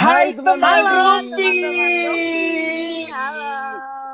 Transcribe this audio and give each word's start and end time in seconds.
Hai 0.00 0.32
teman-teman. 0.32 1.28
Halo. 3.12 3.52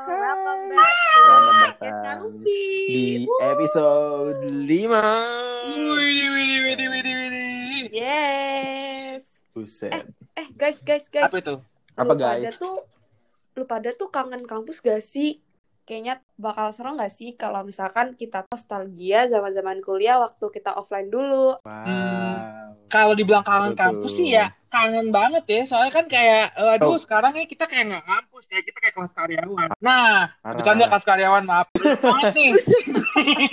Welcome 0.03 0.63
back 0.67 0.97
Selamat 1.15 1.75
datang 1.79 2.21
di 2.43 3.23
episode 3.39 4.43
5 4.67 4.67
Widih, 4.67 6.29
widih, 6.35 6.59
widih, 6.67 6.87
widih, 6.91 7.15
widih. 7.15 7.83
Yes. 7.95 9.39
Buset 9.55 10.11
Eh 10.35 10.51
guys, 10.59 10.83
guys, 10.83 11.07
guys. 11.07 11.31
Apa 11.31 11.39
itu? 11.39 11.55
Apa, 11.95 12.11
Lu 12.11 12.19
pada 12.19 12.35
guys? 12.35 12.59
tuh 12.59 12.83
lu 13.55 13.63
pada 13.63 13.89
tuh 13.95 14.11
kangen 14.11 14.43
kampus 14.43 14.83
gak 14.83 14.99
sih? 14.99 15.39
Kayaknya 15.87 16.19
bakal 16.35 16.75
seru 16.75 16.91
gak 16.93 17.07
sih 17.09 17.31
kalau 17.33 17.63
misalkan 17.63 18.11
kita 18.13 18.43
nostalgia 18.43 19.23
zaman-zaman 19.25 19.79
kuliah 19.79 20.19
waktu 20.19 20.43
kita 20.51 20.75
offline 20.75 21.07
dulu. 21.07 21.55
Wow 21.63 22.35
Kalau 22.87 23.15
dibilang 23.15 23.43
kangen 23.43 23.71
kampus 23.71 24.15
sih 24.15 24.31
ya 24.31 24.51
kangen 24.67 25.11
banget 25.11 25.43
ya. 25.47 25.61
Soalnya 25.63 25.91
kan 25.91 26.05
kayak, 26.07 26.55
aduh 26.55 26.91
Oh. 26.91 26.99
sekarang 26.99 27.35
ya 27.35 27.43
kita 27.43 27.67
kayak 27.67 27.87
nggak 27.87 28.03
kampus 28.05 28.45
ya. 28.47 28.59
Kita 28.59 28.77
kayak 28.79 28.95
kelas 28.95 29.11
karyawan. 29.11 29.67
Nah, 29.79 30.27
bercanda 30.41 30.87
kelas 30.87 31.03
karyawan 31.03 31.43
maaf. 31.43 31.67
Banyak 31.71 31.99
banget 31.99 32.31
nih. 32.35 32.51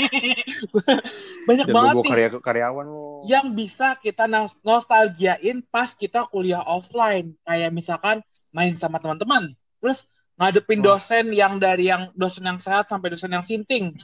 Banyak 1.45 1.67
Jangan 1.67 1.77
banget 1.77 1.95
nih. 1.99 2.11
karya 2.11 2.29
karyawan 2.33 2.87
lo 2.87 3.05
yang 3.25 3.53
bisa 3.53 3.95
kita 3.97 4.25
nos- 4.25 4.59
nostalgiain 4.61 5.63
pas 5.65 5.93
kita 5.93 6.25
kuliah 6.27 6.61
offline 6.61 7.37
kayak 7.43 7.71
misalkan 7.71 8.21
main 8.51 8.73
sama 8.75 8.97
teman-teman 8.97 9.53
terus 9.79 10.09
ngadepin 10.37 10.81
Wah. 10.81 10.97
dosen 10.97 11.31
yang 11.31 11.57
dari 11.57 11.87
yang 11.87 12.11
dosen 12.13 12.43
yang 12.43 12.59
sehat 12.59 12.87
sampai 12.87 13.09
dosen 13.09 13.31
yang 13.31 13.43
sinting 13.43 13.95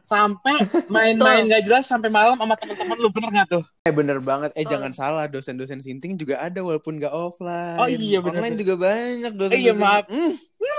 sampai 0.00 0.56
main-main 0.88 1.44
gak 1.44 1.62
jelas 1.62 1.84
sampai 1.84 2.08
malam 2.08 2.32
sama 2.34 2.56
teman-teman 2.56 2.96
lu 2.96 3.08
bener 3.08 3.30
gak 3.34 3.48
tuh 3.50 3.64
Eh 3.84 3.92
bener 3.92 4.16
banget 4.18 4.52
Eh 4.52 4.62
Betul. 4.62 4.72
jangan 4.74 4.92
salah 4.92 5.24
Dosen-dosen 5.24 5.78
sinting 5.78 6.12
juga 6.14 6.36
ada 6.38 6.60
Walaupun 6.60 6.96
gak 6.96 7.08
offline 7.08 7.76
Oh, 7.76 7.84
iya, 7.84 8.16
bener. 8.18 8.40
Online 8.40 8.56
juga 8.56 8.74
banyak 8.78 9.28
Eh, 9.28 9.36
dosen-dosen 9.36 9.60
iya, 9.60 9.72
maaf. 9.74 10.04
Hmm, 10.08 10.32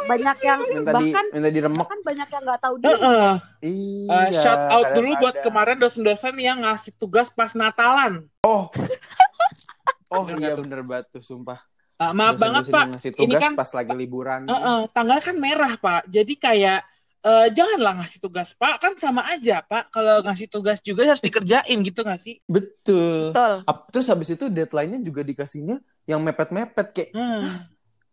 Banyak 0.05 0.37
yang 0.39 0.59
Minta, 0.63 0.81
di, 0.81 0.95
bahkan 0.95 1.25
minta 1.29 1.49
diremek 1.51 1.77
bahkan 1.79 1.99
banyak 2.01 2.27
yang 2.27 2.43
nggak 2.43 2.59
tahu 2.59 2.75
diri. 2.77 2.89
Heeh. 2.91 3.31
Iya 3.61 4.17
Eh, 4.19 4.29
shout 4.35 4.61
out 4.67 4.81
kadang 4.83 4.95
dulu 4.97 5.11
buat 5.19 5.35
ada. 5.35 5.43
kemarin 5.45 5.77
dosen-dosen 5.77 6.33
yang 6.35 6.57
ngasih 6.59 6.93
tugas 6.95 7.29
pas 7.29 7.53
Natalan 7.53 8.25
Oh 8.41 8.65
Oh 10.09 10.25
Bener 10.25 10.41
iya 10.41 10.57
bener 10.57 10.81
banget 10.81 11.05
tuh 11.11 11.21
Sumpah 11.21 11.68
Ah, 11.99 12.15
maaf 12.15 12.39
banget 12.39 12.63
Dosen-dosen 12.65 12.95
pak 12.95 13.03
Ini 13.03 13.11
tugas 13.13 13.41
kan- 13.43 13.55
pas 13.55 13.69
lagi 13.73 13.91
liburan 13.93 14.41
Heeh, 14.45 14.79
tanggal 14.89 15.19
kan 15.19 15.35
merah 15.35 15.75
pak 15.75 16.07
jadi 16.07 16.33
kayak 16.33 16.79
eh, 17.19 17.47
janganlah 17.51 17.99
ngasih 17.99 18.19
tugas 18.19 18.55
pak 18.55 18.79
kan 18.79 18.95
sama 18.95 19.27
aja 19.27 19.59
pak 19.61 19.87
kalau 19.89 20.23
ngasih 20.23 20.47
tugas 20.47 20.79
juga 20.79 21.03
harus 21.05 21.19
dikerjain 21.19 21.75
gitu 21.77 21.99
gak 21.99 22.17
sih 22.17 22.39
Betul 22.45 23.29
Betul. 23.29 23.67
Terus 23.91 24.07
habis 24.07 24.31
itu 24.31 24.47
deadline-nya 24.47 24.99
juga 25.01 25.21
dikasihnya 25.21 25.75
yang 26.05 26.19
mepet-mepet 26.19 26.87
kayak 26.89 27.11
Hmm. 27.11 27.67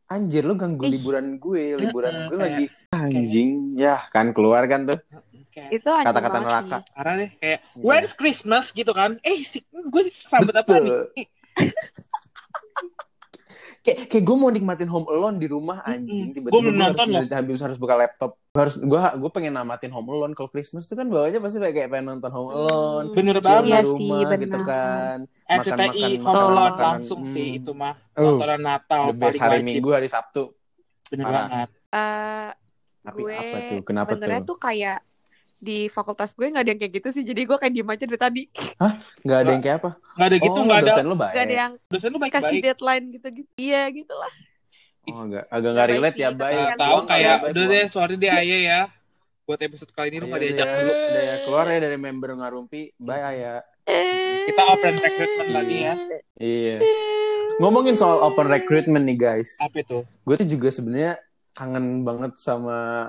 anjir 0.06 0.42
lu 0.42 0.54
ganggu 0.54 0.82
Ih. 0.82 0.90
liburan 0.92 1.26
gue, 1.36 1.64
liburan 1.76 2.10
Heeh, 2.12 2.26
gue 2.26 2.36
kayak- 2.36 2.50
lagi 2.52 2.64
anjing. 2.92 3.50
Ya, 3.76 4.02
kan 4.08 4.30
keluar 4.30 4.66
kan 4.66 4.82
tuh 4.84 4.98
Kayak 5.48 5.70
Itu 5.72 5.88
kata-kata 5.88 6.26
banget 6.36 6.50
neraka. 6.52 6.78
parah 6.90 7.14
deh 7.16 7.30
kayak 7.34 7.58
Iya. 7.70 7.80
where's 7.80 8.12
Christmas 8.12 8.68
gitu 8.70 8.90
kan 8.90 9.16
eh 9.22 9.40
si 9.40 9.62
gue 9.64 10.02
sambut 10.10 10.52
apa 10.52 10.68
Betul. 10.68 11.14
nih 11.14 11.26
Kayak 13.86 14.10
kayak 14.10 14.24
gue 14.24 14.36
mau 14.36 14.50
nikmatin 14.50 14.88
Home 14.88 15.06
Alone 15.06 15.38
di 15.38 15.46
rumah 15.46 15.78
anjing, 15.80 16.34
tiba-tiba 16.34 16.50
belum 16.52 16.66
gue 16.68 16.82
nonton 16.82 17.06
harus, 17.08 17.30
habis 17.30 17.60
harus 17.62 17.78
buka 17.78 17.94
laptop. 17.94 18.34
Gue 18.48 18.60
harus 18.60 18.76
gue 18.76 18.90
gue 18.98 19.30
pengen 19.30 19.54
namatin 19.54 19.88
Home 19.88 20.10
Alone 20.10 20.32
kalau 20.32 20.48
Christmas 20.48 20.84
tuh 20.84 20.94
kan 20.94 21.06
bawahnya 21.06 21.38
pasti 21.38 21.62
kayak 21.62 21.86
pengen 21.86 22.06
nonton 22.10 22.28
Home 22.28 22.50
Alone. 22.50 23.04
Hmm. 23.04 23.14
bener 23.14 23.38
banget 23.38 23.62
Iya 23.64 23.78
di 23.78 23.86
sih, 23.86 23.90
rumah 24.02 24.18
benar. 24.18 24.38
gitu 24.42 24.58
kan. 24.60 25.16
RCTI 25.46 25.70
makan- 25.70 25.94
Home 26.18 26.26
makan- 26.26 26.34
Alone 26.42 26.58
makanan. 26.68 26.82
langsung 26.84 27.20
Hmm. 27.20 27.30
sih 27.30 27.48
itu 27.54 27.70
mah 27.72 27.94
Oh, 28.12 28.22
nontonan 28.34 28.60
Natal 28.60 29.02
the 29.04 29.14
best 29.14 29.22
paling 29.22 29.40
hari 29.40 29.54
wajib 29.56 29.66
Minggu, 29.70 29.88
hari 29.92 30.08
Sabtu. 30.08 30.42
bener 31.06 31.24
Parah. 31.24 31.38
banget 31.46 31.68
Eh, 31.88 32.50
Tapi 33.00 33.20
gue 33.22 33.32
apa 33.32 33.56
tuh? 33.62 33.80
Kenapa 33.84 34.08
sebenarnya 34.10 34.40
tuh? 34.42 34.48
tuh 34.48 34.58
kayak 34.58 34.98
di 35.56 35.88
fakultas 35.88 36.36
gue 36.36 36.52
nggak 36.52 36.64
ada 36.64 36.70
yang 36.76 36.80
kayak 36.80 36.92
gitu 37.00 37.08
sih. 37.12 37.24
Jadi 37.24 37.40
gue 37.48 37.56
kayak 37.56 37.72
diem 37.72 37.88
aja 37.88 38.04
dari 38.04 38.20
tadi. 38.20 38.42
Gak 39.24 39.38
ada 39.42 39.50
yang 39.50 39.62
kayak 39.64 39.76
apa? 39.82 39.90
nggak 40.16 40.28
ada 40.28 40.36
gitu 40.40 40.58
oh, 40.58 40.64
nggak 40.64 40.80
ada 40.80 40.88
dosen 40.88 41.04
lu 41.04 41.16
baik. 41.16 41.32
nggak 41.32 41.44
ada 41.44 41.56
yang 41.56 41.72
dosen 41.92 42.08
lu 42.08 42.18
kasih 42.18 42.30
baik-baik 42.32 42.62
deadline 42.64 43.04
gitu-gitu. 43.12 43.50
Iya 43.56 43.82
gitu 43.92 44.14
lah 44.16 44.32
Oh, 45.06 45.22
agak 45.22 45.44
agak 45.46 45.70
nggak 45.70 45.70
Nggak 45.70 45.86
baik 45.86 45.94
relate 45.94 46.18
ya, 46.18 46.28
tapi 46.34 46.54
Nggak 46.56 46.66
kan 46.66 46.78
tahu 46.82 46.98
kayak 47.06 47.22
ya, 47.22 47.34
udah 47.46 47.64
deh 47.70 47.84
sorry 47.86 48.14
deh 48.18 48.32
Ayah 48.32 48.60
ya. 48.60 48.80
Buat 49.46 49.60
episode 49.62 49.90
kali 49.94 50.06
ini 50.10 50.18
lu 50.18 50.26
nggak 50.26 50.42
Ayo 50.42 50.46
diajak 50.50 50.66
deh, 50.66 50.74
dulu. 50.82 50.92
Udah 50.92 51.22
ya 51.22 51.36
keluar 51.46 51.64
ya 51.70 51.78
dari 51.78 51.96
member 52.02 52.30
ngarumpi. 52.34 52.82
Bye 52.98 53.22
Aya. 53.22 53.54
kita 54.50 54.62
open 54.74 54.94
recruitment 54.98 55.50
lagi 55.54 55.76
ya. 55.78 55.94
Iya. 56.42 56.76
Ngomongin 57.62 57.94
soal 57.94 58.18
open 58.26 58.50
recruitment 58.50 59.06
nih 59.06 59.14
guys. 59.14 59.62
apa 59.62 59.78
itu? 59.78 60.02
Gue 60.26 60.34
tuh 60.34 60.48
juga 60.50 60.68
sebenarnya 60.74 61.22
kangen 61.54 62.02
banget 62.02 62.34
sama 62.36 63.08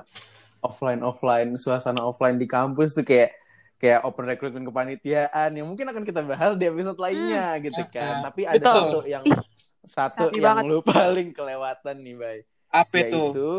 offline 0.68 1.00
offline 1.00 1.50
suasana 1.56 2.04
offline 2.04 2.36
di 2.36 2.44
kampus 2.44 2.94
tuh 3.00 3.06
kayak 3.08 3.32
kayak 3.78 4.02
open 4.04 4.26
recruitment 4.26 4.66
kepanitiaan 4.66 5.50
yang 5.54 5.66
mungkin 5.66 5.86
akan 5.88 6.02
kita 6.02 6.20
bahas 6.26 6.58
di 6.58 6.66
episode 6.66 6.98
lainnya 6.98 7.56
gitu 7.62 7.82
kan. 7.88 8.26
Tapi 8.26 8.42
ada 8.44 8.58
Betul. 8.58 8.74
satu 8.74 9.00
yang 9.06 9.22
Ih, 9.24 9.40
satu 9.86 10.28
sapi 10.28 10.38
yang 10.42 10.60
banget. 10.60 10.62
lu 10.66 10.78
paling 10.92 11.28
kelewatan 11.30 11.96
nih, 12.02 12.16
Bay. 12.18 12.38
apa 12.68 12.94
itu 13.00 13.16
yaitu 13.16 13.50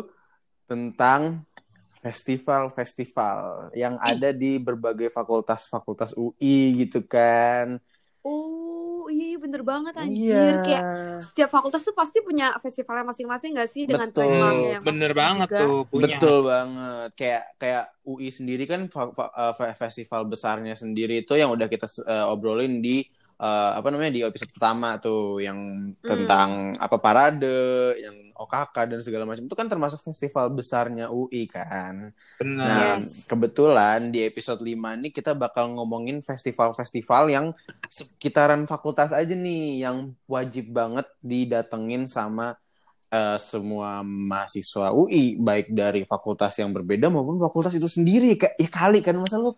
tentang 0.69 1.41
festival-festival 1.99 3.73
yang 3.73 3.97
ada 3.97 4.29
di 4.29 4.61
berbagai 4.61 5.09
fakultas-fakultas 5.09 6.13
UI 6.13 6.85
gitu 6.85 7.01
kan. 7.03 7.81
oh 8.21 8.68
iya 9.09 9.25
iya, 9.33 9.37
bener 9.37 9.61
banget 9.61 9.93
anjir 9.93 10.31
Iya. 10.55 10.63
kayak 10.63 10.83
setiap 11.19 11.49
fakultas 11.49 11.81
tuh 11.81 11.91
pasti 11.91 12.21
punya 12.21 12.53
festivalnya 12.57 13.03
masing-masing 13.03 13.51
gak 13.53 13.67
sih 13.67 13.83
dengan 13.83 14.07
Betul. 14.07 14.23
temanya 14.23 14.69
yang 14.77 14.83
bener 14.85 15.11
banget 15.11 15.49
juga? 15.49 15.59
tuh 15.59 15.77
punya 15.85 16.15
Betul 16.15 16.37
banget. 16.45 17.09
Kayak 17.13 17.43
kayak 17.57 17.83
UI 18.03 18.29
sendiri 18.29 18.63
kan 18.63 18.81
eh, 18.87 19.53
fe- 19.53 19.75
festival 19.75 20.21
besarnya 20.23 20.73
sendiri 20.73 21.21
itu 21.21 21.33
yang 21.33 21.49
udah 21.49 21.67
kita 21.67 21.85
eh, 22.05 22.25
obrolin 22.25 22.79
di 22.79 23.03
eh, 23.35 23.71
apa 23.73 23.87
namanya 23.89 24.11
di 24.11 24.21
episode 24.21 24.51
pertama 24.51 24.95
tuh 24.97 25.39
yang 25.39 25.57
tentang 25.99 26.75
apa 26.75 26.97
parade, 26.97 27.49
yang 27.97 28.28
OKK 28.39 28.75
dan 28.87 28.99
segala 29.03 29.27
macam 29.27 29.43
itu 29.43 29.51
kan 29.51 29.67
termasuk 29.67 29.99
festival 29.99 30.47
besarnya 30.49 31.11
UI 31.11 31.43
kan. 31.45 32.15
bener 32.39 32.63
Nah, 32.63 32.95
Yes. 32.97 33.27
kebetulan 33.27 34.09
di 34.09 34.23
episode 34.23 34.63
5 34.63 34.95
ini 34.95 35.11
kita 35.11 35.35
bakal 35.35 35.67
ngomongin 35.75 36.23
festival-festival 36.23 37.27
yang 37.27 37.45
sekitaran 37.91 38.63
fakultas 38.63 39.11
aja 39.11 39.35
nih 39.35 39.83
yang 39.83 40.15
wajib 40.23 40.71
banget 40.71 41.03
didatengin 41.19 42.07
sama 42.07 42.55
eh, 43.09 43.37
semua 43.41 44.05
mahasiswa 44.05 44.93
UI 44.93 45.35
baik 45.35 45.73
dari 45.73 46.05
fakultas 46.05 46.53
yang 46.61 46.69
berbeda 46.69 47.09
maupun 47.09 47.41
fakultas 47.41 47.73
itu 47.73 47.89
sendiri 47.89 48.37
kayak 48.37 48.55
ya 48.55 48.69
kali 48.69 49.01
kan 49.01 49.17
masa 49.17 49.41
lu 49.41 49.51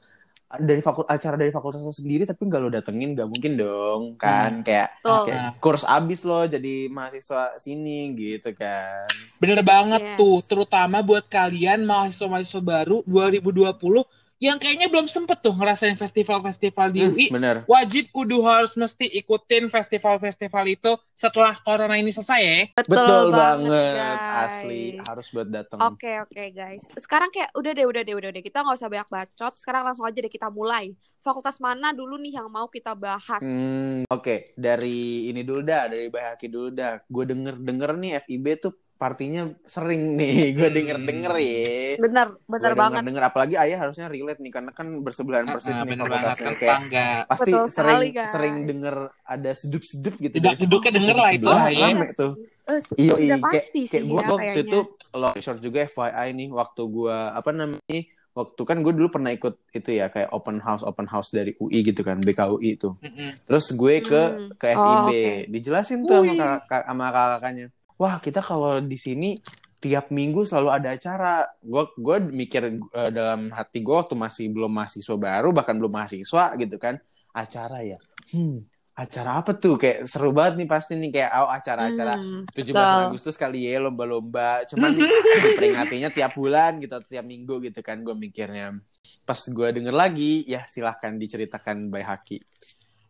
dari 0.59 0.81
fakultas 0.83 1.15
acara 1.15 1.39
dari 1.39 1.53
fakultas 1.53 1.79
lo 1.79 1.93
sendiri 1.93 2.27
tapi 2.27 2.43
nggak 2.43 2.59
lo 2.59 2.67
datengin 2.67 3.15
nggak 3.15 3.29
mungkin 3.29 3.55
dong 3.55 4.01
kan 4.19 4.59
kayak 4.65 4.99
Betul. 4.99 5.31
kayak 5.31 5.49
kurs 5.63 5.87
abis 5.87 6.27
lo 6.27 6.43
jadi 6.43 6.91
mahasiswa 6.91 7.55
sini 7.55 8.11
gitu 8.17 8.51
kan 8.51 9.07
Bener 9.39 9.63
banget 9.63 10.01
Yes. 10.01 10.17
tuh, 10.17 10.37
terutama 10.43 10.99
buat 11.01 11.25
kalian 11.25 11.85
mahasiswa-mahasiswa 11.85 12.61
baru 12.61 13.01
2020 13.07 14.03
yang 14.41 14.57
kayaknya 14.57 14.89
belum 14.89 15.05
sempet 15.05 15.45
tuh 15.45 15.53
ngerasain 15.53 15.93
festival-festival 16.01 16.89
di 16.89 16.99
UI. 17.05 17.25
Hmm, 17.29 17.35
bener 17.37 17.55
Wajib 17.69 18.09
kudu 18.09 18.41
harus 18.41 18.73
mesti 18.73 19.05
ikutin 19.21 19.69
festival-festival 19.69 20.65
itu 20.65 20.97
setelah 21.13 21.53
corona 21.61 21.93
ini 22.01 22.09
selesai 22.09 22.41
ya. 22.41 22.59
Betul, 22.89 23.29
banget, 23.29 23.69
guys. 23.69 24.41
asli 24.49 24.97
harus 24.97 25.27
buat 25.29 25.45
datang. 25.45 25.77
Oke 25.93 26.17
oke 26.25 26.43
guys. 26.57 26.89
Sekarang 26.97 27.29
kayak 27.29 27.53
udah 27.53 27.71
deh 27.77 27.85
udah 27.85 28.01
deh 28.01 28.15
udah 28.17 28.29
deh 28.33 28.41
kita 28.41 28.65
nggak 28.65 28.81
usah 28.81 28.89
banyak 28.89 29.09
bacot. 29.13 29.53
Sekarang 29.61 29.85
langsung 29.85 30.09
aja 30.09 30.17
deh 30.17 30.33
kita 30.33 30.49
mulai. 30.49 30.97
Fakultas 31.21 31.61
mana 31.61 31.93
dulu 31.93 32.17
nih 32.17 32.41
yang 32.41 32.49
mau 32.49 32.65
kita 32.65 32.97
bahas? 32.97 33.45
Hmm, 33.45 34.09
Oke, 34.09 34.57
dari 34.57 35.29
ini 35.29 35.45
dulu 35.45 35.61
dah, 35.61 35.85
dari 35.85 36.09
Bayaki 36.09 36.49
dulu 36.49 36.73
dah. 36.73 36.97
Gue 37.05 37.29
denger 37.29 37.61
denger 37.61 37.93
nih 37.93 38.11
FIB 38.25 38.45
tuh 38.57 38.73
partinya 39.01 39.41
sering 39.65 40.13
nih, 40.13 40.33
gue 40.57 40.69
Hmm. 40.69 40.77
denger 40.77 40.97
denger 41.01 41.33
ya. 41.41 41.97
Bener 41.97 42.27
bener 42.45 42.73
banget. 42.77 43.01
denger 43.01 43.23
apalagi 43.25 43.55
ayah 43.57 43.77
harusnya 43.81 44.05
relate 44.05 44.37
nih 44.37 44.53
karena 44.53 44.69
kan 44.69 44.85
bersebelahan 45.01 45.49
persis 45.49 45.73
Ah, 45.73 45.81
nih 45.81 45.89
bener 45.89 46.05
banget 46.05 46.21
fakultasnya 46.29 46.45
kan 46.45 46.53
kayak 46.53 46.77
tetangga. 46.77 47.07
pasti 47.25 47.51
Betul 47.51 47.65
sering 47.65 47.97
sekali, 47.97 48.07
guys. 48.13 48.29
sering 48.29 48.55
denger 48.63 48.95
ada 49.25 49.51
sedup-sedup 49.51 50.15
gitu. 50.15 50.33
Tidak 50.37 50.53
jeduknya 50.55 50.91
denger 50.93 51.15
lah 51.17 51.29
itu, 51.33 51.41
sebelah, 51.41 51.65
ya. 51.67 51.89
tuh. 52.13 52.31
Eh, 52.61 52.79
Iya, 52.93 53.13
iya, 53.17 53.35
kayak, 53.35 53.41
pasti 53.43 53.81
kayak 53.83 54.03
gue 54.05 54.21
ya 54.21 54.27
waktu 54.29 54.59
itu 54.61 54.77
long 55.11 55.35
short 55.35 55.59
juga 55.59 55.77
FYI 55.83 56.27
nih 56.31 56.47
waktu 56.53 56.81
gue 56.87 57.17
apa 57.33 57.49
namanya 57.51 57.99
waktu 58.31 58.61
kan 58.63 58.77
gue 58.79 58.93
dulu 58.95 59.07
pernah 59.11 59.31
ikut 59.35 59.59
itu 59.69 59.89
ya 59.91 60.07
kayak 60.07 60.31
open 60.31 60.63
house 60.63 60.87
open 60.87 61.03
house 61.03 61.35
dari 61.35 61.51
UI 61.57 61.83
gitu 61.83 61.99
kan 61.99 62.15
BKUI 62.17 62.79
itu 62.79 62.95
Mm-mm. 62.95 63.35
terus 63.43 63.75
gue 63.75 63.99
ke 63.99 64.21
Hmm. 64.23 64.55
ke 64.55 64.65
FIB 64.71 64.79
Oh, 64.79 65.11
oke. 65.11 65.51
dijelasin 65.51 65.99
tuh 66.07 66.15
sama 66.15 66.31
Wih. 66.31 66.39
kakak 66.39 66.81
sama 66.87 67.05
kakaknya 67.11 67.65
wah 68.01 68.17
kita 68.17 68.41
kalau 68.41 68.81
di 68.81 68.97
sini 68.97 69.37
tiap 69.77 70.09
minggu 70.09 70.41
selalu 70.41 70.69
ada 70.73 70.89
acara. 70.97 71.45
Gue 71.61 71.85
gue 71.93 72.17
mikir 72.33 72.61
eh, 72.81 73.09
dalam 73.13 73.53
hati 73.53 73.85
gue 73.85 73.93
waktu 73.93 74.17
masih 74.17 74.49
belum 74.49 74.73
mahasiswa 74.73 75.13
baru 75.13 75.53
bahkan 75.53 75.77
belum 75.77 75.93
mahasiswa 75.93 76.57
gitu 76.57 76.81
kan 76.81 76.97
acara 77.37 77.85
ya? 77.85 77.99
Hmm 78.33 78.65
acara 79.01 79.41
apa 79.41 79.55
tuh? 79.55 79.79
Kayak 79.79 80.05
seru 80.05 80.29
banget 80.35 80.61
nih 80.61 80.69
pasti 80.69 80.93
nih 80.99 81.09
kayak 81.09 81.31
oh, 81.41 81.49
acara-acara 81.49 82.13
Hmm, 82.21 82.43
17 82.53 82.75
betul. 82.75 83.01
Agustus 83.09 83.35
kali 83.39 83.65
ya 83.65 83.81
lomba-lomba. 83.81 84.67
Cuman 84.69 84.91
diperingatinya 85.45 86.09
tiap 86.13 86.35
bulan 86.37 86.77
gitu 86.83 86.99
tiap 87.07 87.25
minggu 87.25 87.63
gitu 87.65 87.79
kan 87.81 88.03
gue 88.05 88.13
mikirnya. 88.13 88.77
Pas 89.25 89.39
gue 89.39 89.67
denger 89.73 89.95
lagi 89.95 90.45
ya 90.45 90.67
silahkan 90.67 91.15
diceritakan 91.17 91.89
by 91.89 92.03
Haki. 92.05 92.37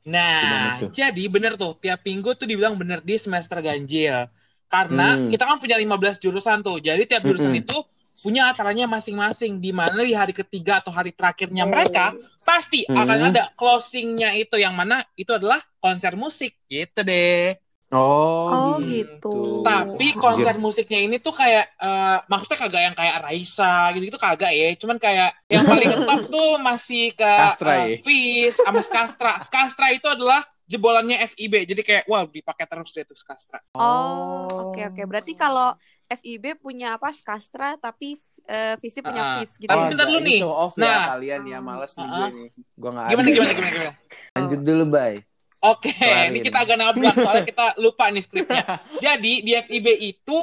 Nah, 0.02 0.82
jadi 0.90 1.30
bener 1.30 1.54
tuh, 1.62 1.78
tiap 1.78 2.02
minggu 2.02 2.34
tuh 2.34 2.50
dibilang 2.50 2.74
bener 2.74 3.06
di 3.06 3.22
semester 3.22 3.62
ganjil. 3.62 4.26
Karena 4.72 5.20
Hmm. 5.20 5.28
kita 5.28 5.44
kan 5.44 5.60
punya 5.60 5.76
15 5.76 6.16
jurusan 6.16 6.64
tuh. 6.64 6.80
Jadi 6.80 7.04
tiap 7.04 7.28
jurusan 7.28 7.52
Mm-mm. 7.52 7.64
itu 7.68 7.78
punya 8.24 8.48
acaranya 8.48 8.88
masing-masing. 8.88 9.60
Di 9.60 9.76
mana 9.76 10.00
di 10.00 10.16
hari 10.16 10.32
ketiga 10.32 10.80
atau 10.80 10.96
hari 10.96 11.12
terakhirnya 11.12 11.68
Oh. 11.68 11.70
mereka 11.70 12.16
pasti 12.42 12.88
Hmm. 12.88 12.96
akan 12.96 13.20
ada 13.36 13.52
closingnya 13.60 14.32
itu 14.34 14.56
yang 14.56 14.72
mana 14.72 15.04
itu 15.20 15.36
adalah 15.36 15.60
konser 15.84 16.16
musik 16.16 16.56
gitu 16.72 17.04
deh. 17.04 17.60
Oh, 17.92 18.80
gitu, 18.80 19.28
gitu. 19.28 19.36
Tapi 19.62 20.16
Anjir. 20.16 20.16
konser 20.16 20.56
musiknya 20.56 21.00
ini 21.00 21.20
tuh 21.20 21.36
kayak 21.36 21.76
eh, 21.76 22.18
maksudnya 22.26 22.58
kagak 22.58 22.82
yang 22.88 22.96
kayak 22.96 23.16
Raisa 23.20 23.92
gitu-gitu 23.92 24.16
kagak 24.16 24.52
ya. 24.52 24.72
Cuman 24.80 24.96
kayak 24.96 25.36
yang 25.46 25.68
paling 25.68 25.92
top 26.08 26.22
tuh 26.26 26.56
masih 26.58 27.12
ke 27.12 27.28
Skastra 27.28 27.74
ya? 27.84 27.98
Fizz 28.00 28.56
sama 28.64 28.80
Skastra. 28.80 29.34
Skastra 29.44 29.92
itu 29.92 30.08
adalah 30.08 30.40
jebolannya 30.64 31.20
FIB. 31.28 31.68
Jadi 31.68 31.82
kayak 31.84 32.04
wow 32.08 32.24
dipakai 32.26 32.64
terus 32.64 32.96
deh 32.96 33.04
tuh 33.04 33.20
Skastra. 33.20 33.60
Oh, 33.76 34.72
oke 34.72 34.82
oke. 34.88 35.02
Berarti 35.04 35.36
kalau 35.36 35.76
FIB 36.08 36.56
punya 36.58 36.96
apa? 36.96 37.12
Skastra 37.12 37.76
tapi 37.76 38.16
eh, 38.48 38.80
Visi 38.80 39.04
punya 39.04 39.22
Ah, 39.22 39.36
Vis 39.36 39.52
gitu. 39.56 39.68
Tapi 39.68 39.84
ya? 39.84 39.90
bentar 39.92 40.06
dulu 40.08 40.20
nih. 40.24 40.40
show 40.40 40.50
off 40.50 40.74
Nah. 40.76 40.88
ya 40.88 40.98
kalian 41.12 41.42
ya 41.44 41.60
males 41.60 41.92
nih 41.94 42.08
gue 42.08 42.16
Uh-uh. 42.16 42.32
nih 42.32 42.48
gue 42.56 42.90
nggak 42.90 43.06
Gimana 43.06 43.22
ada. 43.22 43.36
gimana 43.36 43.52
gimana 43.52 43.72
gimana? 43.72 43.94
lanjut 44.32 44.60
dulu 44.64 44.84
bay 44.88 45.14
Oke, 45.62 45.94
Kelarin. 45.94 46.34
ini 46.34 46.40
kita 46.42 46.58
agak 46.60 46.74
nabrak 46.76 47.14
soalnya 47.16 47.46
kita 47.46 47.66
lupa 47.78 48.10
nih 48.10 48.20
skripnya. 48.20 48.66
Jadi 49.00 49.34
di 49.40 49.54
FIB 49.54 49.88
itu 49.96 50.38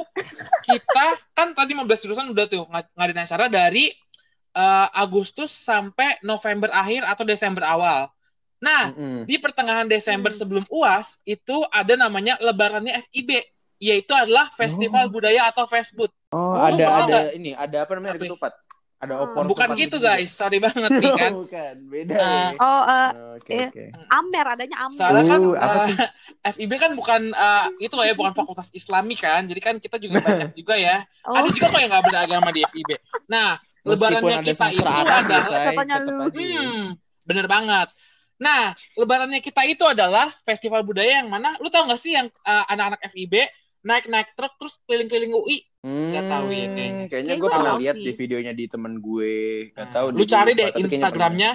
kita 0.61 1.05
kan 1.33 1.51
tadi 1.51 1.75
15 1.75 1.83
jurusan 1.99 2.27
udah 2.29 2.45
tuh 2.45 2.63
ng- 2.63 2.89
ngadain 2.93 3.19
acara 3.19 3.45
dari 3.45 3.91
eh, 4.49 4.87
Agustus 4.93 5.51
sampai 5.51 6.17
November 6.21 6.71
akhir 6.71 7.03
atau 7.03 7.21
Desember 7.21 7.63
awal. 7.63 8.07
Nah, 8.59 8.91
Mm-mm. 8.91 9.23
di 9.23 9.35
pertengahan 9.35 9.85
Desember 9.85 10.29
Hmm. 10.29 10.39
sebelum 10.39 10.63
UAS 10.67 11.19
itu 11.23 11.63
ada 11.69 11.93
namanya 11.93 12.39
lebarannya 12.39 12.91
FIB 13.05 13.43
yaitu 13.77 14.11
adalah 14.11 14.51
Festival 14.51 15.07
Budaya 15.07 15.47
atau 15.47 15.63
Fesbud. 15.63 16.11
oh 16.29 16.37
Oh, 16.49 16.55
ada 16.55 16.75
ada 16.77 17.03
nggak? 17.05 17.23
ini 17.33 17.51
ada 17.53 17.77
apa 17.83 17.91
namanya 17.93 18.15
ya? 18.15 18.21
ketupat 18.23 18.51
ada 18.99 19.15
Ah. 19.15 19.23
opor 19.23 19.47
Bukan 19.47 19.79
gitu 19.79 19.95
guys, 19.97 20.27
sorry 20.29 20.59
banget 20.59 20.91
nih 20.91 21.07
kan. 21.23 21.31
bukan 21.31 21.75
beda 21.87 22.15
ya. 22.19 22.47
Oh, 22.59 22.83
eh, 22.83 23.09
oke 23.39 23.53
eh, 23.55 23.67
oke 23.71 23.83
Amer 24.11 24.45
adanya 24.45 24.77
Amer. 24.83 24.99
Soalnya 24.99 25.23
kan 25.25 25.39
Uh, 25.39 25.55
apa 25.55 25.83
eh, 26.43 26.51
FIB 26.51 26.71
kan 26.75 26.91
bukan 26.93 27.21
eh, 27.31 27.65
itu 27.79 27.95
ya 27.95 28.11
bukan 28.11 28.35
fakultas 28.35 28.67
Islami 28.69 29.15
kan. 29.15 29.47
Jadi 29.47 29.61
kan 29.63 29.75
kita 29.79 29.95
juga 29.97 30.19
banyak 30.19 30.51
juga 30.51 30.75
ya. 30.75 31.07
Oh, 31.23 31.31
Ada 31.31 31.47
juga 31.47 31.71
kok 31.71 31.79
yang 31.79 31.91
nggak 31.95 32.05
beragama 32.05 32.49
di 32.51 32.61
FIB. 32.67 32.89
Nah, 33.27 33.55
meskipun 33.87 34.19
lebarannya 34.19 34.35
ada 34.35 34.51
kita 34.51 34.65
itu 34.67 34.83
adalah 34.83 35.21
Contohnya 35.23 35.97
tetep 36.03 36.11
lu. 36.11 36.27
Hmm, 36.35 36.83
bener 37.23 37.45
banget. 37.47 37.87
Nah, 38.35 38.71
lebarannya 38.95 39.39
kita 39.39 39.61
itu 39.63 39.83
adalah 39.83 40.27
festival 40.43 40.83
budaya 40.83 41.23
yang 41.23 41.27
mana, 41.27 41.55
lu 41.59 41.67
tau 41.67 41.87
gak 41.87 41.99
sih 41.99 42.15
yang 42.15 42.27
uh, 42.43 42.63
anak-anak 42.67 42.99
FIB 43.07 43.47
naik-naik 43.79 44.35
truk 44.35 44.51
terus 44.59 44.75
keliling-keliling 44.83 45.31
UI? 45.31 45.63
Nggak 45.85 46.25
tahu 46.27 46.47
ya 46.51 46.67
kayaknya. 46.75 46.87
Hmm, 46.91 47.07
kayaknya 47.07 47.07
Kayaknya 47.07 47.35
gue 47.35 47.41
gua 47.47 47.55
pernah 47.55 47.75
lihat 47.79 47.95
di 47.95 48.11
videonya 48.11 48.51
di 48.51 48.65
temen 48.67 48.93
gue 48.99 49.33
Gak 49.71 49.89
tahu 49.95 50.05
Lu 50.11 50.23
cari 50.27 50.51
deh 50.51 50.69
Instagramnya 50.75 51.51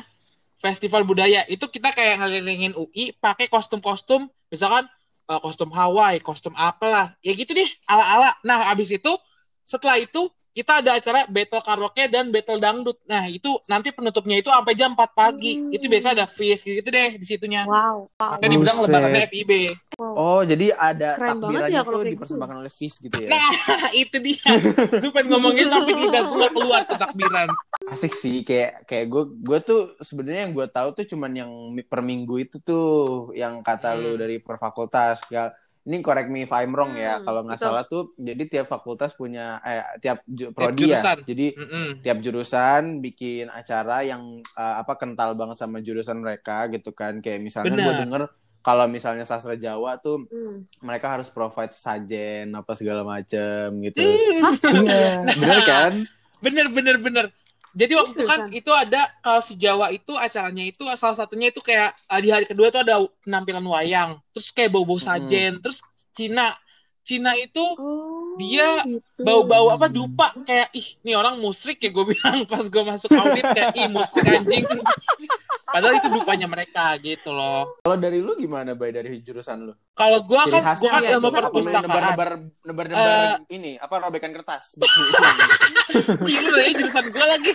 festival 0.65 1.05
budaya. 1.05 1.44
Itu 1.44 1.69
kita 1.69 1.93
kayak 1.93 2.25
ngelilingin 2.25 2.73
UI 2.73 3.12
pakai 3.21 3.53
kostum-kostum, 3.53 4.32
misalkan 4.49 4.88
uh, 5.29 5.41
kostum 5.44 5.69
Hawaii, 5.69 6.25
kostum 6.25 6.56
apalah. 6.56 7.12
Ya 7.21 7.37
gitu 7.37 7.53
deh, 7.53 7.69
ala-ala. 7.85 8.32
Nah, 8.41 8.73
abis 8.73 8.97
itu, 8.97 9.12
setelah 9.61 10.00
itu, 10.00 10.32
kita 10.55 10.79
ada 10.79 10.95
acara 10.95 11.27
battle 11.27 11.59
karaoke 11.61 12.06
dan 12.06 12.31
battle 12.31 12.56
dangdut. 12.56 13.03
Nah, 13.05 13.27
itu 13.27 13.59
nanti 13.67 13.91
penutupnya 13.91 14.39
itu 14.39 14.47
sampai 14.47 14.73
jam 14.73 14.95
4 14.95 15.11
pagi. 15.12 15.59
Hmm. 15.59 15.69
Itu 15.69 15.85
biasa 15.85 16.15
ada 16.15 16.25
fees 16.25 16.62
gitu 16.62 16.87
deh 16.87 17.19
di 17.19 17.27
situnya. 17.27 17.67
wow, 17.67 18.06
wow. 18.09 18.31
Makanya 18.33 18.49
dibilang 18.49 18.79
lebarannya 18.81 19.27
FIB. 19.27 19.53
Oh 19.97 20.43
jadi 20.43 20.71
ada 20.73 21.15
Keren 21.15 21.39
takbirannya 21.39 21.71
ya 21.71 21.83
kayak 21.83 21.99
gitu. 21.99 22.12
dipersembahkan 22.15 22.56
oleh 22.56 22.73
Fizz 22.73 22.95
gitu 23.01 23.15
ya 23.17 23.29
Nah, 23.29 23.51
itu 23.97 24.17
dia. 24.17 24.51
gue 24.95 25.11
pengen 25.12 25.29
ngomongin 25.29 25.67
tapi 25.67 25.91
lidah 25.93 26.23
gue 26.25 26.49
keluar 26.51 26.81
tuh 26.85 26.97
takbiran. 26.97 27.47
asik 27.87 28.11
sih 28.12 28.43
kayak 28.43 28.83
kayak 28.85 29.07
gue 29.07 29.23
gue 29.37 29.59
tuh 29.61 29.81
sebenarnya 30.00 30.47
yang 30.47 30.53
gue 30.53 30.67
tahu 30.67 30.89
tuh 30.93 31.07
cuman 31.07 31.33
yang 31.33 31.50
per 31.85 32.00
minggu 32.00 32.35
itu 32.41 32.57
tuh 32.59 32.87
yang 33.33 33.59
kata 33.61 33.95
lu 33.95 34.11
Hmm. 34.11 34.21
dari 34.21 34.37
per 34.39 34.57
fakultas 34.57 35.23
ya 35.29 35.50
ini 35.85 36.01
correct 36.01 36.27
me 36.27 36.43
if 36.43 36.51
I'm 36.51 36.73
wrong 36.73 36.93
ya 36.93 37.15
Hmm, 37.15 37.25
kalau 37.25 37.41
nggak 37.43 37.61
salah 37.61 37.85
tuh 37.85 38.17
jadi 38.17 38.43
tiap 38.47 38.67
fakultas 38.67 39.13
punya 39.13 39.61
eh 39.61 39.85
tiap 39.99 40.25
ju- 40.25 40.49
Tiap 40.49 40.57
prodi 40.73 40.83
ya 40.87 40.97
jurusan. 40.97 41.19
jadi 41.23 41.47
Mm-mm. 41.55 41.89
tiap 42.01 42.19
jurusan 42.19 42.83
bikin 42.99 43.47
acara 43.49 44.01
yang 44.01 44.23
eh, 44.41 44.75
apa 44.77 44.93
kental 44.95 45.33
banget 45.33 45.57
sama 45.57 45.79
jurusan 45.79 46.19
mereka 46.19 46.67
gitu 46.69 46.91
kan 46.91 47.19
kayak 47.19 47.39
misalnya 47.39 47.77
gue 47.77 47.95
denger 47.99 48.23
kalau 48.61 48.89
misalnya 48.89 49.23
sastra 49.23 49.55
Jawa 49.55 49.97
tuh 49.99 50.25
Hmm. 50.25 50.65
mereka 50.81 51.11
harus 51.11 51.29
provide 51.29 51.71
sajen 51.71 52.49
apa 52.51 52.73
segala 52.73 53.05
macem 53.05 53.69
gitu 53.83 54.01
Hmm. 54.01 54.83
iya 54.83 55.21
bener 55.31 55.61
kan 55.63 55.93
Bener, 56.41 56.69
bener, 56.69 56.97
bener. 56.99 57.27
Jadi 57.75 57.93
waktu 57.99 58.15
itu 58.15 58.25
kan 58.25 58.41
Seriusan? 58.47 58.59
itu 58.62 58.71
ada 58.71 59.03
kalau 59.19 59.43
si 59.43 59.55
Jawa 59.59 59.91
itu 59.91 60.15
acaranya 60.15 60.62
itu 60.62 60.87
salah 60.94 61.19
satunya 61.19 61.50
itu 61.50 61.59
kayak 61.59 61.91
uh, 62.06 62.21
di 62.23 62.31
hari 62.31 62.47
kedua 62.47 62.71
itu 62.71 62.79
ada 62.79 63.03
penampilan 63.26 63.67
wayang, 63.67 64.11
terus 64.31 64.55
kayak 64.55 64.71
bau-bau 64.71 65.03
sajen, 65.03 65.59
terus 65.59 65.82
Cina, 66.15 66.55
Cina 67.03 67.35
itu 67.35 67.61
Oh, 67.76 68.38
Dia 68.38 68.82
gitu. 68.87 69.23
bau-bau 69.23 69.71
apa 69.71 69.87
dupa 69.87 70.31
kayak 70.43 70.71
ih 70.75 70.99
ini 71.06 71.15
orang 71.15 71.38
musrik 71.38 71.79
ya 71.79 71.91
gue 71.91 72.03
bilang 72.15 72.47
pas 72.50 72.67
gue 72.67 72.82
masuk 72.82 73.11
audit 73.15 73.43
kayak 73.43 73.75
ih 73.79 73.87
musrik 73.91 74.26
anjing. 74.26 74.65
Padahal 75.75 75.99
itu 75.99 76.06
dupanya 76.09 76.47
mereka 76.47 76.94
gitu 76.99 77.31
loh. 77.31 77.67
kalau 77.81 77.99
dari 77.99 78.19
lu 78.19 78.32
gimana 78.35 78.73
bay 78.73 78.88
dari 78.88 79.19
jurusan 79.19 79.67
lu 79.67 79.75
Kalau 79.93 80.23
gue 80.23 80.38
Ciri 80.41 80.55
kan 80.56 80.75
gue 80.76 80.87
kan 80.88 81.03
ilmu 81.05 81.29
perpustakaan. 81.29 81.82
nebar-nebar 81.85 82.31
nebar-nebar 82.62 83.06
Eh. 83.11 83.35
ini 83.50 83.73
apa 83.76 83.94
robekan 83.99 84.31
kertas 84.31 84.79
Gila 86.25 86.59
ya 86.61 86.71
jurusan 86.75 87.06
gue 87.06 87.25
lagi. 87.25 87.53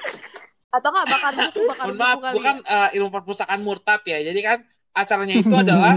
Atau 0.69 0.89
nggak 0.89 1.07
bakal 1.07 1.31
itu 1.39 1.59
bakal 1.65 1.85
Mohon 1.87 1.97
maaf, 1.97 2.11
buku 2.11 2.21
kali 2.21 2.33
gue 2.33 2.43
kan 2.43 2.57
ya? 2.59 2.75
eh, 2.77 2.89
ilmu 2.95 3.09
perpustakaan 3.09 3.59
murtad 3.59 4.01
ya. 4.03 4.19
Jadi 4.21 4.39
kan 4.39 4.57
acaranya 4.91 5.35
itu 5.35 5.55
adalah 5.55 5.95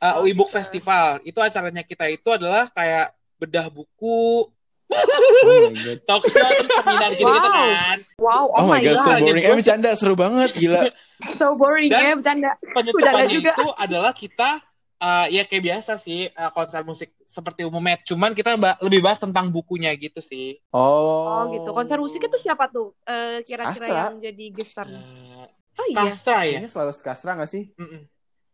uh, 0.00 0.14
Oh, 0.16 0.24
gitu. 0.24 0.44
Festival. 0.50 1.06
Itu 1.22 1.38
acaranya 1.38 1.82
kita 1.82 2.08
itu 2.08 2.28
adalah 2.28 2.66
kayak 2.70 3.12
bedah 3.36 3.68
buku, 3.68 4.48
oh 4.92 5.70
my 5.70 5.82
god 5.84 6.00
talk 6.04 6.22
show, 6.24 6.42
terus 6.42 6.70
seminar 6.72 7.10
gitu-gitu 7.12 7.48
Wow. 7.48 7.56
kan. 7.56 7.98
Wow, 8.16 8.44
oh, 8.46 8.56
oh 8.56 8.66
my 8.66 8.78
god 8.78 8.96
so 8.98 9.08
God. 9.08 9.20
boring 9.20 9.42
eh 9.42 9.54
bercanda 9.54 9.90
seru 9.94 10.14
banget 10.14 10.50
gila 10.52 10.82
so 11.38 11.54
boring 11.54 11.88
Dan- 11.88 12.02
ya 12.02 12.12
bercanda. 12.14 12.50
Penutupannya 12.66 13.26
juga. 13.28 13.52
itu 13.52 13.66
adalah 13.74 14.12
kita 14.12 14.50
uh, 14.98 15.26
ya 15.28 15.42
kayak 15.42 15.62
biasa 15.64 15.92
sih 15.96 16.26
uh, 16.28 16.50
konser 16.50 16.82
musik 16.82 17.12
seperti 17.22 17.62
umumnya. 17.62 18.00
Cuman 18.00 18.32
kita 18.32 18.54
ba- 18.54 18.80
lebih 18.80 19.00
bahas 19.00 19.16
tentang 19.16 19.48
bukunya 19.48 19.92
gitu 19.94 20.18
sih. 20.18 20.58
Oh 20.70 21.28
oh 21.30 21.42
gitu. 21.50 21.70
Konser 21.70 21.96
musik 21.96 22.20
itu 22.20 22.36
siapa 22.36 22.66
tuh? 22.66 22.96
Eh, 23.02 23.40
kira-kira 23.42 23.86
yang 24.06 24.18
jadi 24.18 24.44
gestarnya? 24.50 25.00
Uh, 25.00 25.46
Oh, 25.72 25.86
iya. 25.86 26.12
Ya. 26.44 26.58
ini 26.58 26.66
selalu 26.66 26.90
skastra 26.90 27.32
gak 27.32 27.46
sih 27.46 27.70
Mm-mm. 27.72 28.02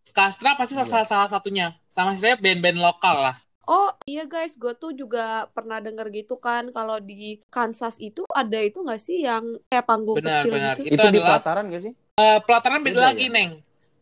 Skastra 0.04 0.54
pasti 0.54 0.76
salah, 0.76 1.02
salah 1.02 1.26
satunya. 1.26 1.74
Sama 1.88 2.14
saya 2.14 2.36
band-band 2.36 2.78
lokal 2.78 3.18
lah. 3.18 3.36
Oh 3.66 3.90
iya 4.06 4.22
guys, 4.30 4.54
gue 4.54 4.72
tuh 4.78 4.94
juga 4.94 5.50
pernah 5.50 5.82
denger 5.82 6.06
gitu 6.14 6.38
kan 6.38 6.70
kalau 6.70 7.02
di 7.02 7.42
Kansas 7.50 7.98
itu 7.98 8.22
ada 8.30 8.62
itu 8.62 8.78
nggak 8.78 9.00
sih 9.02 9.26
yang 9.26 9.58
kayak 9.66 9.84
panggung 9.90 10.22
Benar, 10.22 10.46
kecil 10.46 10.52
benar. 10.54 10.74
gitu? 10.78 10.86
Itu 10.86 10.94
itu, 10.94 11.06
di 11.10 11.20
pelataran 11.20 11.64
gak 11.74 11.82
sih 11.82 11.94
Uh, 12.16 12.40
pelataran 12.48 12.80
beda, 12.80 12.96
Beda 12.96 13.06
lagi, 13.12 13.28
ya? 13.28 13.34
Neng. 13.36 13.52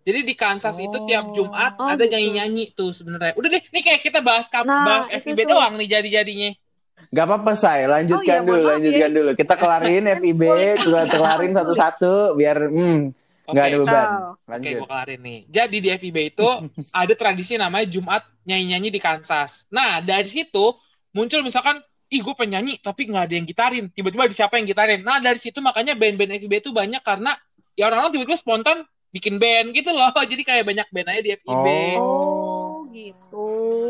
Jadi 0.06 0.21
di 0.23 0.35
Kansas 0.38 0.78
itu 0.78 0.94
Oh. 0.94 1.02
tiap 1.02 1.35
Jumat 1.35 1.75
Oh, 1.80 1.88
ada 1.90 2.04
gitu. 2.06 2.14
nyanyi-nyanyi 2.14 2.71
tuh 2.76 2.94
sebenarnya. 2.94 3.35
Udah 3.35 3.49
deh, 3.50 3.62
nih 3.75 3.83
kayak 3.83 4.00
kita 4.06 4.23
bahas 4.23 4.47
Nah, 4.62 4.87
bahas 4.87 5.11
itu 5.11 5.18
FIB 5.18 5.42
tuh. 5.42 5.50
doang 5.50 5.75
nih 5.80 5.88
jadi-jadinya. 5.99 6.50
Gak 7.11 7.25
apa-apa 7.26 7.52
say, 7.59 7.90
lanjutkan 7.90 8.21
Oh, 8.21 8.23
iya, 8.23 8.38
dulu, 8.47 8.62
lanjutkan 8.71 9.11
ya. 9.11 9.16
dulu. 9.18 9.30
Kita 9.35 9.54
kelarin 9.59 10.04
FIB, 10.23 10.42
kita 10.78 11.06
kelarin 11.11 11.52
satu-satu 11.59 12.38
biar 12.38 12.56
hmm, 12.71 13.00
Oke. 13.44 13.52
nggak 13.52 13.66
ada 13.68 13.76
beban. 13.84 14.06
Oh. 14.08 14.32
Oke, 14.32 14.50
Lanjut. 14.50 14.72
gue 14.80 14.88
kelarin 14.88 15.20
nih. 15.20 15.40
Jadi 15.52 15.76
di 15.84 15.88
FIB 15.92 16.18
itu 16.32 16.48
ada 17.04 17.14
tradisi 17.16 17.54
namanya 17.60 17.86
Jumat 17.88 18.22
nyanyi-nyanyi 18.48 18.88
di 18.88 19.00
Kansas. 19.00 19.68
Nah, 19.68 20.00
dari 20.00 20.28
situ 20.28 20.72
muncul 21.12 21.44
misalkan, 21.44 21.84
ih 22.08 22.20
gue 22.20 22.34
penyanyi 22.36 22.80
tapi 22.80 23.08
nggak 23.08 23.24
ada 23.28 23.34
yang 23.36 23.46
gitarin. 23.46 23.84
Tiba-tiba 23.92 24.28
ada 24.28 24.34
siapa 24.34 24.56
yang 24.56 24.66
gitarin. 24.68 25.04
Nah, 25.04 25.20
dari 25.20 25.36
situ 25.36 25.60
makanya 25.60 25.92
band-band 25.92 26.40
FIB 26.40 26.52
itu 26.64 26.70
banyak 26.72 27.04
karena 27.04 27.36
ya 27.76 27.92
orang-orang 27.92 28.16
tiba-tiba 28.16 28.38
spontan 28.40 28.78
bikin 29.12 29.36
band 29.36 29.76
gitu 29.76 29.92
loh. 29.92 30.08
Jadi 30.32 30.42
kayak 30.42 30.64
banyak 30.64 30.88
band 30.88 31.08
aja 31.12 31.20
di 31.20 31.30
FIB. 31.36 31.66
Oh 32.00 32.88
gitu. 32.94 33.46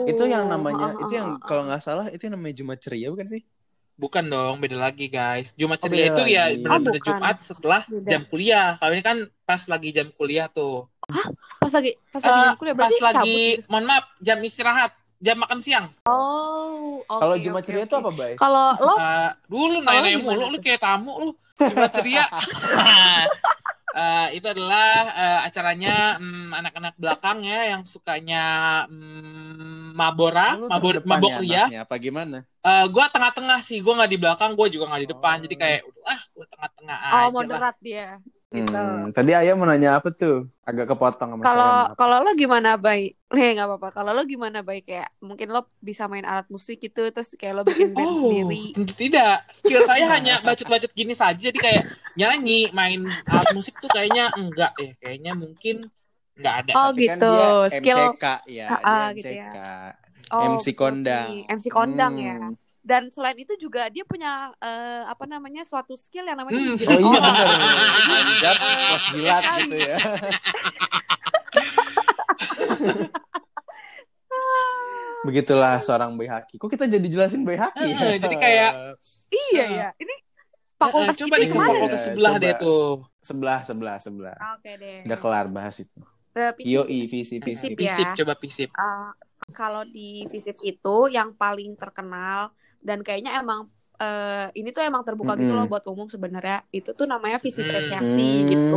Itu 0.09 0.25
yang 0.25 0.49
namanya, 0.49 0.97
Ah, 0.97 1.03
itu 1.05 1.13
yang 1.13 1.37
ah. 1.37 1.45
kalau 1.45 1.69
nggak 1.69 1.83
salah 1.85 2.07
itu 2.09 2.25
yang 2.27 2.41
namanya 2.41 2.55
Jumat 2.59 2.79
Ceria 2.81 3.13
bukan 3.13 3.29
sih? 3.29 3.45
Bukan 3.95 4.27
dong, 4.27 4.59
beda 4.59 4.75
lagi 4.77 5.07
guys. 5.07 5.55
Jumat 5.55 5.79
Oh, 5.79 5.87
ceria 5.87 6.11
beda 6.11 6.13
itu 6.13 6.23
ya 6.29 6.45
benar-benar 6.53 6.93
Oh. 6.93 7.07
Jumat 7.07 7.37
setelah 7.41 7.83
Beda. 7.85 8.09
jam 8.09 8.23
kuliah. 8.25 8.69
Kalau 8.77 8.93
ini 8.93 9.03
kan 9.03 9.17
pas 9.41 9.63
lagi 9.65 9.89
jam 9.91 10.09
kuliah 10.11 10.47
tuh. 10.49 10.91
Pas 11.57 11.71
lagi 11.71 11.95
pas 12.09 12.19
lagi 12.19 12.35
Eh, 12.35 12.43
jam 12.45 12.57
kuliah 12.57 12.75
pas 12.75 12.81
berarti 12.83 12.97
cabut 12.97 13.07
lagi, 13.07 13.39
gitu. 13.55 13.69
mohon 13.69 13.85
maaf, 13.85 14.05
jam 14.19 14.39
istirahat, 14.41 14.91
jam 15.19 15.37
makan 15.37 15.59
siang. 15.59 15.87
Oh, 16.05 17.01
oke. 17.01 17.21
Kalau 17.21 17.37
Jumat 17.39 17.61
oke, 17.61 17.67
ceria 17.67 17.81
oke. 17.81 17.87
itu 17.87 17.97
apa, 17.97 18.11
Bay? 18.11 18.33
Kalau 18.35 18.67
lo 18.77 18.95
Eh, 18.97 19.31
dulu 19.47 19.77
nanya 19.81 20.19
mulu, 20.19 20.45
lu 20.49 20.59
kayak 20.59 20.81
tamu 20.81 21.13
lu. 21.21 21.33
Jumat 21.57 21.91
ceria. 21.93 22.27
Eh, 23.95 24.29
itu 24.35 24.47
adalah 24.51 24.91
eh, 25.07 25.47
acaranya 25.47 26.19
mm, 26.19 26.51
anak-anak 26.53 26.99
belakang 26.99 27.47
ya 27.47 27.71
yang 27.71 27.87
sukanya 27.87 28.43
mm, 28.91 29.74
mabora, 29.95 30.59
Lu 30.59 30.67
mabor, 30.67 30.99
terdepan 30.99 31.23
mabok 31.23 31.31
ya 31.31 31.39
ria. 31.41 31.65
anaknya, 31.65 31.79
Apa 31.87 31.95
gimana? 32.03 32.39
Eh, 32.67 32.85
gua 32.91 33.07
tengah-tengah 33.15 33.59
sih, 33.63 33.79
gua 33.85 33.93
nggak 34.03 34.11
di 34.15 34.19
belakang, 34.19 34.51
gua 34.59 34.67
juga 34.67 34.85
nggak 34.91 35.03
di 35.05 35.11
depan. 35.15 35.37
Oh. 35.39 35.43
Jadi 35.47 35.55
kayak 35.63 35.81
ah, 36.05 36.21
gua 36.35 36.47
tengah-tengah 36.51 36.99
oh 37.13 37.29
aja 37.31 37.45
lah. 37.45 37.55
moderat 37.55 37.77
dia. 37.79 38.07
Gitu. 38.51 38.71
Hmm, 38.71 39.11
tadi 39.11 39.35
Ayah 39.35 39.55
mau 39.59 39.67
nanya 39.67 39.99
apa 39.99 40.15
tuh? 40.15 40.47
Agak 40.63 40.87
kepotong 40.87 41.35
sama 41.35 41.43
Kalau 41.43 41.75
kalau 41.99 42.17
lo 42.23 42.31
gimana, 42.35 42.79
Bay? 42.79 43.15
Eh, 43.35 43.51
nggak 43.59 43.67
apa-apa. 43.67 43.89
Kalau 43.91 44.11
lo 44.15 44.23
gimana, 44.23 44.63
Bay? 44.63 44.79
Kayak 44.87 45.11
mungkin 45.19 45.51
lo 45.51 45.67
bisa 45.83 46.07
main 46.07 46.23
alat 46.23 46.47
musik 46.47 46.79
gitu, 46.79 47.03
terus 47.11 47.35
kayak 47.35 47.55
lo 47.59 47.63
bikin 47.67 47.91
band 47.99 48.15
Oh, 48.15 48.15
sendiri. 48.15 48.71
tentu 48.71 48.95
tidak. 48.95 49.43
Skill 49.51 49.83
saya 49.83 50.07
hanya 50.15 50.39
bacot-bacot 50.47 50.95
gini 50.95 51.19
saja. 51.19 51.35
Jadi 51.35 51.59
kayak 51.59 51.83
nyanyi, 52.15 52.71
main 52.71 53.19
alat 53.27 53.51
musik 53.51 53.75
tuh 53.83 53.91
kayaknya 53.91 54.31
enggak 54.39 54.71
ya. 54.79 54.95
Kayaknya 55.03 55.33
mungkin 55.35 55.77
enggak 56.35 56.55
ada. 56.61 56.73
Oh, 56.75 56.91
Tapi 56.91 57.05
kan 57.05 57.17
gitu. 57.17 57.31
dia 57.31 57.49
Skill 57.71 57.99
MCK 58.09 58.25
ya, 58.49 58.67
Ah, 58.67 58.77
dia 58.77 58.85
ah, 58.85 59.09
gitu 59.13 59.29
MCK. 59.29 59.57
Oh, 60.27 60.41
MC 60.49 60.67
betul 60.67 60.75
kondang. 60.77 61.29
MC 61.47 61.65
kondang 61.69 62.13
Hmm. 62.15 62.25
ya. 62.25 62.37
Dan 62.81 63.09
selain 63.09 63.39
itu 63.39 63.57
juga 63.57 63.89
dia 63.89 64.05
punya 64.05 64.31
eh, 64.59 65.03
apa 65.05 65.25
namanya 65.25 65.63
suatu 65.63 65.95
skill 65.95 66.25
yang 66.25 66.37
namanya 66.37 66.61
Hmm. 66.61 66.77
Oh 66.77 67.01
iya 67.01 67.09
orang. 67.11 67.25
bener. 67.25 67.49
Manjat, 68.05 68.57
pos 68.61 69.05
jilat 69.11 69.43
gitu 69.59 69.77
ya. 69.79 69.97
Begitulah 75.25 75.81
seorang 75.81 76.13
Bay 76.15 76.29
Haki. 76.29 76.61
Kok 76.61 76.69
kita 76.69 76.85
jadi 76.85 77.07
jelasin 77.07 77.43
Bay 77.43 77.57
Haki 77.57 77.81
ya? 77.83 77.97
Eh, 78.05 78.17
jadi 78.19 78.37
kayak 78.37 78.71
Iya 79.33 79.65
ya. 79.67 79.89
Ini 79.97 80.15
fakultas 80.77 81.17
Eh, 81.17 81.21
coba 81.25 81.35
di 81.39 81.47
fakultas 81.49 81.97
ya? 81.99 82.07
sebelah 82.07 82.33
Coba. 82.35 82.43
deh 82.43 82.53
tuh. 82.55 82.89
Sebelah, 83.25 83.61
sebelah, 83.63 83.97
sebelah. 83.97 84.37
Oke 84.55 84.77
deh. 84.77 85.01
Udah 85.03 85.19
kelar 85.19 85.47
bahas 85.49 85.81
itu. 85.81 86.01
Eh, 86.35 86.53
Yoi, 86.73 87.07
visi, 87.07 87.39
visi. 87.41 87.71
Visip 87.71 87.75
Pisip, 87.77 88.09
ya. 88.09 88.17
coba 88.17 88.35
pisip. 88.43 88.71
eh, 88.79 89.09
kalau 89.59 89.83
di 89.95 90.27
Visip 90.33 90.57
itu 90.65 90.91
yang 91.17 91.31
paling 91.41 91.71
terkenal 91.81 92.53
dan 92.87 92.99
kayaknya 93.07 93.33
emang 93.41 93.61
eh, 94.03 94.47
ini 94.59 94.69
tuh 94.77 94.83
emang 94.89 95.03
terbuka 95.07 95.33
gitu 95.41 95.53
loh 95.57 95.67
buat 95.71 95.85
umum 95.93 96.09
sebenarnya. 96.15 96.65
Itu 96.75 96.91
tuh 96.99 97.07
namanya 97.13 97.39
Visip 97.45 97.67
Hmm. 97.67 97.71
Apresiasi 97.71 98.23
gitu. 98.51 98.77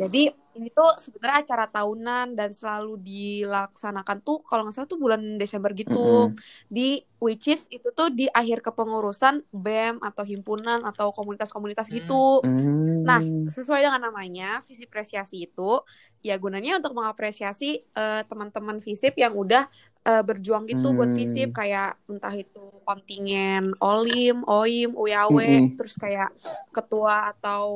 Jadi 0.00 0.18
ini 0.58 0.68
tuh 0.70 0.96
sebenarnya 1.00 1.38
acara 1.44 1.64
tahunan 1.70 2.36
dan 2.38 2.50
selalu 2.52 3.00
dilaksanakan 3.00 4.18
tuh 4.20 4.44
kalau 4.44 4.68
nggak 4.68 4.74
salah 4.76 4.88
tuh 4.90 5.00
bulan 5.00 5.40
Desember 5.40 5.72
gitu. 5.72 6.32
Mm-mm. 6.32 6.36
Di 6.68 7.02
which 7.22 7.46
is 7.48 7.64
itu 7.70 7.88
tuh 7.94 8.10
di 8.10 8.26
akhir 8.30 8.60
kepengurusan 8.66 9.46
BEM 9.54 9.96
atau 10.02 10.24
himpunan 10.26 10.82
atau 10.84 11.14
komunitas-komunitas 11.14 11.88
Hmm. 11.88 11.96
gitu. 11.96 12.42
Hmm. 12.42 13.02
Nah, 13.06 13.20
sesuai 13.50 13.82
dengan 13.86 14.02
namanya, 14.10 14.62
visi 14.66 14.84
apresiasi 14.86 15.46
itu 15.46 15.82
ya 16.22 16.38
gunanya 16.38 16.78
untuk 16.78 16.94
mengapresiasi 16.94 17.82
eh, 17.82 18.22
teman-teman 18.30 18.78
visip 18.78 19.14
yang 19.18 19.34
udah 19.34 19.66
eh, 20.08 20.22
berjuang 20.28 20.64
gitu 20.70 20.86
buat 20.96 21.10
Hmm. 21.10 21.18
visip 21.20 21.46
kayak 21.58 21.86
entah 22.10 22.34
itu 22.42 22.58
kontingen 22.86 23.62
Olim, 23.84 24.34
OIM, 24.50 24.90
UYAW, 25.00 25.30
Mm-mm. 25.30 25.76
terus 25.78 25.94
kayak 26.02 26.28
ketua 26.74 27.14
atau 27.32 27.66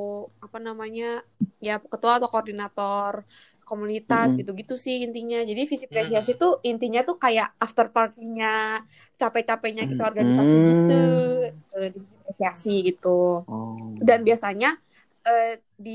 apa 0.45 0.59
namanya? 0.67 1.05
ya 1.67 1.81
ketua 1.93 2.21
atau 2.21 2.29
koordinator 2.33 3.15
komunitas 3.69 4.29
Mm-mm. 4.31 4.39
gitu-gitu 4.39 4.75
sih 4.85 4.97
intinya. 5.07 5.37
Jadi 5.49 5.61
visi 5.71 5.85
Hmm. 5.91 5.91
apresiasi 5.91 6.31
tuh 6.43 6.51
intinya 6.69 7.01
tuh 7.09 7.17
kayak 7.25 7.49
after 7.65 7.87
party-nya 7.95 8.47
capek-capeknya 9.21 9.83
kita 9.91 10.03
organisasi 10.11 10.55
Hmm. 10.55 10.69
gitu. 10.71 10.93
Eh, 11.77 11.89
di 11.95 12.01
apresiasi 12.21 12.71
gitu. 12.89 13.09
Oh. 13.49 13.77
Dan 14.09 14.19
biasanya 14.29 14.69
eh, 15.27 15.59
di 15.75 15.91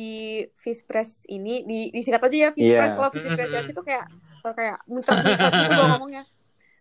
Fispres 0.64 1.24
ini 1.32 1.64
di 1.70 1.76
disingkat 1.96 2.22
aja 2.28 2.38
ya 2.46 2.50
Fispres 2.52 2.92
Iya. 2.92 2.96
kalau 2.98 3.10
Fispres 3.16 3.68
itu 3.72 3.82
kayak 3.88 4.06
eh, 4.42 4.54
kayak 4.54 4.78
muncrat-muncrat 4.86 5.52
gitu 5.56 5.74
loh 5.74 5.88
ngomongnya. 5.92 6.24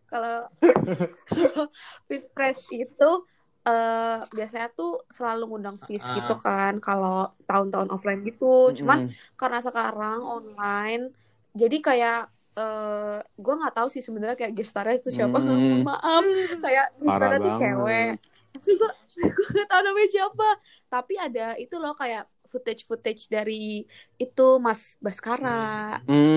Kalau 0.06 0.36
Fispres 2.08 2.58
itu 2.70 3.10
eh 3.60 4.18
biasanya 4.26 4.72
tuh 4.72 5.04
selalu 5.06 5.44
ngundang 5.46 5.76
Fis 5.84 6.00
Ah. 6.02 6.16
gitu 6.16 6.34
kan 6.36 6.80
kalau 6.80 7.28
tahun-tahun 7.44 7.92
offline 7.92 8.24
gitu. 8.24 8.72
Cuman 8.74 9.06
Mm-mm. 9.06 9.36
karena 9.36 9.60
sekarang 9.60 10.18
online 10.20 11.12
jadi 11.52 11.76
kayak 11.78 12.20
eh 12.50 13.18
gue 13.20 13.54
nggak 13.54 13.74
tahu 13.76 13.86
sih 13.86 14.02
sebenarnya 14.02 14.34
kayak 14.34 14.56
gestarnya 14.56 14.98
itu 14.98 15.12
siapa 15.12 15.38
Hmm. 15.38 15.84
maaf 15.88 16.24
kayak 16.58 16.86
gestarnya 16.98 17.38
tuh 17.38 17.54
cewek 17.54 18.10
tapi 18.50 18.70
gue 18.74 18.90
gue 19.38 19.46
nggak 19.54 19.68
tahu 19.70 19.80
namanya 19.86 20.10
siapa 20.10 20.48
tapi 20.88 21.14
ada 21.14 21.46
itu 21.54 21.76
loh 21.78 21.94
kayak 21.94 22.26
footage 22.52 22.82
footage 22.88 23.22
dari 23.34 23.54
itu 24.22 24.42
Mas 24.66 24.80
Baskara 25.04 25.48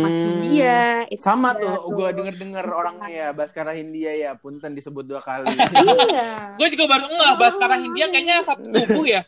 Mas 0.03 0.15
Hmm. 0.15 0.23
Hindia 0.23 0.67
itu 1.13 1.23
Sama 1.23 1.55
ada 1.55 1.79
tuh, 1.87 1.95
gue 1.95 2.07
denger-denger 2.17 2.65
orangnya 2.67 3.09
ya, 3.09 3.27
Baskara 3.31 3.71
Hindia 3.79 4.11
ya, 4.23 4.29
punten 4.35 4.75
disebut 4.75 5.05
dua 5.07 5.21
kali. 5.23 5.47
iya 5.71 6.23
Gue 6.59 6.67
juga 6.73 6.85
baru 6.91 7.05
enggak 7.09 7.31
bahas 7.39 7.53
sekarang 7.57 7.79
Hindia 7.85 8.05
kayaknya 8.11 8.35
satu 8.43 8.67
tubuh 8.75 9.05
ya. 9.07 9.21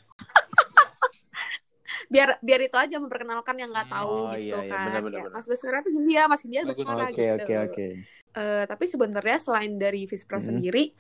Biar 2.14 2.30
biar 2.48 2.60
itu 2.68 2.78
aja 2.84 2.96
memperkenalkan 3.04 3.56
yang 3.62 3.70
nggak 3.74 3.90
tahu 3.94 4.12
Oh, 4.12 4.34
gitu 4.36 4.54
iya, 4.54 4.56
iya, 4.66 4.72
kan 4.72 5.02
Ya. 5.16 5.24
Mas 5.34 5.46
Baskara 5.52 5.78
tuh 5.86 5.92
Hindia 5.96 6.22
Mas 6.32 6.42
Hindia 6.46 6.64
Bagus, 6.64 6.88
Baskara. 6.90 7.06
Oke, 7.12 7.22
gitu 7.22 7.44
oke, 7.44 7.54
oke. 7.66 7.84
Eh, 8.36 8.64
tapi 8.68 8.86
sebenarnya 8.92 9.38
selain 9.40 9.80
dari 9.80 10.04
Fispres 10.12 10.44
Hmm. 10.44 10.52
sendiri 10.52 10.92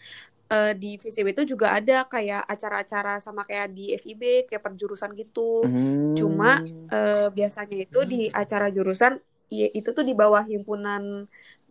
eh, 0.53 0.71
di 0.81 0.95
VCB 1.01 1.27
itu 1.35 1.43
juga 1.57 1.67
ada 1.77 2.05
kayak 2.07 2.47
acara-acara 2.53 3.19
sama 3.25 3.41
kayak 3.49 3.67
di 3.77 3.91
FIB 3.97 4.23
kayak 4.47 4.63
perjurusan 4.65 5.11
gitu 5.19 5.41
Hmm. 5.61 6.15
Cuma, 6.19 6.63
eh, 6.93 7.27
biasanya 7.37 7.75
itu 7.85 7.99
di 8.07 8.17
Hmm. 8.25 8.31
acara 8.31 8.67
jurusan 8.75 9.13
i- 9.53 9.71
itu 9.77 9.89
tuh 9.97 10.03
di 10.09 10.13
bawah 10.21 10.43
himpunan 10.53 11.03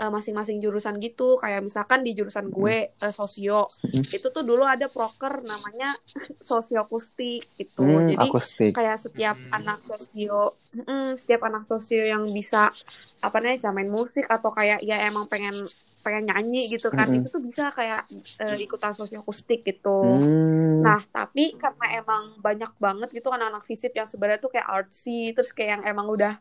eh, 0.01 0.11
masing-masing 0.17 0.59
jurusan 0.65 0.97
gitu 1.05 1.23
kayak 1.43 1.61
misalkan 1.69 2.01
di 2.07 2.11
jurusan 2.19 2.47
gue 2.57 2.73
eh, 3.03 3.13
sosio 3.19 3.55
itu 4.15 4.27
tuh 4.35 4.43
dulu 4.49 4.63
ada 4.75 4.87
proker 4.95 5.33
namanya 5.51 5.87
sosiokustik 6.51 7.39
gitu 7.59 7.81
Hmm, 7.81 8.09
jadi 8.11 8.25
akustik. 8.25 8.75
kayak 8.75 8.97
setiap 9.05 9.37
Hmm. 9.45 9.51
anak 9.57 9.79
sosio 9.89 10.35
mm, 10.75 11.05
setiap 11.23 11.41
anak 11.49 11.63
sosio 11.71 12.03
yang 12.13 12.25
bisa 12.39 12.59
apa 13.25 13.35
namanya 13.41 13.57
bisa 13.61 13.71
main 13.77 13.91
musik 13.99 14.25
atau 14.35 14.51
kayak 14.59 14.79
ya 14.89 14.95
emang 15.09 15.25
pengen 15.33 15.55
pengen 16.05 16.23
nyanyi 16.29 16.59
gitu 16.73 16.87
kan 16.99 17.09
Mm-mm. 17.09 17.17
itu 17.17 17.27
tuh 17.35 17.41
bisa 17.49 17.63
kayak 17.79 18.01
eh, 18.43 18.57
ikutan 18.65 18.93
sosiokustik 18.99 19.59
gitu 19.69 19.89
Hmm. 20.03 20.85
Nah, 20.85 20.99
tapi 21.15 21.41
karena 21.63 21.85
emang 21.99 22.23
banyak 22.47 22.71
banget 22.85 23.09
gitu 23.17 23.27
kan 23.33 23.39
anak-anak 23.41 23.65
fisip 23.71 23.91
yang 23.99 24.09
sebenarnya 24.11 24.41
tuh 24.45 24.53
kayak 24.55 24.69
artsy, 24.77 25.11
terus 25.35 25.51
kayak 25.57 25.71
yang 25.81 25.83
emang 25.91 26.07
udah 26.15 26.33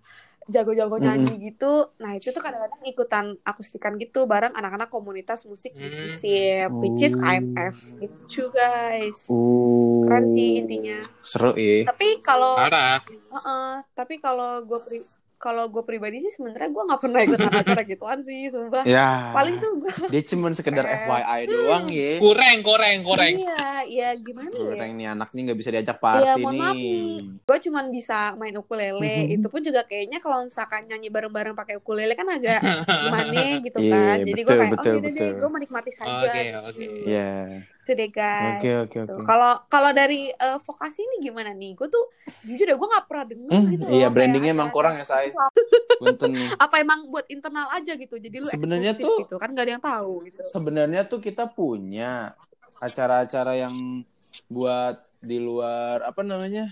jago-jago 0.46 0.98
nyanyi 0.98 1.40
gitu. 1.42 1.96
Nah, 1.98 2.14
itu 2.14 2.30
tuh 2.30 2.40
kadang-kadang 2.40 2.84
ikutan 2.84 3.26
akustikan 3.42 3.96
gitu 3.96 4.24
bareng 4.24 4.52
anak-anak 4.52 4.88
komunitas 4.88 5.44
musik 5.44 5.72
di 5.72 5.82
Hmm. 5.82 5.98
fisip, 6.04 6.70
which 6.76 7.02
is 7.02 7.14
Oh. 7.14 7.22
KMF 7.22 7.76
gitu 8.00 8.50
guys. 8.50 9.18
Uh, 9.28 10.04
Keren 10.04 10.26
sih 10.28 10.60
intinya. 10.60 11.00
Seru 11.22 11.56
ya. 11.56 11.88
Tapi 11.88 12.20
kalau 12.20 12.54
Parah. 12.54 13.00
Heeh, 13.04 13.72
tapi 13.94 14.20
kalau 14.20 14.60
gue 14.62 14.80
pri- 14.80 15.08
kalau 15.44 15.68
gue 15.68 15.84
pribadi 15.84 16.18
sih 16.18 16.32
sebenarnya 16.32 16.72
gue 16.72 16.84
nggak 16.86 17.02
pernah 17.02 17.20
ikutan 17.22 17.52
acara 17.52 17.84
gituan 17.92 18.20
sih, 18.20 18.48
sumpah. 18.48 18.84
Ya. 18.84 19.30
Paling 19.30 19.60
tuh 19.60 19.72
gue 19.78 19.92
Dia 20.08 20.22
cuman 20.26 20.52
sekedar 20.52 20.86
Eh. 20.86 21.04
FYI 21.04 21.42
doang 21.46 21.86
ya. 21.86 22.12
Goreng, 22.18 22.58
goreng, 22.62 22.98
goreng. 23.02 23.36
iya, 23.38 23.68
ya 23.84 24.10
gimana 24.16 24.48
ya? 24.50 24.64
Goreng 24.70 24.92
nih 24.94 25.08
anak 25.10 25.30
nih 25.30 25.42
nggak 25.44 25.60
bisa 25.60 25.70
diajak 25.70 25.98
party 25.98 26.24
Iya, 26.24 26.34
mohon 26.38 26.56
maaf 26.56 26.72
nih. 26.74 26.88
nih. 26.88 27.16
gue 27.44 27.58
cuman 27.62 27.86
bisa 27.90 28.18
main 28.34 28.56
ukulele 28.56 29.04
itu 29.36 29.48
pun 29.48 29.60
juga 29.60 29.84
kayaknya 29.84 30.18
kalau 30.18 30.48
misalkan 30.48 30.88
nyanyi 30.88 31.10
bareng-bareng 31.10 31.52
pakai 31.54 31.76
ukulele 31.76 32.14
kan 32.14 32.30
agak 32.30 32.64
gimana 33.04 33.42
gitu 33.60 33.78
Iya, 33.78 33.92
kan 33.92 34.18
jadi 34.24 34.42
gue 34.42 34.54
kayak 34.56 34.72
betul, 34.72 34.88
oh 34.88 34.96
yaudah 34.96 35.12
deh 35.12 35.28
betul. 35.28 35.40
gue 35.42 35.50
menikmati 35.52 35.92
saja 35.92 36.24
Oke, 36.24 36.40
gitu. 36.40 36.60
oke. 36.64 36.86
Iya. 37.84 37.86
itu 37.86 37.92
deh 37.94 38.10
guys 38.10 38.56
Oke, 38.56 38.72
oke, 38.80 38.98
Gitu. 38.98 39.12
oke. 39.14 39.24
kalau 39.24 39.52
kalau 39.68 39.92
dari 39.92 40.32
eh, 40.32 40.58
vokasi 40.58 41.00
ini 41.02 41.16
gimana 41.22 41.52
nih 41.52 41.72
gue 41.74 41.88
tuh 41.88 42.04
jujur 42.42 42.64
deh 42.64 42.74
gue 42.74 42.88
nggak 42.88 43.06
pernah 43.06 43.26
denger 43.26 43.52
Hmm, 43.54 43.68
gitu 43.70 43.84
loh, 43.84 43.92
iya, 43.92 44.00
kayak 44.00 44.10
brandingnya 44.10 44.52
emang 44.54 44.70
kurang 44.70 44.96
ya, 44.96 45.04
acara-acara 45.04 45.20
Say. 45.20 45.26
gitu. 45.28 46.00
Punten 46.00 46.32
nih. 46.32 46.48
apa 46.64 46.76
emang 46.78 47.00
buat 47.06 47.26
internal 47.28 47.68
aja 47.70 47.94
gitu 47.94 48.16
jadi 48.18 48.36
lu 48.38 48.48
Sebenarnya 48.48 48.92
tuh- 48.98 49.20
gitu 49.22 49.36
kan 49.36 49.52
gak 49.52 49.64
ada 49.64 49.74
yang 49.74 49.84
tahu 49.84 50.14
gitu 50.24 50.42
Sebenarnya 50.46 51.02
tuh 51.04 51.20
kita 51.20 51.44
punya 51.46 52.32
acara-acara 52.78 53.54
yang 53.58 53.76
buat 54.46 54.96
di 55.20 55.38
luar 55.38 56.04
apa 56.04 56.20
namanya? 56.22 56.72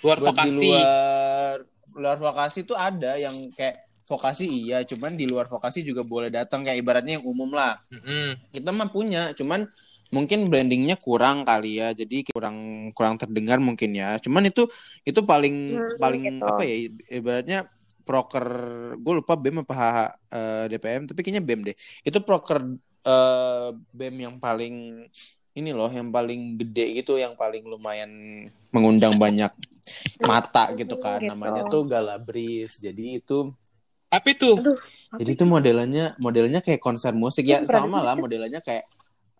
Luar 0.00 0.16
buat 0.18 0.32
di 0.34 0.48
vokasi. 0.48 0.56
luar 0.62 1.54
luar 1.90 2.16
vokasi 2.18 2.58
tuh 2.62 2.74
ada 2.74 3.16
yang 3.16 3.34
kayak 3.50 3.76
vokasi 4.06 4.42
iya, 4.64 4.82
cuman 4.82 5.12
di 5.12 5.22
luar 5.22 5.46
vokasi 5.46 5.80
juga 5.80 6.02
boleh 6.02 6.28
datang 6.28 6.60
kayak 6.60 6.78
ibaratnya 6.78 7.14
yang 7.14 7.24
umum 7.24 7.46
lah. 7.48 7.78
Mm-mm. 7.88 8.34
Kita 8.48 8.68
mah 8.68 8.88
punya, 8.88 9.30
cuman 9.32 9.70
mungkin 10.16 10.38
brandingnya 10.50 10.94
kurang 10.98 11.46
kali 11.48 11.78
ya, 11.80 11.86
jadi 12.00 12.16
kurang 12.30 12.56
kurang 12.96 13.14
terdengar 13.20 13.58
mungkin 13.62 13.90
ya. 13.94 14.18
Cuman 14.24 14.42
itu 14.50 14.62
itu 15.08 15.20
paling 15.30 15.54
Hmm, 15.70 15.90
paling 16.02 16.22
gitu. 16.26 16.46
apa 16.50 16.62
ya 16.66 16.74
ibaratnya 17.18 17.58
proker 18.06 18.46
gue 18.98 19.12
lupa 19.22 19.32
BEM 19.38 19.56
apa 19.62 19.74
HH, 19.78 19.98
eh, 20.34 20.64
DPM 20.70 21.02
tapi 21.08 21.20
kayaknya 21.22 21.44
BEM 21.48 21.60
deh 21.68 21.76
itu 22.08 22.18
proker 22.26 22.58
eh, 23.06 23.68
BEM 23.96 24.14
yang 24.26 24.34
paling 24.42 24.74
ini 25.58 25.70
loh 25.74 25.90
yang 25.90 26.08
paling 26.14 26.40
gede 26.60 27.02
gitu 27.02 27.18
yang 27.18 27.34
paling 27.34 27.62
lumayan 27.66 28.10
mengundang 28.74 29.14
banyak 29.18 29.50
mata 30.22 30.70
gitu 30.78 30.96
kan 31.04 31.20
Gitu. 31.22 31.30
namanya 31.30 31.62
tuh 31.66 31.82
Galabris 31.90 32.78
jadi 32.84 33.04
itu 33.22 33.50
Apa 34.10 34.26
itu? 34.34 34.50
Aduh, 34.58 34.76
jadi 35.20 35.30
itu 35.36 35.44
modelnya 35.46 36.04
modelnya 36.18 36.60
kayak 36.66 36.80
konser 36.82 37.12
musik 37.14 37.44
ya 37.46 37.62
sama 37.68 37.98
lah 38.06 38.14
modelnya 38.18 38.58
kayak 38.66 38.84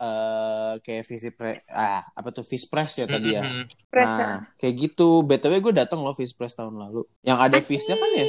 eh 0.00 0.72
kayak 0.80 1.04
visi 1.04 1.28
pre 1.36 1.60
ah 1.68 2.00
apa 2.16 2.28
tuh 2.32 2.40
Fish 2.40 2.64
Press 2.72 2.96
ya 2.96 3.06
tadi 3.06 3.36
ya. 3.36 3.44
Press, 3.92 4.08
Nah, 4.16 4.48
kayak 4.56 4.74
gitu. 4.80 5.20
BTW 5.28 5.60
gue 5.60 5.74
datang 5.76 6.00
loh 6.00 6.16
Fish 6.16 6.32
Press 6.32 6.56
tahun 6.56 6.72
lalu. 6.80 7.04
Yang 7.20 7.38
ada 7.44 7.58
fishnya 7.60 7.96
kan 8.00 8.10
ya 8.16 8.26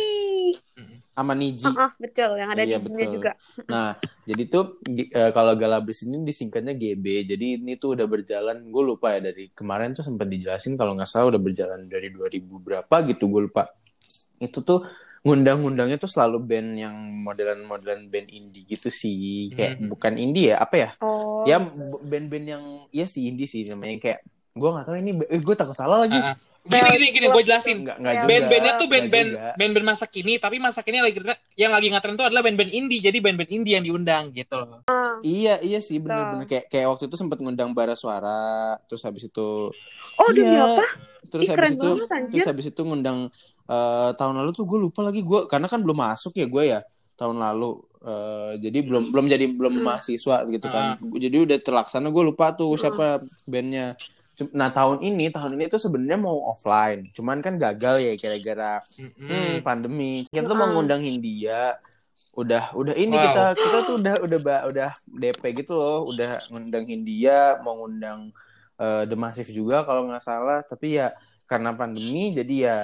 sama 1.11 1.35
Niji. 1.35 1.67
Ah, 1.67 1.87
ah, 1.87 1.91
betul, 1.99 2.39
yang 2.39 2.49
ada 2.55 2.63
Iya, 2.63 2.79
di 2.79 2.85
betul. 2.87 3.11
juga. 3.19 3.31
Nah, 3.67 3.93
jadi 4.23 4.43
tuh 4.47 4.79
di- 4.81 5.11
eh, 5.11 5.31
kalau 5.35 5.53
Galabris 5.59 6.07
ini 6.07 6.23
disingkatnya 6.23 6.73
GB. 6.73 7.05
Jadi 7.27 7.45
ini 7.61 7.75
tuh 7.75 7.99
udah 7.99 8.07
berjalan, 8.07 8.57
gue 8.71 8.83
lupa 8.83 9.13
ya 9.19 9.29
dari 9.31 9.51
kemarin 9.51 9.91
tuh 9.91 10.07
sempat 10.07 10.31
dijelasin 10.31 10.79
kalau 10.79 10.95
nggak 10.95 11.07
salah 11.07 11.29
udah 11.35 11.41
berjalan 11.41 11.85
dari 11.91 12.09
2000 12.15 12.57
berapa 12.63 12.95
gitu, 13.11 13.27
gue 13.27 13.41
lupa. 13.51 13.69
Itu 14.39 14.63
tuh 14.63 14.87
ngundang-ngundangnya 15.21 15.97
tuh 15.97 16.09
selalu 16.09 16.41
band 16.41 16.69
yang 16.75 16.95
modelan-modelan 17.21 18.09
band 18.09 18.27
indie 18.27 18.65
gitu 18.65 18.89
sih. 18.89 19.53
Kayak 19.53 19.77
Hmm. 19.77 19.87
bukan 19.87 20.13
indie 20.17 20.49
ya, 20.49 20.57
apa 20.57 20.75
ya? 20.75 20.89
Oh. 20.97 21.45
Ya 21.45 21.61
band-band 22.01 22.45
yang 22.47 22.63
ya 22.89 23.05
sih 23.05 23.29
indie 23.29 23.45
sih 23.45 23.61
namanya 23.65 23.97
kayak 23.97 24.19
gue 24.51 24.69
nggak 24.69 24.83
tahu 24.83 24.95
ini 24.97 25.11
eh, 25.23 25.39
gue 25.39 25.55
takut 25.55 25.77
salah 25.77 26.03
lagi. 26.03 26.17
Ah. 26.17 26.33
Gini 26.61 26.77
gini 26.93 27.05
gini 27.09 27.27
gue 27.27 27.41
jelasin. 27.41 27.77
Ya. 27.85 28.21
Band-bandnya 28.21 28.77
tuh 28.77 28.85
band-band 28.85 29.29
band-band 29.57 29.85
masa 29.87 30.05
kini, 30.05 30.37
tapi 30.37 30.57
masa 30.57 30.85
kini 30.85 31.01
lagi 31.01 31.17
yang 31.57 31.73
lagi 31.73 31.89
ngetren 31.89 32.13
tuh 32.13 32.25
adalah 32.25 32.41
band-band 32.41 32.69
indie. 32.69 33.01
Jadi 33.01 33.17
band-band 33.17 33.49
indie 33.49 33.73
yang 33.77 33.85
diundang 33.85 34.29
gitu. 34.29 34.57
Ah. 34.85 35.17
Iya 35.21 35.57
iya 35.61 35.81
sih 35.81 35.97
bener-bener 35.97 36.45
kayak 36.45 36.65
kayak 36.65 36.85
waktu 36.87 37.09
itu 37.09 37.17
sempat 37.17 37.37
ngundang 37.37 37.73
bara 37.73 37.93
suara 37.93 38.77
terus 38.85 39.01
habis 39.01 39.25
itu 39.25 39.69
Oh, 40.17 40.29
demi 40.29 40.49
Iya. 40.49 40.65
apa? 40.77 40.85
terus 41.31 41.47
Ih, 41.47 41.51
habis 41.55 41.71
itu 41.71 41.89
banget, 41.95 42.27
terus 42.27 42.45
habis 42.45 42.65
itu 42.67 42.81
ngundang 42.83 43.17
eh, 43.71 44.11
tahun 44.13 44.35
lalu 44.35 44.51
tuh 44.51 44.67
gue 44.67 44.79
lupa 44.81 45.07
lagi 45.07 45.23
gue 45.23 45.47
karena 45.47 45.65
kan 45.65 45.79
belum 45.79 45.95
masuk 45.95 46.35
ya 46.35 46.45
gue 46.45 46.63
ya 46.67 46.79
tahun 47.15 47.39
lalu 47.39 47.79
Eh, 48.01 48.57
jadi 48.57 48.81
belum 48.81 49.13
belum 49.13 49.29
jadi 49.29 49.45
belum 49.45 49.77
Hmm. 49.77 49.85
mahasiswa 49.85 50.41
gitu 50.49 50.65
kan 50.65 50.97
Ah. 50.97 51.13
jadi 51.13 51.45
udah 51.45 51.61
terlaksana 51.61 52.09
gue 52.09 52.23
lupa 52.25 52.49
tuh 52.49 52.73
Hmm. 52.73 52.81
siapa 52.81 53.21
bandnya 53.45 53.93
nah 54.57 54.73
tahun 54.73 55.05
ini 55.05 55.29
tahun 55.29 55.53
ini 55.53 55.69
tuh 55.69 55.77
sebenarnya 55.77 56.17
mau 56.17 56.49
offline 56.49 57.05
cuman 57.13 57.45
kan 57.45 57.61
gagal 57.61 58.01
ya 58.01 58.17
gara-gara 58.17 58.81
Mm-mm. 58.97 59.21
Hmm, 59.21 59.53
pandemi. 59.61 60.25
Kita 60.25 60.49
tuh 60.49 60.57
mau 60.57 60.73
ngundang 60.73 61.05
Hindia. 61.05 61.77
Udah 62.33 62.73
udah 62.73 62.97
ini 62.97 63.13
Wow. 63.13 63.21
kita 63.21 63.43
kita 63.53 63.77
tuh 63.85 63.95
udah 64.01 64.13
udah 64.17 64.39
udah 64.65 64.89
DP 65.05 65.61
gitu 65.61 65.77
loh, 65.77 66.09
udah 66.09 66.41
ngundang 66.49 66.89
Hindia, 66.89 67.61
mau 67.61 67.77
ngundang 67.77 68.33
eh, 68.81 69.03
The 69.05 69.13
Massive 69.13 69.53
juga 69.53 69.85
kalau 69.85 70.09
nggak 70.09 70.25
salah, 70.25 70.65
tapi 70.65 70.97
ya 70.97 71.13
karena 71.45 71.77
pandemi 71.77 72.33
jadi 72.33 72.55
ya 72.65 72.77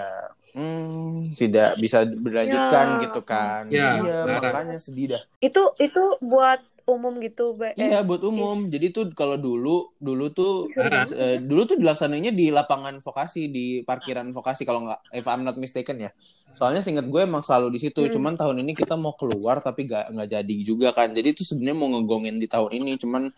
hmm, 0.57 1.37
tidak 1.37 1.77
bisa 1.77 2.01
berlanjutkan 2.09 2.85
Ya. 2.97 3.01
gitu 3.05 3.21
kan. 3.21 3.61
Ya, 3.69 4.01
iya, 4.01 4.17
parah. 4.25 4.41
makanya 4.41 4.77
sedih 4.81 5.13
dah. 5.13 5.21
Itu 5.37 5.77
itu 5.77 6.03
buat 6.19 6.57
umum 6.87 7.19
gitu, 7.19 7.51
Be. 7.53 7.75
Iya, 7.75 7.99
buat 7.99 8.23
umum. 8.23 8.71
Jadi 8.71 8.95
tuh 8.95 9.05
kalau 9.11 9.35
dulu 9.35 9.91
dulu 9.99 10.31
tuh 10.31 10.71
eh, 11.13 11.37
dulu 11.43 11.67
tuh 11.67 11.75
dilaksananya 11.75 12.31
di 12.31 12.47
lapangan 12.47 13.03
vokasi 13.03 13.51
di 13.51 13.83
parkiran 13.83 14.31
vokasi 14.31 14.63
kalau 14.63 14.87
nggak 14.87 15.11
if 15.11 15.27
I'm 15.27 15.43
not 15.43 15.59
mistaken 15.59 15.99
ya. 16.07 16.11
Soalnya 16.55 16.79
seingat 16.81 17.05
gue 17.11 17.21
emang 17.21 17.43
selalu 17.43 17.75
di 17.75 17.79
situ. 17.83 18.07
Hmm. 18.07 18.09
Cuman 18.09 18.33
tahun 18.39 18.63
ini 18.63 18.71
kita 18.73 18.95
mau 18.95 19.13
keluar 19.19 19.59
tapi 19.59 19.83
nggak 19.83 20.15
nggak 20.15 20.27
jadi 20.41 20.55
juga 20.63 20.89
kan. 20.95 21.11
Jadi 21.11 21.35
itu 21.35 21.43
sebenarnya 21.43 21.75
mau 21.75 21.91
ngegongin 21.91 22.39
di 22.39 22.47
tahun 22.47 22.71
ini. 22.79 22.91
Cuman 22.97 23.29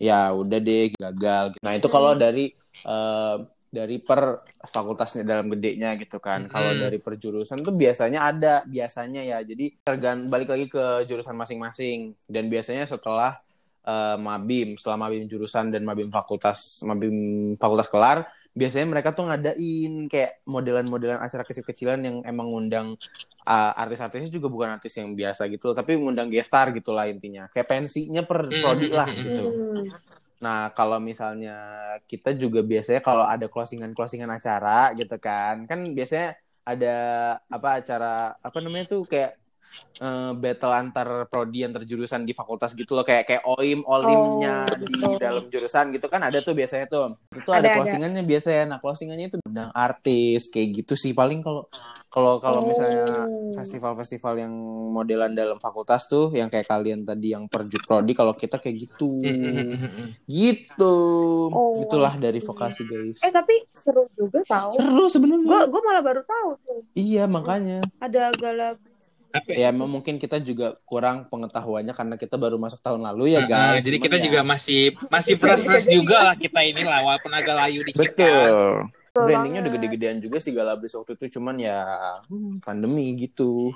ya 0.00 0.32
udah 0.32 0.58
deh 0.58 0.90
gagal. 0.96 1.54
Nah 1.60 1.72
itu 1.76 1.86
kalau 1.92 2.16
dari 2.16 2.56
eh, 2.88 3.36
dari 3.74 3.98
per 3.98 4.46
fakultasnya 4.62 5.26
dalam 5.26 5.50
gedenya 5.50 5.98
gitu 5.98 6.22
kan. 6.22 6.46
Mm-mm. 6.46 6.54
Kalau 6.54 6.72
dari 6.78 7.02
per 7.02 7.18
jurusan 7.18 7.58
tuh 7.66 7.74
biasanya 7.74 8.30
ada 8.30 8.54
biasanya 8.62 9.26
ya. 9.26 9.42
Jadi 9.42 9.82
tergan 9.82 10.30
balik 10.30 10.54
lagi 10.54 10.70
ke 10.70 11.02
jurusan 11.10 11.34
masing-masing 11.34 12.14
dan 12.30 12.46
biasanya 12.46 12.86
setelah 12.86 13.42
eh, 13.82 14.16
mabim 14.22 14.78
setelah 14.78 15.10
mabim 15.10 15.26
jurusan 15.26 15.74
dan 15.74 15.82
mabim 15.82 16.06
fakultas 16.14 16.86
mabim 16.86 17.16
fakultas 17.58 17.90
kelar 17.90 18.30
biasanya 18.54 18.86
mereka 18.86 19.10
tuh 19.10 19.26
ngadain 19.26 20.06
kayak 20.06 20.46
modelan-modelan 20.46 21.18
acara 21.18 21.42
kecil-kecilan 21.42 21.98
yang 22.06 22.16
emang 22.22 22.46
ngundang 22.54 22.94
uh, 23.42 23.72
artis-artisnya 23.74 24.30
juga 24.30 24.46
bukan 24.46 24.78
artis 24.78 24.94
yang 24.94 25.10
biasa 25.10 25.50
gitu 25.50 25.74
tapi 25.74 25.98
ngundang 25.98 26.30
gestar 26.30 26.70
gitu 26.70 26.94
lah 26.94 27.10
intinya 27.10 27.50
kayak 27.50 27.66
pensinya 27.66 28.22
per 28.22 28.46
prodi 28.46 28.88
lah 28.94 29.10
gitu 29.10 29.44
Hmm. 29.74 29.90
Nah 30.42 30.56
kalau 30.76 30.98
misalnya 31.08 31.50
kita 32.10 32.28
juga 32.42 32.60
biasanya 32.70 33.00
kalau 33.08 33.24
ada 33.24 33.46
closingan-closingan 33.52 34.30
acara 34.36 34.68
gitu 34.98 35.14
kan 35.26 35.54
kan 35.70 35.78
biasanya 35.96 36.26
ada 36.68 36.86
apa 37.54 37.68
acara 37.80 38.06
apa 38.46 38.58
namanya 38.64 38.84
tuh 38.92 39.00
kayak 39.10 39.30
eh, 39.96 40.32
battle 40.34 40.74
antar 40.74 41.08
prodi 41.26 41.62
antar 41.62 41.82
jurusan 41.82 42.22
di 42.22 42.30
fakultas 42.30 42.72
gitu 42.72 42.92
loh 42.92 43.02
kayak 43.02 43.24
kayak 43.24 43.42
oim 43.46 43.82
olimnya 43.84 44.66
Oh, 44.66 44.78
di 44.80 44.86
gitu. 44.90 45.16
dalam 45.16 45.44
jurusan 45.46 45.90
gitu 45.90 46.06
kan 46.06 46.20
ada 46.20 46.38
tuh 46.38 46.52
biasanya 46.52 46.86
tuh 46.86 47.14
itu 47.30 47.46
Ada, 47.46 47.54
ada, 47.54 47.68
ada. 47.68 47.76
closingannya 47.78 48.22
biasanya 48.22 48.62
nah 48.66 48.78
closingannya 48.78 49.26
itu 49.28 49.38
undang 49.40 49.70
artis 49.70 50.46
kayak 50.48 50.82
gitu 50.82 50.94
sih 50.94 51.12
paling 51.12 51.40
kalau 51.40 51.66
kalau 52.08 52.38
kalau 52.38 52.60
Oh. 52.60 52.66
misalnya 52.66 53.26
festival-festival 53.52 54.34
yang 54.36 54.54
modelan 54.90 55.30
dalam 55.30 55.58
fakultas 55.58 56.04
tuh 56.04 56.30
yang 56.30 56.46
kayak 56.46 56.66
kalian 56.66 57.02
tadi 57.02 57.30
yang 57.30 57.46
per 57.46 57.66
prodi 57.80 58.12
kalau 58.12 58.34
kita 58.34 58.58
kayak 58.58 58.86
gitu 58.86 59.22
Mm-mm. 59.22 60.14
gitu 60.24 60.94
Oh, 61.50 61.78
itulah 61.78 62.14
dari 62.16 62.38
iya. 62.38 62.46
vokasi 62.46 62.82
guys 62.84 63.18
Eh, 63.20 63.30
tapi 63.30 63.62
seru 63.70 64.06
juga 64.10 64.42
tahu. 64.44 64.74
seru 64.74 65.04
sebenarnya 65.06 65.44
Gue 65.44 65.60
gue 65.70 65.82
malah 65.82 66.02
baru 66.02 66.22
tahu 66.22 66.50
tuh 66.60 66.80
iya 66.94 67.24
makanya 67.26 67.82
ada 67.98 68.30
galak. 68.32 68.78
Apa 69.34 69.50
ya 69.50 69.66
emang 69.68 69.90
mungkin 69.90 70.14
kita 70.14 70.38
juga 70.38 70.78
kurang 70.84 71.26
pengetahuannya 71.26 71.90
karena 71.90 72.14
kita 72.14 72.34
baru 72.34 72.54
masuk 72.54 72.78
tahun 72.78 73.02
lalu 73.02 73.34
ya 73.34 73.42
guys 73.42 73.82
jadi 73.82 73.98
Cuman 73.98 74.06
kita 74.06 74.16
ya- 74.16 74.24
juga 74.24 74.40
masih 74.42 74.80
masih 75.08 75.34
fresh 75.34 75.62
fresh 75.62 75.86
juga 75.88 76.16
lah 76.22 76.34
kita 76.34 76.62
ini 76.62 76.80
lah 76.80 77.02
walaupun 77.02 77.28
agak 77.28 77.54
layu 77.56 77.82
dikit 77.82 77.98
kan. 77.98 78.02
betul 78.06 78.54
Betul 78.86 79.26
brandingnya 79.26 79.60
udah 79.60 79.72
gede-gedean 79.72 80.18
juga 80.18 80.38
sih 80.38 80.50
Galabris 80.50 80.90
waktu 80.92 81.14
itu 81.14 81.34
cuman 81.34 81.54
ya 81.56 81.82
hmm, 82.26 82.58
pandemi 82.60 83.10
gitu 83.16 83.74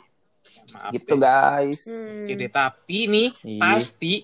Maaf 0.70 0.90
gitu 0.92 1.12
deh. 1.12 1.18
guys 1.20 1.82
Hmm. 1.84 2.26
Deh, 2.32 2.48
tapi 2.48 2.98
nih 3.04 3.28
Iya. 3.42 3.60
pasti 3.60 4.14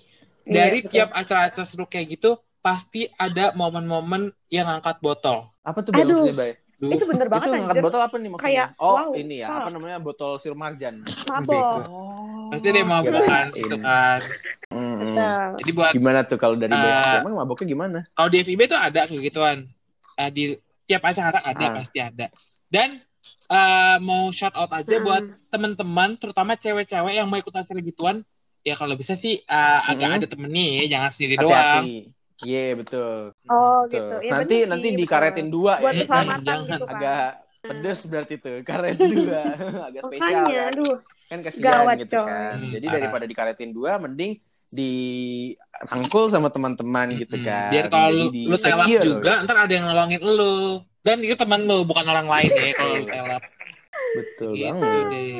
Iya, 0.41 0.51
dari 0.55 0.79
betul. 0.79 0.91
tiap 0.93 1.09
acara-acara 1.11 1.65
seru 1.65 1.83
kayak 1.83 2.07
gitu 2.11 2.31
pasti 2.59 3.11
ada 3.13 3.51
momen-momen 3.51 4.21
yang 4.47 4.67
angkat 4.67 4.97
botol. 4.99 5.51
apa 5.61 5.81
tuh 5.81 5.91
Bay, 5.91 6.01
Aduh. 6.01 6.31
Bay? 6.31 6.51
Duh, 6.75 6.91
Itu 6.91 7.05
bener 7.05 7.27
banget 7.31 7.45
itu 7.45 7.53
ngangkat 7.55 7.71
anjir. 7.71 7.83
botol 7.83 8.01
apa 8.01 8.15
nih 8.15 8.29
maksudnya 8.29 8.51
Kayak, 8.51 8.67
oh 8.77 8.93
wow, 8.93 9.09
ini 9.13 9.35
ya 9.37 9.47
fuck. 9.47 9.57
apa 9.57 9.69
namanya 9.71 9.97
botol 9.97 10.31
sir 10.35 10.53
marjan 10.53 10.95
Mabok. 11.25 11.87
Oh. 11.87 12.47
pasti 12.47 12.67
dia 12.67 12.83
mabokan 12.83 13.23
Kirain. 13.23 13.47
gitu 13.53 13.75
kan. 13.79 14.19
Nah, 14.67 15.55
Jadi 15.55 15.71
buat 15.71 15.91
gimana 15.91 16.19
tuh 16.21 16.35
kalau 16.35 16.55
dari? 16.55 16.69
Eh, 16.69 17.15
emang 17.19 17.35
maboknya 17.37 17.65
gimana 17.67 17.99
kalau 18.11 18.27
di 18.27 18.37
FIB 18.39 18.61
tuh 18.65 18.75
ada 18.75 19.01
kayak 19.03 19.21
gituan. 19.23 19.57
Eh, 20.15 20.29
di 20.29 20.43
tiap 20.83 21.01
acara 21.01 21.39
ada 21.39 21.65
Ah. 21.65 21.73
pasti 21.73 21.97
ada. 21.97 22.27
Dan 22.65 22.99
eh, 23.45 23.97
mau 23.99 24.29
shout 24.29 24.53
out 24.53 24.69
aja 24.69 24.95
Hmm. 24.95 25.03
buat 25.03 25.23
teman-teman 25.49 26.09
terutama 26.15 26.53
cewek-cewek 26.53 27.13
yang 27.13 27.25
mau 27.25 27.35
ikut 27.35 27.51
acara 27.51 27.79
gituan 27.79 28.17
ya 28.61 28.73
kalau 28.73 28.93
bisa 28.93 29.13
sih 29.13 29.37
eh, 29.37 29.79
agak 29.85 30.01
Mm-mm. 30.03 30.17
ada 30.17 30.27
temennya 30.27 30.65
ya, 30.75 30.83
jangan 30.91 31.09
sendiri 31.09 31.35
doang. 31.37 31.83
Iya 32.43 32.59
betul 32.79 33.31
oh 33.49 33.77
Betul. 33.85 34.01
gitu. 34.09 34.13
Ya, 34.25 34.31
nanti 34.35 34.55
bener 34.55 34.69
nanti 34.71 34.87
sih, 34.89 34.97
dikaretin 34.99 35.47
betul. 35.47 35.55
dua 35.55 35.73
buat 35.79 35.93
ya 35.95 35.99
keselamatan 36.03 36.43
Jangan. 36.45 36.67
gitu 36.67 36.85
kan. 36.85 36.95
agak 36.95 37.21
pedes 37.65 37.99
berarti 38.11 38.33
tuh 38.43 38.55
karet 38.67 38.97
dua 38.97 39.41
agak 39.89 40.01
spesial 40.05 40.45
Makanya, 40.45 40.57
kan. 40.57 40.73
aduh. 40.73 40.95
kan 41.25 41.39
kasihan 41.41 41.65
Gawat, 41.65 41.95
gitu 41.97 42.15
coy. 42.15 42.27
kan 42.29 42.55
Hmm, 42.61 42.69
jadi 42.69 42.85
parah. 42.85 42.95
daripada 43.01 43.25
dikaretin 43.25 43.71
dua 43.73 43.91
mending 43.97 44.31
dirangkul 44.69 46.25
sama 46.33 46.49
teman-teman 46.53 47.07
gitu 47.17 47.35
Mm-mm. 47.37 47.45
kan 47.47 47.69
Biar 47.71 47.85
kalau 47.89 48.09
lu, 48.11 48.23
Jadi 48.29 48.41
lu 48.45 48.55
telap 48.59 48.87
juga, 49.01 49.31
ntar 49.45 49.57
ada 49.65 49.73
yang 49.73 49.85
nolongin 49.89 50.21
lu. 50.21 50.81
Dan 51.05 51.17
itu 51.21 51.35
teman 51.37 51.61
lu, 51.69 51.85
bukan 51.85 52.05
orang 52.09 52.25
lain 52.25 52.49
ya 52.49 52.73
kalau 52.73 52.93
lu 53.01 53.05
telap. 53.09 53.43
betul 54.15 54.51
Gitu 54.55 54.63
banget 54.63 55.03
deh. 55.11 55.33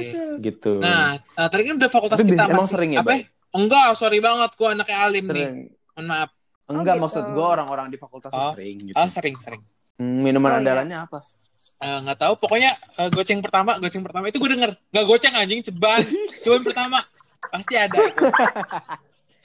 Gitu 0.45 0.67
Nah, 0.83 1.15
eh, 1.19 1.47
tadi 1.51 1.61
kan 1.67 1.73
udah 1.79 1.91
fakultas 1.91 2.19
tapi 2.19 2.31
kita 2.31 2.43
emang 2.51 2.67
masih- 2.67 2.73
sering 2.73 2.91
ya 2.95 3.01
apa? 3.01 3.09
Bay? 3.11 3.21
Enggak, 3.55 3.85
sorry 3.95 4.17
banget 4.19 4.49
gua 4.59 4.69
anaknya 4.75 4.97
alim 5.05 5.25
nih. 5.31 5.47
sering 5.47 5.53
Mohon 5.95 6.05
maaf. 6.11 6.29
Enggak 6.67 6.95
gitu. 6.95 7.03
maksud 7.03 7.23
gue 7.27 7.45
orang-orang 7.45 7.87
di 7.87 7.97
fakultas 7.97 8.29
Oh. 8.29 8.51
sering 8.51 8.77
gitu 8.83 8.95
Oh, 8.95 9.05
sering-sering. 9.05 9.61
Hmm, 9.95 10.19
minuman 10.19 10.49
Oh, 10.49 10.53
iya. 10.53 10.61
andalannya 10.61 10.97
apa 11.01 11.19
Eh, 11.75 11.97
nggak 12.01 12.17
tahu 12.17 12.33
pokoknya 12.37 12.71
eh, 12.95 13.09
goceng 13.09 13.39
pertama 13.39 13.75
goceng 13.75 13.99
pertama 13.99 14.25
itu 14.25 14.37
gue 14.37 14.47
denger 14.49 14.71
nggak 14.89 15.05
goceng 15.05 15.35
anjing 15.35 15.59
ceban 15.61 16.01
ceban 16.37 16.63
pertama 16.63 17.03
pasti 17.45 17.75
ada 17.75 17.99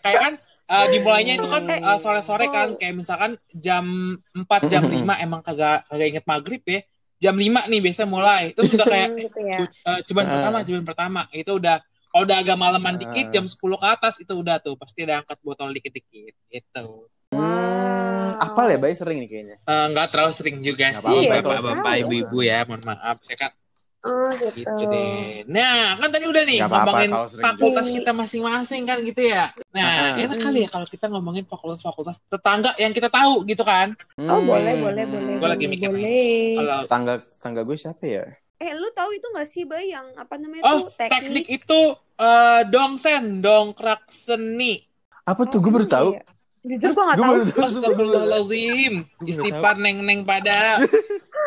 kayak 0.01 0.19
kan 0.19 0.33
eh, 0.71 0.87
dimulainya 0.89 1.35
itu 1.37 1.47
kan 1.47 1.63
eh, 1.67 1.99
sore-sore 1.99 2.47
kan 2.49 2.75
kayak 2.75 2.95
misalkan 2.95 3.35
jam 3.53 3.85
4 4.33 4.47
jam 4.67 4.87
5 4.87 4.95
emang 5.19 5.43
kagak 5.43 5.85
kagak 5.87 6.07
inget 6.09 6.25
maghrib 6.25 6.63
ya 6.63 6.81
jam 7.21 7.37
5 7.37 7.69
nih 7.69 7.81
biasa 7.83 8.09
mulai. 8.09 8.57
Terus 8.57 8.73
udah 8.73 8.87
kayak 8.89 9.09
Hmm, 9.11 9.21
gitu 9.21 9.41
ya. 9.45 9.59
eh, 9.61 10.01
cuman 10.03 10.25
Ah. 10.25 10.31
pertama, 10.33 10.59
cuman 10.65 10.85
pertama. 10.87 11.21
Itu 11.31 11.61
udah 11.61 11.77
kalau 12.09 12.25
udah 12.25 12.37
agak 12.41 12.57
malaman 12.57 12.95
dikit 12.97 13.27
jam 13.29 13.45
10 13.45 13.77
ke 13.77 13.87
atas 13.87 14.17
itu 14.17 14.33
udah 14.33 14.57
tuh 14.57 14.73
pasti 14.75 15.05
ada 15.05 15.21
angkat 15.21 15.37
botol 15.43 15.69
dikit-dikit 15.71 16.33
gitu. 16.49 17.10
Hmm, 17.31 18.35
Wow. 18.35 18.43
apal 18.43 18.67
ya, 18.75 18.79
Bay 18.83 18.91
sering 18.99 19.23
nih 19.23 19.29
kayaknya. 19.31 19.57
Eh, 19.63 19.85
nggak 19.95 20.07
terlalu 20.11 20.33
sering 20.35 20.57
juga 20.67 20.91
Nggak 20.91 21.03
sih 21.07 21.15
Iya, 21.15 21.31
bapak-bapak 21.39 21.93
ibu-ibu 22.03 22.39
ya 22.43 22.59
mohon 22.67 22.83
maaf 22.83 23.17
saya 23.23 23.39
kan 23.39 23.53
Oh, 24.01 24.33
gitu. 24.33 24.65
gitu 24.65 24.85
deh 24.89 25.45
nah 25.45 26.01
kan 26.01 26.09
tadi 26.09 26.25
udah 26.25 26.43
nih 26.49 26.59
apa-apa 26.65 27.05
ngomongin 27.05 27.11
fakultas 27.45 27.85
juga. 27.85 27.97
kita 28.01 28.11
masing-masing 28.17 28.83
kan 28.89 28.97
gitu 29.05 29.21
ya 29.29 29.53
nah 29.77 30.17
Ah. 30.17 30.17
enak 30.17 30.39
kali 30.41 30.59
ya 30.65 30.69
kalau 30.73 30.87
kita 30.89 31.05
ngomongin 31.13 31.45
fakultas-fakultas 31.45 32.17
tetangga 32.33 32.73
yang 32.81 32.97
kita 32.97 33.13
tahu 33.13 33.45
gitu 33.45 33.61
kan 33.61 33.93
Oh, 34.17 34.41
boleh, 34.41 34.73
Hmm, 34.73 34.85
boleh, 34.89 35.05
hmm. 35.05 35.13
boleh. 35.15 35.33
Gua 35.37 35.49
lagi 35.53 35.65
boleh, 35.69 35.73
mikir. 35.77 35.89
Boleh. 35.93 36.57
kalau 36.57 36.85
Tangga 36.89 37.15
tangga 37.45 37.61
gue 37.61 37.77
siapa 37.77 38.05
ya? 38.09 38.25
Eh, 38.57 38.73
lu 38.73 38.89
tahu 38.93 39.11
itu 39.17 39.27
gak 39.37 39.49
sih, 39.49 39.65
Bay, 39.69 39.93
yang 39.93 40.17
apa 40.17 40.35
namanya 40.41 40.65
oh 40.65 40.89
tuh 40.89 40.97
teknik, 40.97 41.45
teknik? 41.45 41.45
itu 41.61 41.81
eh, 42.21 42.61
dongsen 42.73 43.45
dongkrak 43.45 44.09
seni 44.09 44.81
Apa 45.29 45.45
tuh? 45.45 45.61
Oh, 45.61 45.63
gue 45.63 45.73
baru 45.77 45.87
tahu. 45.87 46.09
iya? 46.17 46.25
Jujur 46.61 46.91
gua 46.93 47.05
gak 47.09 47.17
Gue 47.17 47.25
tahu. 47.25 47.33
baru 47.33 47.45
tahu. 47.47 47.65
Astagfirullahaladzim 47.65 48.95
Istighfar 49.23 49.77
neng-neng 49.77 50.21
pada 50.23 50.77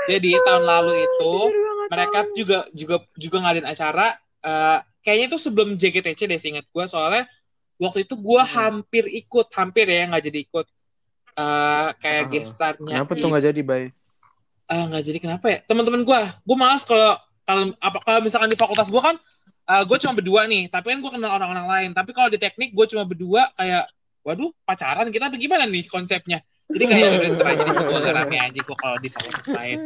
Jadi 0.04 0.36
tahun 0.36 0.64
lalu 0.64 0.94
itu 1.00 1.30
gua 1.30 1.52
gak 1.54 1.90
mereka 1.90 2.20
tahu. 2.20 2.34
juga 2.34 2.58
juga 2.74 2.96
juga 3.16 3.38
ngadain 3.40 3.68
acara 3.68 4.08
eh, 4.42 4.78
kayaknya 5.02 5.26
itu 5.30 5.38
sebelum 5.38 5.70
JGTC 5.76 6.20
deh 6.26 6.38
seingat 6.38 6.66
gue 6.66 6.86
soalnya 6.86 7.24
waktu 7.76 8.04
itu 8.04 8.16
gue 8.16 8.42
Hmm. 8.42 8.54
hampir 8.82 9.06
ikut 9.08 9.48
hampir 9.52 9.86
ya 9.86 10.08
nggak 10.08 10.24
jadi 10.24 10.40
ikut 10.44 10.66
Eh, 11.34 11.90
kayak 11.98 12.24
Ah, 12.24 12.30
gestarnya 12.30 12.94
Kenapa 13.02 13.14
tuh 13.14 13.26
nggak 13.28 13.46
jadi, 13.48 13.62
Bay? 13.66 13.84
Eh, 14.64 14.84
nggak 14.86 15.04
jadi 15.04 15.18
kenapa 15.18 15.46
ya 15.48 15.60
teman-teman 15.64 16.02
gue 16.02 16.20
gue 16.46 16.56
malas 16.56 16.82
kalau 16.82 17.18
kalau 17.44 17.74
apa 17.78 17.98
kalau 18.02 18.20
misalkan 18.22 18.48
di 18.48 18.56
fakultas 18.56 18.88
gue 18.88 19.00
kan 19.00 19.18
gue 19.84 19.98
cuma 19.98 20.14
berdua 20.14 20.46
nih 20.46 20.68
tapi 20.68 20.92
kan 20.92 21.00
gue 21.00 21.12
kenal 21.12 21.32
orang-orang 21.34 21.66
lain 21.66 21.90
tapi 21.92 22.12
kalau 22.12 22.30
di 22.30 22.38
teknik 22.38 22.72
gue 22.72 22.86
cuma 22.86 23.04
berdua 23.04 23.50
kayak 23.54 23.88
waduh 24.24 24.52
pacaran 24.64 25.08
kita 25.08 25.28
bagaimana 25.28 25.68
nih 25.68 25.86
konsepnya? 25.86 26.40
Jadi 26.64 26.84
kayak 26.84 27.08
udah 27.12 27.54
deh, 27.54 27.76
gue 27.86 28.14
rame 28.16 28.38
aja 28.40 28.56
gue 28.56 28.78
kalau 28.80 28.98
di 28.98 29.10
fakultas 29.12 29.48
lain 29.48 29.78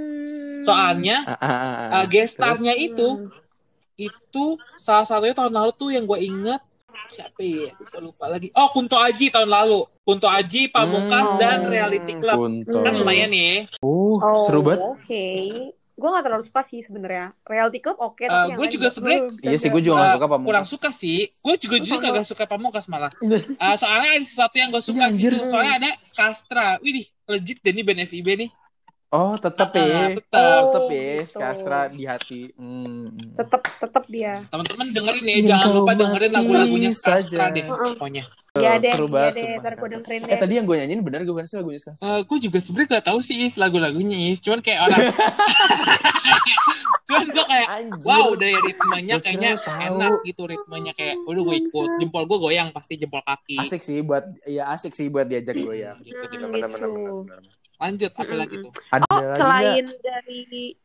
soalnya 0.61 1.25
Ah, 1.25 1.33
ah, 1.35 1.49
ah, 1.49 1.75
eh, 1.99 2.05
gestarnya 2.07 2.73
itu 2.73 3.27
itu 3.97 4.45
salah 4.77 5.03
satunya 5.03 5.33
tahun 5.33 5.51
lalu 5.51 5.71
tuh 5.73 5.89
yang 5.89 6.05
gue 6.05 6.17
inget. 6.17 6.61
Siapa 6.87 7.41
ya? 7.41 7.73
Gue 7.73 8.01
lupa 8.03 8.25
lagi. 8.25 8.53
Oh 8.53 8.69
Kunto 8.69 8.95
Aji 8.95 9.29
tahun 9.29 9.49
lalu. 9.49 9.85
Kunto 10.01 10.29
Aji 10.29 10.69
Pamungkas 10.69 11.33
Hmm. 11.33 11.39
dan 11.41 11.57
Reality 11.65 12.13
Club. 12.15 12.37
Kunto. 12.37 12.77
kan 12.79 12.93
lumayan 12.93 13.29
nih 13.29 13.65
Uh, 13.81 14.17
Oh, 14.17 14.45
seru 14.45 14.61
banget. 14.61 14.81
Oke. 14.85 15.27
Gue 15.97 16.07
gak 16.07 16.23
terlalu 16.23 16.45
suka 16.45 16.61
sih 16.61 16.79
sebenarnya. 16.79 17.33
Reality 17.41 17.79
Club 17.79 17.97
oke, 17.97 18.21
tapi 18.21 18.53
yang 18.53 18.55
gue 18.55 18.69
juga 18.69 18.87
sebenarnya-. 18.87 19.33
Iya 19.41 19.57
sih, 19.57 19.67
gue 19.67 19.81
juga 19.81 19.95
nggak 19.97 20.13
suka 20.13 20.27
Pamungkas. 20.27 20.47
kurang 20.47 20.65
suka 20.67 20.89
sih 20.91 21.17
gue 21.25 21.55
juga 21.57 21.75
jujur 21.79 21.97
Oh. 21.97 22.03
kagak 22.03 22.21
suka 22.23 22.43
Pamungkas 22.45 22.85
malah 22.85 23.09
Eh, 23.19 23.75
soalnya 23.75 24.09
ada 24.13 24.21
sesuatu 24.23 24.55
yang 24.55 24.69
gue 24.69 24.79
suka 24.79 24.99
Iya, 24.99 25.09
anjir. 25.09 25.33
situ. 25.33 25.45
soalnya 25.47 25.73
ada 25.75 25.89
Skastra 25.99 26.77
wih 26.79 27.01
legit 27.25 27.57
deh 27.59 27.73
nih 27.73 27.83
Ben 27.83 27.97
FIB 27.99 28.27
nih 28.37 28.49
Oh, 29.07 29.33
tetep 29.33 29.71
Ah, 29.71 29.79
ya. 29.79 30.03
tetep. 30.11 30.27
Tetep 30.27 30.83
Oh, 30.83 30.91
ya. 30.91 31.15
gitu. 31.15 31.31
Skastra 31.31 31.79
di 31.87 32.03
hati. 32.03 32.41
Hmm. 32.53 33.07
Tetep, 33.33 33.61
tetep 33.79 34.03
dia. 34.05 34.33
teman-teman 34.45 34.85
dengerin 34.89 35.23
ya 35.23 35.33
Ingin 35.33 35.47
jangan 35.47 35.69
lupa 35.73 35.91
dengerin 35.93 36.31
lagu-lagunya 36.33 36.91
Skastra 36.91 37.23
saja. 37.45 37.47
deh 37.49 37.63
pokoknya 37.63 38.23
Iya 38.57 38.71
deh, 38.77 38.91
seru 38.91 39.05
iya 39.05 39.13
banget. 39.13 39.33
deh. 39.33 39.43
Ntar 39.47 39.55
gue 39.55 39.63
Skastra. 39.63 39.87
dengerin 39.93 40.19
Eh 40.19 40.27
deh. 40.27 40.39
tadi 40.39 40.53
yang 40.53 40.65
gue 40.65 40.75
nyanyiin 40.77 41.01
bener 41.01 41.19
gue 41.21 41.31
bukan 41.31 41.45
sih 41.45 41.55
lagunya 41.55 41.79
Skastra. 41.79 42.03
Eh, 42.05 42.21
gue 42.21 42.37
juga 42.41 42.57
sebenarnya 42.57 42.89
gak 42.93 43.05
tahu 43.05 43.19
sih 43.21 43.35
Is 43.41 43.55
lagu-lagunya 43.55 44.17
Is 44.27 44.39
cuman 44.39 44.59
kayak 44.59 44.79
orang 44.83 44.99
cuman 47.07 47.23
gue 47.25 47.45
kayak 47.45 47.67
Anjir. 47.69 48.03
wow 48.03 48.29
dari 48.35 48.57
ritmenya 48.59 49.13
Gua 49.13 49.23
kira 49.23 49.31
kayaknya 49.31 49.51
enak 49.87 50.13
gitu 50.25 50.41
ritmenya 50.43 50.91
kayak 50.91 51.15
udah 51.23 51.41
gue 51.41 51.55
ikut 51.61 51.89
jempol 51.97 52.23
gue 52.25 52.37
goyang 52.37 52.69
pasti 52.69 52.93
jempol 52.95 53.23
kaki 53.23 53.55
Asik 53.57 53.79
sih 53.79 54.03
buat 54.03 54.27
ya 54.43 54.67
asik 54.69 54.91
sih 54.91 55.07
buat 55.07 55.23
diajak 55.23 55.55
gue 55.55 55.75
ya. 55.77 55.95
gitu 55.97 56.11
Hmm, 56.17 56.27
gitu. 56.27 56.45
Bener, 56.45 56.67
gitu. 56.67 56.75
bener, 56.75 56.89
bener, 56.91 57.39
bener. 57.39 57.56
Lanjut 57.77 58.09
apa 58.11 58.33
lagi 58.35 58.55
tuh 58.57 58.71
Ada 58.89 59.05
Oh, 59.07 59.21
lagi 59.21 59.37
selain 59.37 59.85
dari 59.99 60.41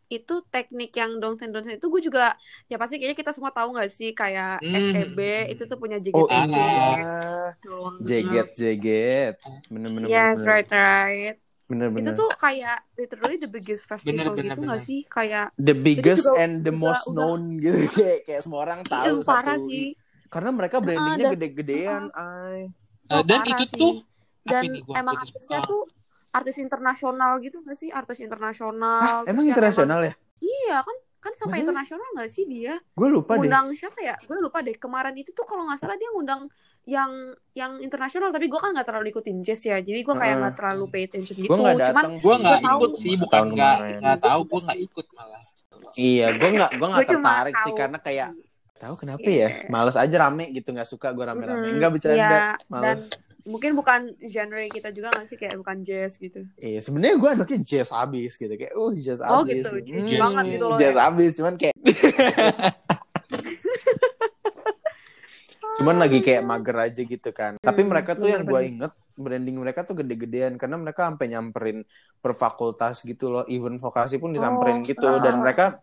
itu 0.06 0.34
teknik 0.46 0.92
yang 0.92 1.16
dongsen 1.16 1.48
dongsen 1.48 1.74
itu 1.74 1.88
gue 1.88 2.02
juga 2.02 2.36
ya 2.66 2.76
pasti 2.76 2.96
kayaknya 2.96 3.16
kita 3.16 3.32
semua 3.32 3.48
tahu 3.48 3.72
nggak 3.72 3.88
sih 3.88 4.12
kayak 4.12 4.60
Hmm. 4.60 4.92
FEB 4.92 5.18
itu 5.48 5.64
tuh 5.64 5.76
punya 5.76 5.96
nggak? 5.96 6.12
Oh 6.12 6.28
JGTC. 6.28 6.52
iya. 6.52 7.56
Jeget, 8.02 8.48
jeget. 8.52 9.34
Bener, 9.66 9.88
bener, 9.90 10.06
Yes, 10.06 10.36
bener. 10.38 10.48
right, 10.52 10.68
right. 10.70 11.36
Bener, 11.64 11.88
Itu 11.88 11.96
bener. 11.96 12.12
tuh 12.14 12.28
kayak 12.36 12.78
literally 12.94 13.36
the 13.38 13.48
biggest 13.48 13.84
festival 13.86 14.12
Bener, 14.12 14.36
bener, 14.36 14.52
gitu 14.52 14.60
nggak 14.62 14.76
bener. 14.76 14.88
sih? 14.92 15.00
Kayak 15.06 15.46
The 15.56 15.72
biggest 15.74 16.26
juga- 16.26 16.36
and 16.38 16.52
the 16.60 16.68
juga 16.68 16.82
most 16.82 17.04
udah- 17.06 17.16
known 17.16 17.40
gitu 17.58 17.78
kayak 17.96 18.18
kayak 18.22 18.40
semua 18.42 18.60
orang 18.62 18.80
tahu 18.84 19.14
Ih, 19.14 19.24
parah 19.24 19.56
satu. 19.56 19.64
sih. 19.66 19.86
Karena 20.28 20.50
mereka 20.50 20.76
brandingnya 20.78 21.16
dan- 21.22 21.34
gede-gedean, 21.34 22.02
ay. 22.10 22.60
Eh, 23.02 23.10
Oh, 23.10 23.22
dan 23.22 23.40
parah 23.40 23.50
itu 23.50 23.64
sih. 23.66 23.78
tuh 23.78 23.94
Dan 24.42 24.62
emang 24.90 25.16
artisnya 25.16 25.62
tuh 25.62 25.86
artis 26.32 26.56
internasional 26.56 27.36
gitu 27.38 27.60
nggak 27.60 27.76
sih? 27.76 27.88
Artis 27.88 28.18
internasional. 28.18 29.22
Ah, 29.22 29.30
emang 29.30 29.44
internasional 29.44 30.00
ya? 30.00 30.12
Iya 30.38 30.80
kan 30.80 30.96
kan 31.22 31.32
sama 31.32 31.54
Maksudnya? 31.54 31.62
internasional 31.62 32.08
nggak 32.12 32.28
sih 32.28 32.44
dia? 32.44 32.74
Gue 32.92 33.08
lupa 33.08 33.32
deh. 33.32 33.38
ngundang 33.38 33.70
siapa 33.72 34.00
ya? 34.00 34.16
Gue 34.18 34.38
lupa 34.38 34.58
deh. 34.58 34.74
Kemarin 34.74 35.14
itu 35.14 35.30
tuh 35.30 35.44
kalau 35.44 35.62
nggak 35.64 35.78
salah 35.78 35.94
dia 35.94 36.10
ngundang 36.10 36.50
yang 36.82 37.12
yang 37.52 37.78
internasional 37.78 38.28
tapi 38.28 38.50
gue 38.50 38.58
kan 38.58 38.74
nggak 38.74 38.82
terlalu 38.84 39.14
ikutin 39.14 39.38
jazz 39.38 39.62
ya 39.62 39.78
jadi 39.78 40.02
gue 40.02 40.10
kayak 40.12 40.34
nggak 40.36 40.54
terlalu 40.58 40.84
pay 40.90 41.06
attention 41.06 41.36
gitu 41.36 41.46
Gue 41.46 41.54
nggak 41.56 41.78
cuman 41.86 42.04
gue 42.10 42.34
nggak 42.34 42.58
Gua 42.58 42.66
tahu. 42.66 42.74
ikut 42.74 42.92
sih 42.98 43.14
bukan 43.14 43.30
Tahun 43.38 43.54
nggak 43.54 43.76
kemarin. 43.76 43.98
nggak 44.02 44.18
tahu 44.18 44.40
gue 44.42 44.60
nggak 44.60 44.80
ikut 44.82 45.06
malah 45.12 45.42
Iya, 45.92 46.26
gue 46.32 46.48
nggak 46.50 46.70
gue 46.72 46.88
nggak 46.88 46.98
Gua 46.98 47.12
tertarik 47.14 47.54
sih 47.60 47.72
karena 47.72 47.98
kayak 48.00 48.28
tahu 48.74 48.94
kenapa 48.96 49.22
Iya. 49.22 49.38
ya? 49.38 49.48
Males 49.68 49.94
aja 49.94 50.16
rame 50.18 50.44
gitu 50.50 50.68
nggak 50.70 50.88
suka 50.88 51.08
gue 51.12 51.22
rame-rame. 51.22 51.54
Mm-mm. 51.60 51.74
Enggak 51.78 51.90
bercanda, 51.92 52.18
Iya, 52.18 52.40
dan 52.58 52.66
males. 52.66 53.02
Mungkin 53.42 53.74
bukan 53.74 54.00
genre 54.22 54.62
kita 54.68 54.88
juga 54.90 55.10
nggak 55.10 55.26
sih 55.26 55.34
kayak 55.34 55.58
bukan 55.58 55.82
jazz 55.82 56.14
gitu 56.16 56.46
Iya, 56.56 56.78
sebenarnya 56.78 57.16
gue 57.16 57.30
anaknya 57.32 57.58
jazz 57.60 57.90
abis 57.90 58.32
gitu 58.36 58.54
kayak, 58.54 58.72
uh 58.72 58.92
jazz 58.94 59.18
Oh, 59.20 59.42
abis. 59.42 59.66
gitu, 59.66 59.70
jazz 60.06 60.20
banget 60.20 60.44
gitu 60.54 60.64
loh 60.64 60.78
Jazz 60.78 60.94
ya. 60.94 61.02
abis, 61.08 61.30
cuman 61.34 61.54
kayak. 61.56 61.74
cuman 65.72 65.96
lagi 65.98 66.18
kayak 66.20 66.42
mager 66.44 66.76
aja 66.78 67.00
gitu 67.02 67.30
kan. 67.32 67.56
Tapi 67.58 67.80
Hmm, 67.82 67.90
mereka 67.90 68.12
tuh 68.14 68.28
yang 68.28 68.44
gue 68.44 68.60
inget 68.62 68.92
branding 69.12 69.56
mereka 69.58 69.82
tuh 69.82 69.98
gede-gedean 69.98 70.56
karena 70.56 70.76
mereka 70.76 71.08
sampai 71.08 71.26
nyamperin 71.28 71.78
per 72.18 72.32
fakultas 72.32 73.02
gitu 73.02 73.28
loh, 73.28 73.44
even 73.48 73.76
vokasi 73.76 74.16
pun 74.16 74.30
disamperin 74.30 74.80
Oh, 74.80 74.86
gitu 74.86 75.08
ah, 75.08 75.18
dan 75.18 75.40
mereka 75.40 75.76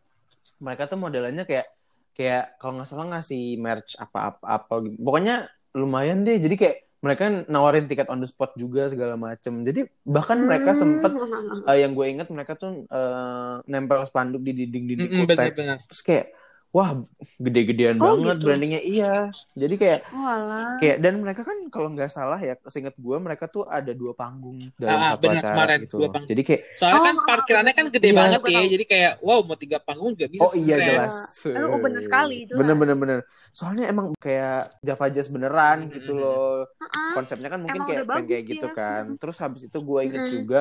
mereka 0.58 0.88
tuh 0.88 0.98
modelannya 0.98 1.43
kayak 1.43 1.67
kayak 2.13 2.58
kalau 2.58 2.80
nggak 2.80 2.88
salah 2.88 3.08
ngasih 3.12 3.58
merch 3.58 3.98
apa-apa 3.98 4.45
apa 4.45 4.74
gitu. 4.86 4.95
Pokoknya 4.98 5.36
lumayan 5.74 6.24
deh. 6.24 6.38
Jadi 6.38 6.56
kayak 6.56 6.78
mereka 6.99 7.47
nawarin 7.47 7.88
tiket 7.88 8.12
on 8.12 8.19
the 8.19 8.27
spot 8.27 8.51
juga 8.59 8.91
segala 8.91 9.15
macem. 9.15 9.63
Jadi 9.63 9.88
bahkan 10.03 10.39
mereka 10.39 10.75
sempet 10.75 11.12
Hmm. 11.15 11.63
Eh, 11.67 11.83
yang 11.83 11.95
gue 11.95 12.05
inget 12.07 12.27
mereka 12.31 12.59
tuh 12.59 12.83
eh, 12.85 13.55
nempel 13.65 14.03
spanduk 14.03 14.43
di 14.43 14.51
dinding-dinding 14.51 15.09
Mm-mm, 15.09 15.21
kutek. 15.25 15.55
bener-bener 15.55 15.77
Terus 15.88 16.01
kayak 16.03 16.25
wah 16.69 16.89
gede-gedean 17.38 17.97
Oh, 17.97 18.13
banget 18.17 18.36
gitu. 18.38 18.45
brandingnya 18.45 18.82
iya. 18.86 19.34
Jadi 19.58 19.75
kayak 19.75 19.99
Walah. 20.10 20.77
kayak 20.77 20.97
dan 21.01 21.13
mereka 21.19 21.41
kan 21.41 21.58
kalau 21.67 21.89
nggak 21.91 22.12
salah 22.13 22.38
ya, 22.38 22.53
seinget 22.69 22.93
gue 22.95 23.17
mereka 23.17 23.45
tuh 23.49 23.65
ada 23.65 23.91
dua 23.91 24.13
panggung 24.13 24.69
dalam 24.77 25.01
Ah, 25.01 25.10
satu 25.10 25.23
bener, 25.25 25.41
acara 25.41 25.51
kemarin, 25.53 25.79
gitu. 25.82 25.95
dua 25.97 26.01
loh. 26.01 26.12
panggung. 26.13 26.29
Jadi 26.29 26.41
kayak 26.45 26.62
soalnya 26.77 26.99
Oh, 26.99 27.05
kan 27.05 27.15
parkirannya 27.25 27.73
kan 27.73 27.86
gede 27.89 28.10
Iya. 28.10 28.19
banget 28.21 28.39
Gua 28.39 28.49
ya 28.49 28.58
tahu. 28.60 28.67
jadi 28.69 28.86
kayak 28.86 29.12
wow 29.21 29.39
mau 29.43 29.58
tiga 29.58 29.77
panggung 29.82 30.12
juga 30.13 30.27
bisa 30.29 30.45
oh 30.45 30.53
iya 30.53 30.75
sebenarnya. 30.77 30.88
jelas. 30.88 31.15
Eh, 31.45 31.65
oh, 31.65 31.79
bener 31.82 32.01
sekali, 32.05 32.36
jelas. 32.45 32.60
Bener 32.62 32.75
bener 32.77 32.95
bener. 32.95 33.19
Soalnya 33.49 33.86
emang 33.89 34.08
kayak 34.17 34.55
Java 34.82 35.05
Jazz 35.10 35.27
beneran 35.27 35.77
Hmm, 35.89 35.93
gitu 35.93 36.12
hmm, 36.13 36.21
loh. 36.21 36.53
Ah, 36.79 37.13
konsepnya 37.17 37.49
kan 37.49 37.60
mungkin 37.60 37.82
Emang 37.82 37.89
kayak 37.89 38.03
kayak 38.29 38.43
gitu 38.45 38.67
dia. 38.69 38.77
kan. 38.77 39.03
Terus 39.17 39.38
habis 39.41 39.62
itu 39.65 39.77
gue 39.77 39.99
inget 40.05 40.23
Mm-mm. 40.25 40.34
juga 40.34 40.60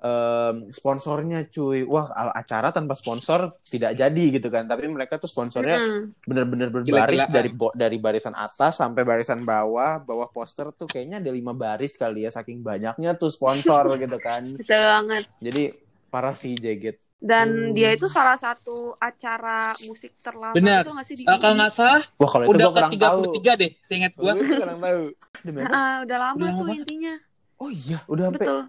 em, 0.00 0.56
sponsornya 0.70 1.44
cuy. 1.46 1.84
Wah, 1.84 2.08
al- 2.10 2.34
acara 2.34 2.72
tanpa 2.72 2.96
sponsor 2.96 3.60
tidak 3.64 3.92
jadi 3.94 4.24
gitu 4.32 4.48
kan. 4.48 4.64
Tapi 4.64 4.88
mereka 4.88 5.20
tuh 5.20 5.28
sponsornya 5.28 5.76
bener-bener 6.24 6.68
berbaris 6.68 6.88
Gila-gilaan. 6.88 7.32
dari 7.32 7.50
bo- 7.52 7.74
dari 7.76 7.96
barisan 7.96 8.34
atas 8.34 8.80
sampai 8.80 9.02
barisan 9.04 9.44
bawah. 9.44 10.00
Bawah 10.00 10.28
poster 10.32 10.72
tuh 10.72 10.88
kayaknya 10.88 11.20
ada 11.20 11.30
lima 11.30 11.52
baris 11.52 11.94
kali 11.94 12.24
ya 12.24 12.30
saking 12.32 12.60
banyaknya 12.60 13.14
tuh 13.14 13.28
sponsor 13.28 13.84
gitu 14.02 14.16
kan. 14.18 14.42
betul 14.56 14.80
banget 14.80 15.24
Jadi 15.40 15.62
parah 16.08 16.34
sih 16.34 16.56
Jaget. 16.56 16.96
dan 17.20 17.52
Hmm. 17.52 17.76
dia 17.76 17.92
itu 17.92 18.08
salah 18.08 18.40
satu 18.40 18.96
acara 18.96 19.76
musik 19.84 20.16
terlama 20.24 20.56
Benar. 20.56 20.82
itu 20.82 20.90
nggak 20.96 21.04
sih 21.06 21.16
di 21.20 21.24
Eh, 21.28 21.36
kalau 21.36 21.54
nggak 21.54 21.68
salah 21.70 22.02
Wah, 22.16 22.30
kalau 22.32 22.44
itu 22.48 22.56
udah 22.56 22.64
gue 22.64 22.72
ke 22.72 22.76
kurang 22.80 22.92
tahu. 22.96 23.20
33 23.36 23.52
deh 23.60 23.70
seingat 23.84 24.12
Kalau 24.16 24.24
gue 24.24 24.40
itu 24.40 24.54
kurang 24.56 24.78
tahu. 24.80 25.02
Demi 25.44 25.60
apa? 25.60 25.76
Ah, 25.76 25.94
udah 26.00 26.16
lama 26.16 26.36
Udah 26.40 26.50
tuh 26.50 26.64
lama. 26.64 26.74
intinya 26.80 27.14
Oh 27.60 27.68
iya, 27.68 27.98
udah 28.08 28.24
sampai 28.32 28.40
betul 28.40 28.60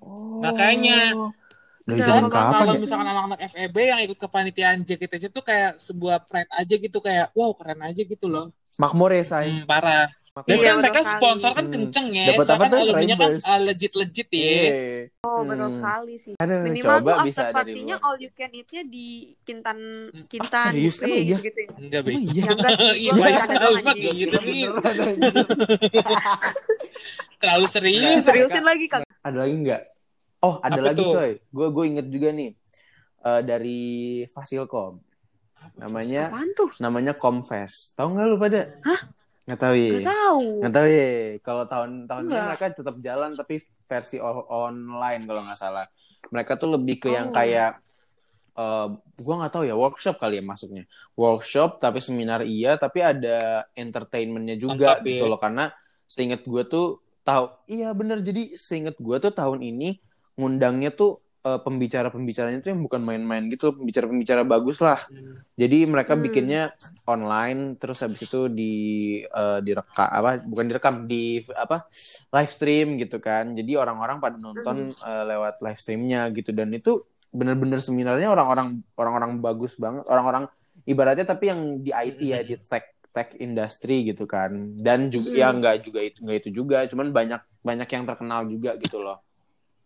Oh. 0.00 0.40
Makanya. 0.40 1.12
Dari 1.80 2.00
zaman 2.00 2.28
kapan 2.28 2.60
kalau 2.60 2.74
ya? 2.76 2.78
misalkan 2.78 3.04
anak-anak 3.04 3.40
FEB 3.50 3.76
yang 3.82 4.00
ikut 4.04 4.16
kepanitiaan 4.16 4.84
JKTC 4.84 5.28
tuh 5.28 5.42
kayak 5.42 5.80
sebuah 5.80 6.22
pride 6.22 6.48
aja 6.52 6.74
gitu 6.76 7.00
kayak 7.00 7.32
wow 7.34 7.50
keren 7.50 7.82
aja 7.82 7.98
gitu 7.98 8.30
loh 8.30 8.54
Makmur 8.78 9.10
ya, 9.10 9.26
Say. 9.26 9.50
hmm, 9.50 9.66
parah 9.66 10.06
Dan 10.46 10.56
Iya, 10.56 10.72
kan 10.72 10.78
mereka 10.78 11.00
sekali. 11.02 11.12
sponsor 11.18 11.50
kan 11.52 11.64
Hmm. 11.66 11.74
kenceng 11.74 12.06
ya. 12.14 12.24
Dapat 12.32 12.46
apa 12.46 12.62
kan 12.62 12.70
tuh? 12.70 12.80
kan 12.86 13.30
uh, 13.34 13.60
legit-legit 13.66 14.28
ya. 14.30 14.40
Iya. 14.40 14.70
Oh, 15.26 15.42
betul 15.42 15.66
Hmm. 15.66 15.76
sekali 15.76 16.14
sih. 16.16 16.34
Aduh, 16.38 16.58
Minimal 16.64 16.96
coba 16.96 17.10
tuh 17.10 17.26
bisa 17.26 17.42
partinya 17.50 17.96
all 17.98 18.16
you 18.16 18.30
can 18.30 18.50
eat-nya 18.54 18.82
di 18.86 19.34
Kintan 19.42 19.78
Hmm. 20.08 20.24
Kintan 20.30 20.54
Ah, 20.54 20.70
serius? 20.70 20.96
Emang 21.02 21.18
iya? 21.18 21.34
gitu-gitu 21.34 21.60
ya. 21.60 21.68
Enggak, 21.76 22.00
Bi. 22.06 22.10
Emang 22.14 22.22
iya? 22.22 22.44
Ya 22.46 22.46
Iya, 22.94 23.10
gitu 24.14 24.36
anjir. 24.38 24.70
Terlalu 27.42 27.66
serius. 27.66 28.22
Seriusin 28.22 28.64
lagi 28.64 28.86
kan. 28.86 29.02
Ada 29.20 29.36
lagi 29.36 29.54
nggak? 29.58 29.82
Oh, 30.40 30.56
ada 30.58 30.72
Apa 30.74 30.86
lagi 30.86 31.02
tuh? 31.04 31.12
coy. 31.12 31.30
Gue 31.52 31.66
gue 31.68 31.84
inget 31.86 32.06
juga 32.08 32.30
nih 32.32 32.50
Eh, 33.20 33.42
dari 33.44 33.80
Fasilkom. 34.32 34.96
Namanya 35.76 36.32
namanya 36.80 37.12
Comfest. 37.12 37.92
Tahu 37.92 38.16
nggak 38.16 38.26
lu 38.26 38.36
pada? 38.40 38.80
Hah? 38.80 39.00
Nggak 39.44 39.60
tahu 39.60 39.74
ya. 39.76 39.92
Gak 39.92 40.08
tahu. 40.08 40.40
Nggak 40.64 40.72
tahu 40.72 40.86
ya. 40.88 41.10
Kalau 41.44 41.64
tahun 41.68 41.90
tahun 42.08 42.22
ini 42.22 42.32
Nggak. 42.32 42.46
mereka 42.48 42.64
tetap 42.72 42.96
jalan 42.96 43.30
tapi 43.36 43.54
versi 43.84 44.16
online 44.48 45.22
kalau 45.28 45.44
nggak 45.44 45.60
salah. 45.60 45.84
Mereka 46.32 46.56
tuh 46.56 46.80
lebih 46.80 46.96
ke 46.96 47.08
yang 47.12 47.28
Oh. 47.28 47.36
kayak 47.36 47.76
eh 48.50 48.86
gua 49.20 49.34
nggak 49.36 49.52
tahu 49.52 49.64
ya 49.68 49.76
workshop 49.76 50.16
kali 50.16 50.40
ya 50.40 50.44
masuknya. 50.44 50.88
Workshop 51.12 51.76
tapi 51.76 52.00
seminar 52.00 52.40
iya 52.40 52.80
tapi 52.80 53.04
ada 53.04 53.68
entertainmentnya 53.76 54.56
juga 54.56 54.96
Lengkap, 54.96 55.04
gitu 55.04 55.24
ya. 55.24 55.30
loh 55.30 55.36
karena 55.36 55.64
seinget 56.08 56.40
gue 56.40 56.62
tuh 56.64 57.04
tahu 57.20 57.44
iya 57.66 57.92
bener 57.92 58.20
jadi 58.20 58.56
seinget 58.56 58.96
gue 58.96 59.16
tuh 59.18 59.30
tahun 59.30 59.60
ini 59.60 60.00
ngundangnya 60.34 60.90
tuh 60.90 61.10
eh, 61.40 61.56
pembicara-pembicaranya 61.56 62.60
tuh 62.60 62.70
yang 62.72 62.82
bukan 62.84 63.00
main-main 63.00 63.48
gitu 63.48 63.72
pembicara-pembicara 63.72 64.44
bagus 64.44 64.80
lah 64.80 65.00
Hmm. 65.08 65.40
jadi 65.56 65.84
mereka 65.84 66.12
Hmm. 66.12 66.24
bikinnya 66.24 66.62
online 67.04 67.76
terus 67.76 68.00
habis 68.00 68.24
itu 68.24 68.48
di 68.48 68.72
eh, 69.24 69.58
direkam 69.60 70.08
apa 70.08 70.40
bukan 70.44 70.64
direkam 70.68 70.94
di 71.04 71.24
apa 71.52 71.88
live 72.30 72.52
stream 72.52 72.96
gitu 72.96 73.18
kan 73.18 73.52
jadi 73.52 73.80
orang-orang 73.80 74.20
pada 74.20 74.36
nonton 74.36 74.92
eh, 74.92 75.24
lewat 75.26 75.60
live 75.60 75.80
streamnya 75.80 76.28
gitu 76.32 76.52
dan 76.52 76.72
itu 76.72 77.00
bener-bener 77.30 77.78
seminarnya 77.78 78.28
orang-orang 78.28 78.82
orang-orang 78.96 79.38
bagus 79.38 79.78
banget 79.78 80.02
orang-orang 80.08 80.44
ibaratnya 80.82 81.24
tapi 81.24 81.48
yang 81.48 81.60
di 81.78 81.90
IT 81.90 82.20
ya 82.20 82.40
Hmm. 82.40 82.48
di 82.48 82.56
tech 82.58 82.84
tech 83.10 83.34
industry 83.36 84.06
gitu 84.06 84.24
kan. 84.24 84.74
Dan 84.78 85.10
juga 85.10 85.30
Hmm. 85.30 85.38
ya 85.38 85.48
nggak 85.50 85.76
juga 85.82 86.00
itu 86.00 86.18
nggak 86.22 86.38
itu 86.40 86.50
juga 86.54 86.78
cuman 86.86 87.10
banyak 87.10 87.40
banyak 87.60 87.88
yang 87.90 88.04
terkenal 88.06 88.40
juga 88.46 88.74
gitu 88.78 88.98
loh. 88.98 89.18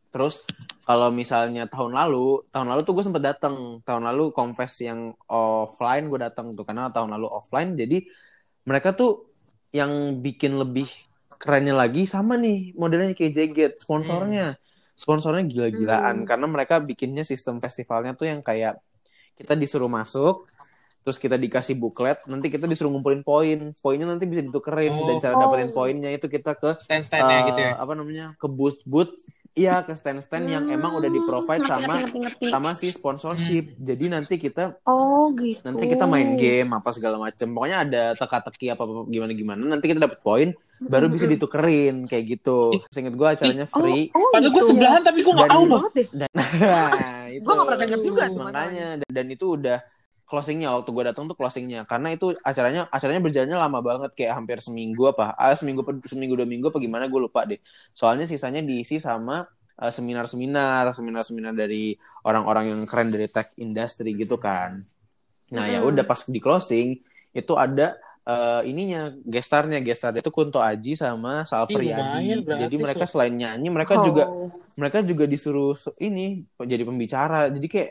Terus 0.08 0.46
kalau 0.87 1.10
misalnya 1.10 1.66
tahun 1.66 1.90
lalu 1.90 2.46
tahun 2.48 2.70
lalu 2.70 2.80
tuh 2.87 2.94
gue 2.94 3.04
sempet 3.04 3.24
datang 3.24 3.82
tahun 3.82 4.06
lalu 4.14 4.30
confess 4.30 4.78
yang 4.78 5.10
offline 5.26 6.06
gue 6.06 6.20
datang 6.22 6.54
tuh 6.54 6.62
karena 6.62 6.87
tahun 6.87 7.18
lalu 7.18 7.26
offline 7.26 7.74
jadi 7.74 8.04
mereka 8.62 8.94
tuh 8.94 9.26
yang 9.74 10.22
bikin 10.22 10.54
lebih 10.54 10.87
kerennya 11.34 11.74
lagi 11.74 12.06
sama 12.06 12.38
nih 12.38 12.78
modelnya 12.78 13.10
kayak 13.12 13.32
Jaget 13.34 13.72
sponsornya. 13.82 14.54
Sponsornya 14.94 15.42
gila-gilaan 15.42 16.22
Hmm. 16.22 16.26
karena 16.30 16.46
mereka 16.46 16.78
bikinnya 16.78 17.26
sistem 17.26 17.58
festivalnya 17.58 18.14
tuh 18.14 18.30
yang 18.30 18.38
kayak 18.38 18.78
kita 19.34 19.58
disuruh 19.58 19.90
masuk 19.90 20.46
terus 21.05 21.17
kita 21.17 21.37
dikasih 21.37 21.77
buklet 21.77 22.17
nanti 22.27 22.49
kita 22.49 22.64
disuruh 22.64 22.88
ngumpulin 22.88 23.21
poin 23.21 23.59
poinnya 23.77 24.07
nanti 24.07 24.25
bisa 24.25 24.40
ditukerin 24.40 24.90
Oh. 24.90 25.05
dan 25.05 25.17
cara 25.19 25.35
Oh. 25.35 25.40
dapetin 25.45 25.71
poinnya 25.71 26.09
itu 26.09 26.27
kita 26.27 26.53
ke 26.55 26.75
Stand-standnya 26.75 27.37
eh, 27.37 27.47
gitu 27.47 27.61
ya. 27.62 27.73
apa 27.77 27.93
namanya 27.93 28.27
ke 28.35 28.47
booth 28.47 28.81
booth 28.83 29.12
iya 29.53 29.81
ke 29.81 29.93
stand 29.93 30.19
stand 30.19 30.49
yang 30.49 30.67
emang 30.67 30.90
udah 30.93 31.07
di 31.07 31.21
provide 31.21 31.61
Hmm, 31.61 31.69
ngerti, 31.69 31.79
sama 31.79 31.95
ngerti, 31.97 32.19
ngerti. 32.19 32.45
sama 32.49 32.71
si 32.73 32.88
sponsorship 32.88 33.64
Hmm. 33.71 33.85
jadi 33.85 34.05
nanti 34.11 34.35
kita 34.37 34.81
Oh 34.83 35.31
gitu. 35.33 35.62
nanti 35.62 35.85
kita 35.87 36.05
main 36.05 36.35
game 36.35 36.73
apa 36.73 36.90
segala 36.90 37.21
macem 37.21 37.47
pokoknya 37.49 37.79
ada 37.81 38.03
teka-teki 38.14 38.67
apa 38.69 38.83
apa 38.83 39.07
gimana 39.07 39.31
gimana 39.33 39.62
nanti 39.62 39.87
kita 39.87 40.01
dapet 40.01 40.19
poin 40.19 40.49
baru 40.83 41.07
bisa 41.07 41.25
Mm-mm. 41.25 41.37
ditukerin 41.37 41.97
kayak 42.05 42.25
gitu 42.33 42.75
Seinget 42.88 43.12
gue 43.12 43.29
acaranya 43.29 43.69
Oh, 43.69 43.79
free 43.79 44.11
oh 44.11 44.27
Padahal 44.29 44.51
gue 44.51 44.59
gitu. 44.59 44.71
sebelahan 44.71 45.03
tapi 45.03 45.19
gue 45.21 45.33
gak 45.33 45.45
Dan- 45.45 45.53
tahu 45.53 45.64
banget 45.69 45.93
deh. 45.95 46.07
dan 46.17 46.29
nah, 46.64 46.90
itu 47.29 47.40
Gua 47.40 47.53
nggak 47.53 47.67
pernah 47.69 47.81
denger 47.81 48.01
juga 48.01 48.23
tuh 48.27 48.43
makanya 48.43 48.87
dan, 48.97 49.11
dan 49.12 49.27
itu 49.29 49.47
udah 49.53 49.79
closingnya 50.35 50.75
waktu 50.75 50.90
gue 50.90 51.05
datang 51.07 51.31
tuh 51.31 51.38
closingnya. 51.38 51.87
Karena 51.87 52.11
itu 52.11 52.35
acaranya 52.42 52.90
acaranya 52.90 53.23
berjalannya 53.23 53.55
lama 53.55 53.79
banget 53.79 54.11
kayak 54.18 54.35
hampir 54.35 54.59
seminggu 54.59 55.14
apa 55.14 55.31
ah 55.38 55.55
seminggu 55.55 55.87
seminggu 56.11 56.35
dua 56.35 56.49
minggu 56.51 56.75
apa 56.75 56.83
gimana 56.83 57.07
gue 57.07 57.20
lupa 57.23 57.47
deh. 57.47 57.62
Soalnya 57.94 58.27
sisanya 58.27 58.66
diisi 58.66 58.99
sama 58.99 59.47
eh, 59.79 59.92
seminar-seminar 59.94 60.90
seminar-seminar 60.90 61.55
dari 61.55 61.94
orang-orang 62.27 62.75
yang 62.75 62.81
keren 62.90 63.14
dari 63.14 63.31
tech 63.31 63.55
industry 63.62 64.11
gitu 64.18 64.35
kan. 64.42 64.83
Nah 65.55 65.64
ya 65.70 65.79
Mm-mm. 65.79 65.94
udah 65.94 66.03
pas 66.03 66.27
di 66.27 66.40
closing 66.42 66.99
itu 67.31 67.53
ada 67.55 67.94
eh, 68.27 68.62
ininya 68.70 69.14
gestarnya. 69.23 69.79
Gestarnya 69.85 70.20
itu 70.25 70.33
Kunto 70.35 70.59
Aji 70.59 70.99
sama 70.99 71.47
Sal 71.47 71.70
Ih, 71.70 71.77
Priadi 71.79 72.01
lumayan 72.01 72.38
berarti, 72.42 72.62
jadi 72.66 72.77
mereka 72.81 73.05
selain 73.07 73.35
nyanyi 73.38 73.68
mereka 73.70 73.94
Oh. 74.01 74.03
juga 74.03 74.25
mereka 74.75 74.99
juga 75.07 75.25
disuruh 75.31 75.75
ini 76.03 76.42
jadi 76.59 76.83
pembicara. 76.83 77.47
Jadi 77.55 77.66
kayak 77.70 77.90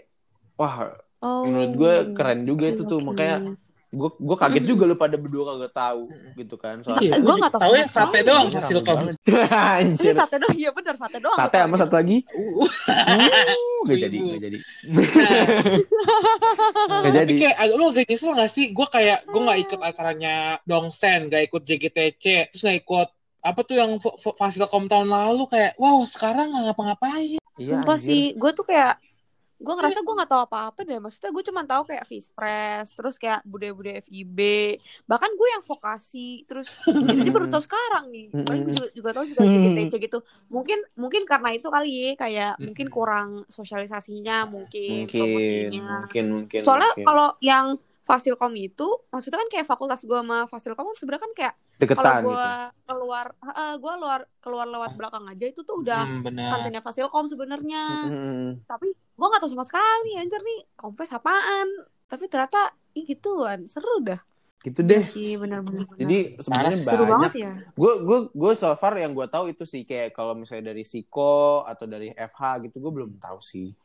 wah 0.60 0.92
Oh. 1.24 1.48
menurut 1.48 1.72
gue 1.74 1.94
keren 2.12 2.44
juga 2.44 2.68
itu 2.68 2.84
tuh 2.84 3.00
makanya 3.00 3.56
gue 3.94 4.10
gue 4.10 4.36
kaget 4.36 4.66
juga 4.66 4.84
lu 4.90 4.98
pada 4.98 5.16
berdua 5.16 5.54
kagak 5.54 5.72
tahu 5.72 6.10
gitu 6.34 6.58
kan 6.58 6.82
Iya, 6.82 7.14
soalnya 7.14 7.22
Gua 7.22 7.34
nggak 7.40 7.54
tahu 7.54 7.62
tahu 7.62 7.74
ya 7.78 7.86
sate 7.86 8.20
doang 8.26 8.48
hasil 8.50 8.78
kom. 8.82 8.96
banget. 8.98 9.16
Ini 9.30 9.38
anjir 9.54 10.14
sate 10.18 10.36
doang, 10.42 10.56
iya 10.58 10.70
bener 10.74 10.96
sate 10.98 11.18
doang. 11.22 11.38
sate 11.38 11.58
sama 11.62 11.78
satu 11.78 11.96
lagi 11.96 12.18
Uh, 12.34 12.66
uh, 12.66 13.86
gak 13.86 13.98
jadi 14.02 14.18
gak 14.18 14.42
jadi 14.42 14.58
gak 17.06 17.14
jadi 17.14 17.34
tapi 17.34 17.42
kayak 17.42 17.56
agak 17.60 17.76
lu 17.78 17.86
agak 17.92 18.06
nyesel 18.10 18.32
gak 18.34 18.52
sih? 18.52 18.66
Gue 18.74 18.88
kayak 18.90 19.30
gue 19.30 19.42
gak 19.42 19.60
ikut 19.62 19.80
acaranya 19.80 20.36
Dongsen, 20.66 21.30
gak 21.30 21.44
ikut 21.52 21.62
JGTC, 21.62 22.26
terus 22.52 22.62
gak 22.64 22.80
ikut 22.82 23.08
apa 23.44 23.60
tuh 23.62 23.76
yang 23.76 24.00
Fasilkom 24.40 24.88
tahun 24.88 25.12
lalu 25.12 25.46
kayak 25.52 25.76
wow 25.78 26.02
sekarang 26.08 26.50
gak 26.50 26.64
ngapa-ngapain. 26.72 27.38
Iya, 27.54 27.78
Sumpah 27.78 27.94
anjir. 27.94 28.08
sih, 28.10 28.24
gue 28.34 28.52
tuh 28.52 28.66
kayak 28.66 28.98
gue 29.64 29.74
ngerasa 29.80 30.04
gue 30.04 30.14
nggak 30.18 30.30
tahu 30.32 30.42
apa-apa 30.48 30.80
deh. 30.84 31.00
Maksudnya 31.00 31.32
gue 31.36 31.44
cuma 31.50 31.62
tahu 31.64 31.84
kayak 31.90 32.04
Fispres, 32.10 32.88
terus 32.98 33.16
kayak 33.16 33.40
budaya-budaya 33.48 34.04
FIB, 34.04 34.40
bahkan 35.08 35.32
gue 35.40 35.48
yang 35.56 35.64
vokasi, 35.64 36.44
terus 36.50 36.84
itu 37.08 37.20
aja 37.24 37.32
baru 37.32 37.48
tahu 37.48 37.64
sekarang 37.64 38.06
nih. 38.12 38.26
Paling 38.44 38.62
gue 38.68 38.74
juga, 38.76 38.88
juga 38.92 39.10
tahu 39.16 39.26
juga 39.32 39.44
CGTC 39.48 39.94
gitu. 40.04 40.20
Mungkin 40.52 40.80
mungkin 41.00 41.24
karena 41.24 41.50
itu 41.56 41.68
kali 41.72 41.88
ya, 41.92 42.08
kayak 42.20 42.52
mungkin 42.68 42.88
kurang 42.92 43.30
sosialisasinya, 43.48 44.46
mungkin, 44.52 45.08
mungkin 45.08 45.16
promosinya. 45.16 45.82
mungkin 45.90 46.26
mungkin 46.36 46.62
Soalnya 46.66 46.92
kalau 47.06 47.28
yang 47.40 47.80
Fasilkom 48.04 48.52
itu, 48.60 48.84
maksudnya 49.08 49.40
kan 49.40 49.48
kayak 49.48 49.64
fakultas 49.64 50.04
gue 50.04 50.18
sama 50.20 50.44
Fasilkom 50.52 50.92
kan 50.92 50.96
sebenarnya 51.00 51.24
kan 51.24 51.34
kayak 51.40 51.56
kalau 51.96 52.12
gue 52.20 52.44
gitu 52.44 52.84
keluar, 52.90 53.26
gue 53.80 53.92
keluar 53.96 54.20
keluar 54.44 54.68
lewat 54.68 54.92
belakang 55.00 55.24
aja 55.32 55.46
itu 55.48 55.62
tuh 55.64 55.76
udah 55.80 56.04
Hmm, 56.04 56.36
kantinnya 56.52 56.82
Fasilkom 56.84 57.26
sebenarnya. 57.32 57.80
Mm-mm. 58.12 58.60
Tapi 58.68 58.88
gue 59.14 59.26
nggak 59.26 59.40
tahu 59.40 59.52
sama 59.52 59.64
sekali 59.64 60.12
anjir 60.16 60.40
nih 60.40 60.60
kompes 60.74 61.10
apaan. 61.10 61.68
Tapi 62.06 62.26
ternyata 62.26 62.60
ih 62.92 63.06
gituan, 63.06 63.66
seru 63.66 64.00
dah. 64.00 64.22
gitu 64.62 64.80
deh 64.80 64.96
Iya 64.96 65.04
sih 65.04 65.36
benar-benar. 65.36 65.84
jadi 65.94 66.40
sebenarnya 66.40 66.78
seru 66.80 67.04
banyak 67.04 67.12
banget 67.12 67.34
ya. 67.38 67.52
gue 67.70 67.94
gue 68.00 68.20
gue 68.32 68.52
so 68.54 68.72
far 68.74 68.96
yang 68.96 69.12
gue 69.12 69.28
tahu 69.28 69.52
itu 69.52 69.64
sih 69.64 69.84
kayak 69.84 70.12
kalau 70.12 70.32
misalnya 70.34 70.72
dari 70.72 70.84
Siko 70.84 71.34
atau 71.64 71.84
dari 71.84 72.16
FH 72.16 72.42
gitu 72.64 72.80
gue 72.80 72.92
belum 72.94 73.12
tahu 73.18 73.40
sih 73.40 73.76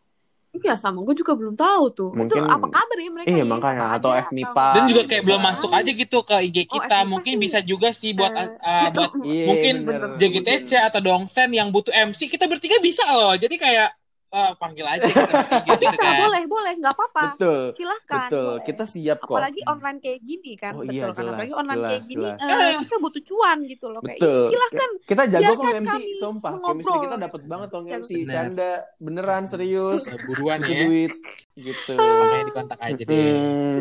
Iya 0.49 0.75
sama, 0.75 1.03
gue 1.03 1.13
juga 1.15 1.35
belum 1.35 1.55
tahu 1.55 1.85
tuh. 1.93 2.11
Mungkin- 2.15 2.41
Itu 2.41 2.41
apa 2.41 2.67
kabar 2.69 2.97
ya 2.97 3.11
mereka? 3.13 3.29
Iya, 3.29 3.37
ya? 3.37 3.45
makanya. 3.45 3.81
Apa 3.85 3.95
Atau 3.95 4.11
FMIPA. 4.17 4.69
Dan 4.73 4.83
juga 4.89 5.03
kayak 5.05 5.23
belum 5.23 5.41
masuk 5.45 5.71
aja 5.71 5.91
gitu 5.93 6.19
ke 6.21 6.35
IG 6.41 6.57
Oh, 6.65 6.67
kita. 6.73 6.87
FMIPA 6.97 7.11
Mungkin 7.11 7.35
sih. 7.35 7.43
bisa 7.43 7.59
juga 7.61 7.89
sih 7.91 8.11
buat 8.13 8.33
Eh, 8.33 8.49
uh, 8.57 8.89
buat 8.89 9.11
Iya, 9.29 9.45
Mungkin. 9.45 9.75
JGTC 10.17 10.71
atau 10.81 11.01
Dongsen 11.01 11.53
yang 11.53 11.69
butuh 11.69 11.93
MC 11.93 12.27
kita 12.27 12.47
bertiga 12.47 12.81
bisa 12.81 13.05
loh. 13.05 13.35
Jadi 13.35 13.55
kayak 13.55 13.93
eh, 14.31 14.53
panggil 14.55 14.87
aja 14.87 15.03
kita 15.03 15.25
bertiga 15.27 15.59
gitu 15.71 15.81
Bisa, 15.81 16.03
kan. 16.03 16.17
boleh, 16.21 16.43
boleh, 16.45 16.73
nggak 16.77 16.93
apa-apa. 16.93 17.25
betul 17.33 17.63
Silahkan. 17.73 18.29
betul 18.29 18.45
boleh. 18.51 18.63
kita 18.63 18.85
siap 18.85 19.19
kok 19.21 19.33
apalagi 19.33 19.61
online 19.65 19.99
kayak 19.99 20.21
gini 20.21 20.53
kan 20.55 20.73
Oh 20.73 20.81
betul 20.81 20.93
iya, 20.93 21.03
kan 21.03 21.15
jelas, 21.15 21.31
apalagi 21.31 21.55
online 21.55 21.79
kayak 21.79 21.89
jelas, 21.97 22.11
gini 22.11 22.27
jelas. 22.29 22.39
eh, 22.61 22.73
kita 22.79 22.97
butuh 22.99 23.23
cuan 23.25 23.59
gitu 23.65 23.87
loh 23.87 24.01
kayak 24.01 24.19
betul 24.19 24.43
silahkan 24.49 24.91
kita 25.03 25.23
jago 25.29 25.53
kok 25.55 25.67
MC 25.79 25.97
sumpah 26.15 26.53
chemistry 26.59 26.99
kita 27.01 27.17
dapat 27.19 27.41
banget 27.43 27.69
kalau 27.69 27.85
MC 27.85 28.11
Bener. 28.19 28.31
canda 28.31 28.71
beneran 28.99 29.45
serius 29.45 30.03
Buruan 30.23 30.61
ya. 30.61 30.69
duit 30.79 31.13
gitu 31.55 31.95
Makanya 31.95 32.45
dikontak 32.47 32.79
aja 32.79 33.03
deh. 33.03 33.09
Hmm, 33.09 33.79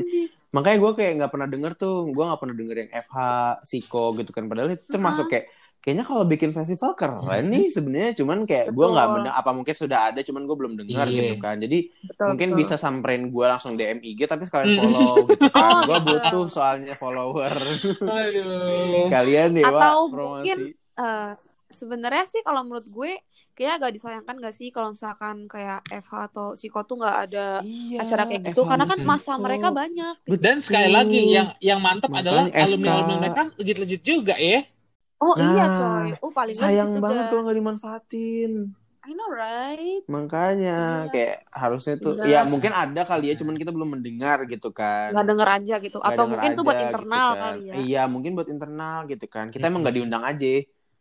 makanya 0.50 0.78
gue 0.80 0.92
kayak 0.94 1.12
nggak 1.18 1.32
pernah 1.32 1.46
denger 1.46 1.72
tuh 1.76 1.96
gue 2.08 2.24
nggak 2.24 2.40
pernah 2.40 2.56
denger 2.56 2.76
yang 2.80 2.92
FH 2.98 3.18
Siko 3.62 4.16
gitu 4.16 4.32
kan 4.32 4.48
padahal 4.48 4.72
itu 4.72 4.86
termasuk 4.88 5.28
kayak 5.28 5.46
kayaknya 5.80 6.04
kalau 6.04 6.24
bikin 6.24 6.52
festival 6.52 6.92
keren 6.94 7.24
Hmm. 7.24 7.48
nih 7.48 7.66
sebenarnya 7.68 8.12
cuman 8.14 8.44
kayak 8.44 8.70
gue 8.70 8.88
nggak 8.88 9.08
mendengar 9.10 9.36
apa 9.36 9.52
mungkin 9.52 9.72
sudah 9.74 10.00
ada 10.06 10.20
cuman 10.20 10.44
gue 10.44 10.56
belum 10.56 10.74
dengar 10.76 11.06
Iya. 11.06 11.16
gitu 11.18 11.36
kan 11.38 11.56
jadi 11.58 11.80
betul, 12.04 12.26
mungkin 12.30 12.50
betul. 12.50 12.60
bisa 12.60 12.76
samperin 12.76 13.24
gue 13.26 13.46
langsung 13.46 13.74
DM 13.74 14.00
IG 14.02 14.20
tapi 14.26 14.44
sekalian 14.44 14.76
Hmm. 14.76 14.90
follow 14.90 15.16
gitu 15.26 15.46
kan 15.48 15.64
Oh, 15.64 15.82
gue 15.86 15.98
gitu. 15.98 16.08
butuh 16.10 16.46
soalnya 16.50 16.94
follower 16.94 17.54
Aduh. 17.98 19.04
sekalian 19.04 19.50
deh 19.54 19.64
Atau 19.64 19.76
Wak, 19.76 20.12
mungkin 20.12 20.58
promosi 20.60 20.76
Eh, 20.98 21.32
sebenarnya 21.70 22.26
sih 22.26 22.42
kalau 22.42 22.64
menurut 22.64 22.86
gue 22.86 23.22
kayak 23.54 23.74
agak 23.76 23.92
disayangkan 23.92 24.38
gak 24.40 24.50
sih 24.52 24.70
kalau 24.70 24.92
misalkan 24.92 25.46
kayak 25.46 25.82
FH 25.88 26.14
atau 26.28 26.48
Siko 26.54 26.82
tuh 26.84 26.98
nggak 26.98 27.18
ada 27.28 27.62
iya, 27.62 28.02
acara 28.02 28.26
kayak 28.26 28.42
gitu 28.48 28.62
karena 28.64 28.86
kan 28.86 28.98
Siko. 28.98 29.06
masa 29.08 29.34
mereka 29.36 29.70
banyak 29.72 30.14
Dan 30.32 30.58
sekali 30.58 30.90
lagi 30.90 31.22
yang 31.28 31.54
yang 31.60 31.78
mantep 31.78 32.10
adalah 32.12 32.46
Makanya 32.46 32.58
SK. 32.60 32.70
alumni 32.72 32.90
alumni 32.92 33.16
mereka 33.20 33.42
legit 33.56 33.78
legit 33.78 34.02
juga 34.04 34.34
ya. 34.36 34.62
Oh 35.18 35.34
iya 35.36 35.66
Nah, 35.66 35.76
coy. 35.76 36.08
Oh 36.20 36.30
paling 36.30 36.54
sayang 36.54 36.90
gitu 36.92 37.02
banget 37.02 37.24
kalau 37.28 37.42
nggak 37.44 37.58
dimanfaatin 37.58 38.54
I 39.02 39.12
know 39.12 39.32
right. 39.32 40.04
makanya 40.06 40.78
Iya. 41.02 41.10
kayak 41.10 41.36
harusnya 41.50 41.96
tuh 41.96 42.20
Iya. 42.20 42.28
ya 42.28 42.40
mungkin 42.44 42.70
ada 42.70 43.02
kali 43.02 43.32
ya 43.32 43.36
cuman 43.36 43.56
kita 43.56 43.72
belum 43.72 43.90
mendengar 43.94 44.44
gitu 44.44 44.70
kan 44.70 45.10
Nggak 45.10 45.28
denger 45.28 45.50
aja 45.50 45.76
gitu. 45.80 45.98
Atau 46.00 46.24
mungkin 46.28 46.50
tuh 46.52 46.62
buat 46.62 46.76
aja 46.76 46.86
internal 46.86 47.28
gitu 47.28 47.34
kan. 47.34 47.44
kali 47.48 47.62
ya. 47.64 47.74
iya 47.80 48.02
mungkin 48.06 48.32
buat 48.34 48.48
internal 48.48 49.00
gitu 49.06 49.26
kan 49.26 49.48
kita 49.48 49.66
emang 49.66 49.82
nggak 49.82 49.96
diundang 49.96 50.22
aja 50.22 50.54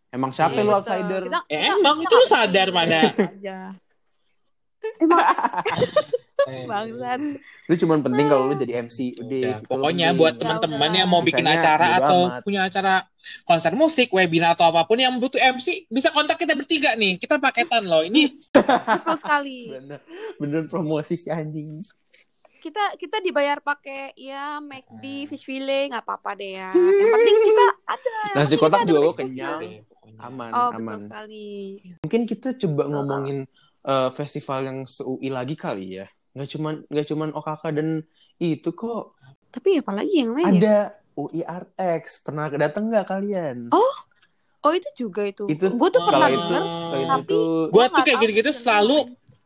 emang 0.08 0.30
siapa 0.30 0.54
Iya, 0.54 0.62
lu 0.62 0.70
Betul. 0.70 0.78
outsider 0.78 1.22
Kita- 1.24 1.44
Eh, 1.46 1.58
kita- 1.58 1.74
emang 1.74 1.96
kita 1.96 2.06
itu 2.06 2.14
lu 2.14 2.20
nggak 2.20 2.30
sadar 2.30 2.68
penting. 2.68 2.78
pada. 2.78 2.98
aja. 3.26 3.58
Emang 4.96 5.18
Eh, 6.46 6.62
bangsat. 6.64 7.20
Lu 7.66 7.74
cuman 7.74 7.98
penting 8.00 8.26
kalau 8.26 8.46
lu 8.46 8.54
jadi 8.54 8.80
MC 8.80 9.16
udah 9.16 9.26
Udah, 9.26 9.58
gitu, 9.58 9.66
pokoknya 9.66 10.06
penting. 10.08 10.20
buat 10.20 10.32
Ya 10.32 10.38
teman-teman 10.38 10.90
yang 10.92 11.08
mau 11.08 11.20
bikin 11.20 11.42
Sisanya 11.42 11.58
acara 11.58 11.86
atau 11.98 12.18
amat. 12.24 12.40
punya 12.40 12.60
acara 12.62 12.94
konser 13.42 13.72
musik, 13.72 14.08
webinar 14.08 14.54
atau 14.54 14.66
apa 14.66 14.82
pun 14.82 14.96
yang 14.96 15.14
butuh 15.16 15.38
MC, 15.38 15.66
bisa 15.86 16.08
kontak 16.08 16.36
kita 16.36 16.52
bertiga 16.52 16.94
nih. 16.94 17.16
Kita 17.16 17.36
paketan 17.36 17.84
loh. 17.84 18.00
Ini 18.00 18.30
Betul 18.52 19.16
sekali. 19.16 19.66
bener 19.72 19.98
bener 20.36 20.62
promosi 20.66 21.14
si 21.14 21.26
anjing 21.26 21.82
Kita 22.56 22.94
kita 22.94 23.18
dibayar 23.20 23.58
pakai 23.58 24.10
ya 24.14 24.58
McD, 24.58 25.26
fish 25.26 25.42
fillet, 25.42 25.86
nggak 25.86 26.02
apa-apa 26.02 26.34
deh 26.34 26.50
ya. 26.52 26.70
Yang 26.72 27.10
penting 27.12 27.36
kita 27.44 27.66
ada. 27.84 28.14
Nasi 28.32 28.54
kotak 28.56 28.80
juga 28.84 28.98
gue 29.00 29.12
business-nya. 29.12 29.50
kenyang 29.58 29.60
aman 30.18 30.50
Oh 30.50 30.70
aman 30.72 30.96
betul 30.96 31.00
sekali. 31.04 31.50
mungkin 32.00 32.22
kita 32.24 32.48
coba 32.56 32.82
ngomongin 32.88 33.38
eh, 33.82 34.08
festival 34.10 34.60
yang 34.62 34.78
se-UI 34.82 35.28
lagi 35.28 35.54
kali 35.54 36.00
ya 36.00 36.06
nggak 36.36 36.48
cuman 36.50 36.74
nggak 36.86 37.06
cuman 37.06 37.28
OKK 37.32 37.62
dan 37.72 37.88
itu 38.36 38.68
kok 38.70 39.16
Tapi 39.48 39.80
apalagi 39.80 40.14
yang 40.14 40.30
lain 40.30 40.44
ya? 40.44 40.52
ada 40.52 40.76
UI 41.14 41.40
Artex 41.40 42.20
pernah 42.20 42.46
datang 42.50 42.92
nggak 42.92 43.06
kalian 43.06 43.72
Oh 44.62 44.74
itu 44.74 44.90
juga 44.98 45.22
itu. 45.22 45.46
Itu- 45.46 45.70
Gue 45.72 45.88
tuh 45.88 46.02
pernah 46.02 46.26
itu 46.26 46.42
denger. 46.42 46.62
itu 46.98 47.06
tapi- 47.06 47.70
Gua 47.70 47.84
tuh 47.86 48.02
kayak 48.02 48.18
gitu-gitu 48.20 48.50
selalu 48.52 48.98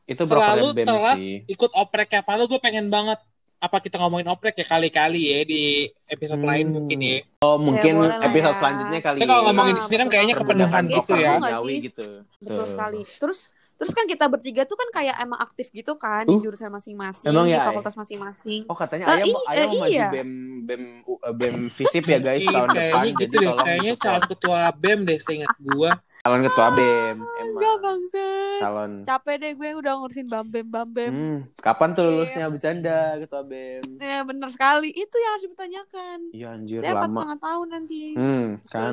itu 0.02 0.22
selalu 0.24 0.66
telat 0.74 1.14
sih 1.14 1.44
ikut 1.46 1.70
oprek 1.72 2.08
kayak 2.08 2.24
Palu 2.24 2.48
gue 2.48 2.58
pengen 2.58 2.88
banget 2.88 3.20
apa 3.60 3.76
kita 3.78 4.00
ngomongin 4.00 4.26
oprek 4.26 4.56
ya 4.56 4.64
kali-kali 4.64 5.22
ya 5.28 5.40
di 5.44 5.62
episode 6.08 6.40
Hmm. 6.40 6.48
lain 6.48 6.66
mungkin 6.72 6.98
ya. 6.98 7.16
oh 7.38 7.60
mungkin 7.60 7.92
boleh 7.94 8.08
lah 8.10 8.24
episode 8.24 8.48
ya. 8.48 8.58
selanjutnya 8.58 8.98
kali 8.98 9.16
Saya 9.20 9.28
kalau 9.28 9.36
ya. 9.36 9.46
ngomongin 9.46 9.70
di 9.70 9.76
Ah, 9.76 9.84
sini 9.84 9.96
kan 10.00 10.08
kayaknya 10.08 10.34
Betul. 10.34 10.46
gitu 10.88 11.12
ya. 11.14 11.32
Gitu 11.78 12.08
Betul 12.40 12.56
Tuh. 12.56 12.66
sekali. 12.66 13.00
Terus 13.20 13.40
terus 13.80 13.96
kan 13.96 14.04
kita 14.04 14.28
bertiga 14.28 14.62
tuh 14.62 14.76
kan 14.76 14.92
kayak 14.92 15.16
emang 15.18 15.40
aktif 15.40 15.72
gitu 15.72 15.96
kan 15.96 16.22
di 16.22 16.30
Uh. 16.30 16.42
jurusan 16.42 16.68
masing-masing, 16.68 17.24
Emang 17.24 17.48
di 17.48 17.56
ya, 17.56 17.64
fakultas 17.64 17.96
masing-masing. 17.96 18.68
Oh 18.68 18.76
katanya 18.76 19.08
Eh, 19.08 19.16
ayah 19.16 19.24
mau 19.26 19.40
i- 19.40 19.48
ayah 19.48 19.56
eh, 19.56 19.66
mau 19.66 19.80
maju 19.80 19.88
iya. 19.90 20.08
BEM 20.12 20.30
BEM 20.62 20.82
eh, 21.00 21.34
BEM 21.34 21.56
FISIP 21.66 22.04
ya 22.06 22.18
guys 22.20 22.44
Ih, 22.44 22.52
tahun 22.52 22.68
depan 22.68 22.76
kayaknya 22.76 23.08
gitu 23.10 23.24
jadi 23.24 23.36
deh. 23.40 23.54
Kayaknya 23.58 23.94
calon 23.96 24.24
ketua 24.28 24.60
BEM 24.74 25.00
deh 25.02 25.18
seingat 25.18 25.52
gua. 25.58 25.90
calon 26.20 26.40
ketua 26.44 26.66
BEM 26.70 27.16
Enggak 27.16 27.40
emang 27.40 27.78
bangsat. 27.80 28.58
calon 28.60 28.92
Capek 29.00 29.34
deh 29.38 29.52
gue 29.54 29.68
udah 29.74 29.92
ngurusin 29.96 30.26
bambem 30.28 30.66
bambem. 30.66 31.10
hmm, 31.10 31.36
kapan 31.56 31.88
tuh 31.90 32.04
Iya. 32.04 32.12
lulusnya 32.14 32.46
bercanda 32.46 32.96
ketua 33.16 33.42
BEM 33.42 33.84
Ya 33.98 34.20
bener 34.20 34.48
sekali. 34.48 34.92
Itu 34.92 35.16
yang 35.16 35.32
harus 35.34 35.46
ditanyakan. 35.46 36.18
iya 36.30 36.46
anjir 36.52 36.78
Saya 36.78 36.92
empat 36.92 37.02
lama 37.02 37.16
setengah 37.16 37.38
tahun 37.40 37.66
nanti. 37.70 38.02
hmm 38.12 38.46
kan 38.66 38.92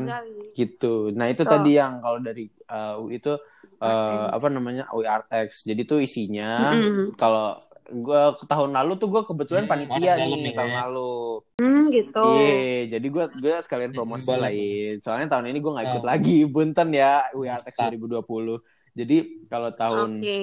gitu 0.53 0.93
nah 1.11 1.27
itu 1.27 1.43
tadi 1.43 1.75
yang 1.75 1.99
kalau 1.99 2.19
dari 2.19 2.47
uh, 2.65 2.95
UI 2.97 3.19
itu 3.19 3.35
uh, 3.79 4.27
apa 4.33 4.47
namanya 4.49 4.83
UI 4.91 5.05
Artex 5.07 5.63
jadi 5.63 5.81
tuh 5.85 5.99
isinya 6.01 6.73
Mm-mm. 6.73 7.15
kalau 7.15 7.57
gua 7.87 8.35
ke 8.35 8.43
tahun 8.43 8.75
lalu 8.75 8.99
tuh 8.99 9.07
gue 9.07 9.21
kebetulan 9.23 9.63
Hmm, 9.63 9.71
panitia 9.71 10.11
nih 10.19 10.51
ya. 10.51 10.57
tahun 10.59 10.73
lalu 10.75 11.11
Hmm 11.57 11.89
gitu. 11.89 12.21
Iya, 12.21 12.53
jadi 12.93 13.07
gue 13.09 13.25
gue 13.33 13.53
sekalian 13.65 13.89
Hmm, 13.89 13.97
promosi 13.97 14.27
boleh. 14.29 14.41
lah 14.43 14.51
ya. 14.53 15.01
Soalnya 15.01 15.27
tahun 15.33 15.45
ini 15.49 15.57
gue 15.63 15.71
nggak 15.73 15.87
ikut 15.89 16.03
Oh. 16.03 16.09
lagi, 16.11 16.37
bunten 16.45 16.89
ya 16.93 17.11
WRTX 17.33 17.75
Mantap. 17.77 17.89
2020. 17.97 18.57
Jadi 18.97 19.15
kalau 19.49 19.69
tahun 19.73 20.09
Oke. 20.21 20.39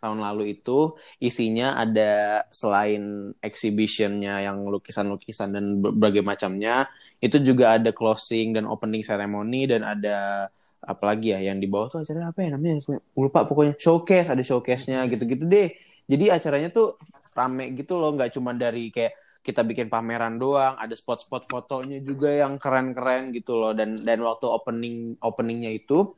tahun 0.00 0.18
lalu 0.20 0.42
itu 0.56 0.78
isinya 1.20 1.76
ada 1.76 2.44
selain 2.52 3.32
exhibitionnya 3.40 4.44
yang 4.44 4.60
lukisan-lukisan 4.68 5.48
dan 5.56 5.64
berbagai 5.84 6.20
macamnya, 6.20 6.88
itu 7.20 7.36
juga 7.40 7.76
ada 7.80 7.90
closing 7.96 8.52
dan 8.56 8.64
opening 8.68 9.00
ceremony 9.00 9.64
dan 9.64 9.80
ada 9.84 10.48
apalagi 10.84 11.34
ya 11.34 11.40
yang 11.52 11.58
di 11.58 11.66
bawah 11.66 11.88
tuh 11.92 11.98
acaranya 12.04 12.30
apa 12.30 12.40
ya 12.44 12.48
namanya? 12.54 12.84
Lupa 13.16 13.48
pokoknya 13.48 13.74
showcase, 13.80 14.28
ada 14.32 14.42
showcase-nya 14.44 15.04
gitu-gitu 15.08 15.44
deh. 15.48 15.72
Jadi 16.04 16.24
acaranya 16.28 16.68
tuh 16.68 17.00
rame 17.32 17.72
gitu 17.74 17.96
loh, 17.98 18.12
nggak 18.14 18.30
cuma 18.36 18.52
dari 18.54 18.92
kayak 18.94 19.40
kita 19.44 19.60
bikin 19.64 19.92
pameran 19.92 20.40
doang, 20.40 20.76
ada 20.80 20.94
spot-spot 20.96 21.44
fotonya 21.44 22.00
juga 22.00 22.32
yang 22.32 22.56
keren-keren 22.56 23.32
gitu 23.36 23.60
loh. 23.60 23.72
Dan 23.76 24.04
dan 24.04 24.20
waktu 24.24 24.46
opening 24.48 25.16
openingnya 25.20 25.72
itu 25.72 26.14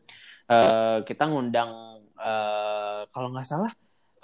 eh, 0.50 1.02
kita 1.06 1.30
ngundang 1.30 2.02
eh, 2.18 3.00
kalau 3.10 3.28
nggak 3.32 3.46
salah 3.46 3.72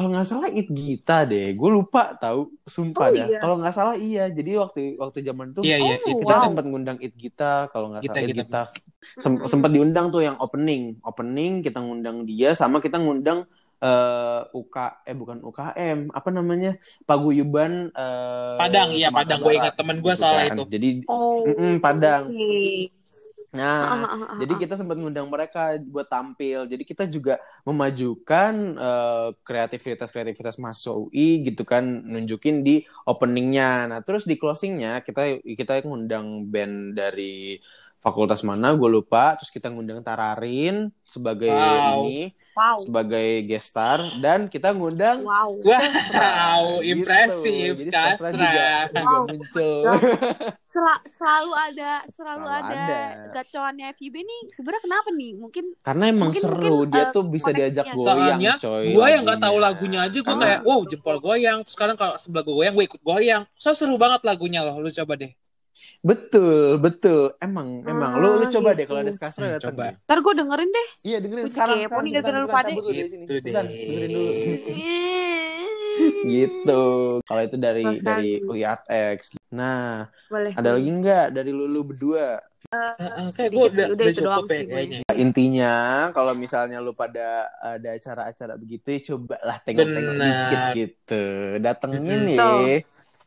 kalau 0.03 0.09
nggak 0.12 0.27
salah 0.31 0.49
It 0.59 0.67
Gita 0.75 1.12
deh, 1.31 1.55
gue 1.59 1.71
lupa 1.79 2.01
tahu, 2.19 2.41
sumpah 2.67 3.07
Oh, 3.07 3.15
dah. 3.15 3.29
iya? 3.29 3.38
Kalau 3.38 3.55
nggak 3.61 3.75
salah 3.79 3.95
iya, 3.95 4.21
jadi 4.38 4.51
waktu 4.62 4.99
waktu 5.03 5.19
zaman 5.29 5.49
tuh 5.57 5.65
Iya 5.65 5.75
iya. 5.79 5.95
Oh, 5.95 5.97
itu 6.03 6.11
kita 6.21 6.35
wow. 6.35 6.45
sempat 6.45 6.65
ngundang 6.67 6.99
It 7.05 7.15
Gita 7.23 7.45
kalau 7.73 7.87
nggak 7.95 8.05
salah 8.07 8.23
It 8.25 8.33
Gita. 8.35 8.43
Gita 8.51 8.59
Sem- 9.23 9.43
sempat 9.53 9.71
diundang 9.75 10.07
tuh 10.15 10.23
yang 10.27 10.37
opening 10.43 10.83
opening 11.07 11.62
kita 11.67 11.79
ngundang 11.85 12.17
dia 12.29 12.49
sama 12.59 12.77
kita 12.85 12.97
ngundang 13.03 13.47
eh 13.83 14.41
UK 14.55 14.77
eh 15.11 15.15
bukan 15.21 15.38
UKM 15.43 15.99
apa 16.19 16.31
namanya 16.31 16.71
paguyuban 17.09 17.73
eh, 17.99 18.59
Padang 18.59 18.88
iya 18.95 19.09
Padang 19.17 19.41
gue 19.45 19.55
ingat 19.59 19.75
temen 19.79 19.97
gue 20.05 20.15
gitu 20.15 20.23
soal 20.23 20.37
kan. 20.49 20.59
itu. 20.59 20.62
jadi 20.73 20.87
Oh. 21.11 21.43
Mm-mm, 21.47 21.83
Padang. 21.85 22.25
oke. 22.31 23.02
Nah 23.53 23.77
Ah, 23.85 24.09
ah, 24.09 24.25
ah, 24.33 24.37
jadi 24.41 24.53
kita 24.57 24.75
sempat 24.81 24.97
ngundang 24.97 25.29
mereka 25.29 25.77
buat 25.85 26.09
tampil. 26.09 26.65
Jadi 26.73 26.83
kita 26.88 27.05
juga 27.05 27.37
memajukan 27.69 28.53
eh, 28.81 29.29
kreativitas-kreativitas 29.45 30.57
mahasiswa 30.57 30.97
UI 30.97 31.45
gitu 31.53 31.62
kan 31.69 31.85
nunjukin 31.85 32.65
di 32.65 32.81
openingnya. 33.05 33.93
Nah 33.93 33.99
terus 34.01 34.25
di 34.25 34.41
closingnya 34.41 35.05
kita 35.05 35.45
kita 35.45 35.85
ngundang 35.85 36.49
band 36.49 36.97
dari 36.97 37.61
fakultas 38.03 38.43
mana 38.43 38.75
gue 38.75 38.91
lupa. 38.91 39.38
Terus 39.38 39.49
kita 39.49 39.67
ngundang 39.67 40.03
Tararin 40.03 40.91
sebagai 41.03 41.49
Wow. 41.49 42.03
ini 42.03 42.35
Wow. 42.53 42.77
sebagai 42.79 43.29
guest 43.43 43.71
star. 43.71 44.03
Dan 44.19 44.47
kita 44.47 44.71
ngundang 44.71 45.23
Wow. 45.23 45.62
Wow, 45.62 46.83
Gitu. 46.83 46.91
impresif 46.93 47.73
Jadi 47.79 47.88
Skastra 47.88 48.29
juga, 48.31 48.51
Skastra. 48.85 48.99
juga 48.99 49.07
Wow. 49.09 49.25
muncul 49.25 49.83
Sel- 50.73 51.05
selalu 51.07 51.53
ada 51.53 51.93
selalu, 52.09 52.43
Selalu 52.43 52.49
ada, 52.49 52.81
ada. 52.81 53.01
gacoannya 53.31 53.87
FIB 53.93 54.17
nih. 54.19 54.43
Sebenarnya 54.51 54.83
kenapa 54.83 55.09
nih? 55.12 55.33
Mungkin 55.37 55.65
karena 55.79 56.05
emang 56.09 56.33
Mungkin- 56.33 56.43
seru. 56.43 56.65
mungkin, 56.81 56.91
dia 56.91 57.05
eh, 57.05 57.12
tuh 57.12 57.25
bisa 57.25 57.51
diajak 57.53 57.85
goyang 57.93 58.01
Soalnya 58.41 58.53
coy 58.57 58.85
gue 58.91 59.07
yang 59.07 59.23
nggak 59.23 59.38
tahu 59.38 59.57
lagunya. 59.59 60.01
aja 60.03 60.17
gue 60.17 60.25
Karena- 60.25 60.43
kayak 60.43 60.61
wow 60.65 60.81
jempol 60.83 61.17
goyang. 61.19 61.59
Terus 61.61 61.75
sekarang 61.77 61.95
kalau 61.95 62.17
sebelah 62.17 62.43
gue 62.43 62.57
goyang 62.57 62.73
gue 62.73 62.87
ikut 62.88 63.03
goyang. 63.03 63.43
So 63.55 63.71
seru 63.73 63.95
banget 63.95 64.25
lagunya 64.25 64.65
loh. 64.65 64.75
Lu 64.75 64.88
coba 64.88 65.15
deh 65.15 65.31
betul 66.01 66.77
betul. 66.77 67.35
Emang 67.39 67.81
emang. 67.83 68.17
Lu 68.17 68.37
lu 68.37 68.47
coba 68.47 68.73
deh 68.73 68.83
gitu. 68.83 68.89
kalau 68.89 69.01
ada 69.01 69.13
Skastra 69.13 69.45
Hmm, 69.45 69.55
datang 69.57 69.73
coba. 69.73 69.85
deh. 69.85 69.95
ntar 70.03 70.19
gue 70.19 70.33
dengerin 70.35 70.71
deh. 70.71 70.89
Iya 71.03 71.19
dengerin. 71.19 71.43
Gue 71.43 71.51
sekarang 71.51 71.77
kepo 71.81 71.99
nih 71.99 72.11
gara-gara 72.13 72.39
lupa 72.41 72.59
Gitu 72.63 73.33
deh. 73.33 73.41
dengerin 73.43 74.11
dulu. 74.11 74.23
Gitu. 76.25 76.83
Kalau 77.21 77.43
itu 77.43 77.57
dari 77.57 77.83
Suka 77.85 78.01
dari 78.11 78.31
sekali. 78.35 78.49
UI 78.49 78.63
Artex 78.65 79.19
nah 79.53 80.09
boleh. 80.27 80.49
ada 80.51 80.73
lagi 80.73 80.89
nggak 80.89 81.27
dari 81.31 81.53
lulu 81.53 81.93
berdua? 81.93 82.41
Heeh, 82.65 83.29
kayak 83.31 83.51
gue 83.53 83.61
udah, 83.61 83.69
udah 83.69 83.87
udah 83.93 84.07
itu 84.07 84.17
cukup 84.17 84.25
doang 84.25 84.47
ya 84.47 84.57
sih 84.57 84.65
kayaknya. 84.65 84.99
intinya 85.15 85.75
kalau 86.11 86.33
misalnya 86.33 86.81
lu 86.81 86.93
pada 86.93 87.45
ada 87.61 87.89
acara-acara 87.93 88.57
begitu 88.57 88.87
ya 88.89 89.01
cobalah 89.07 89.61
tengok-tengok 89.61 90.15
dikit 90.17 90.61
gitu. 90.73 91.25
Datengin 91.61 92.21
ya 92.31 92.81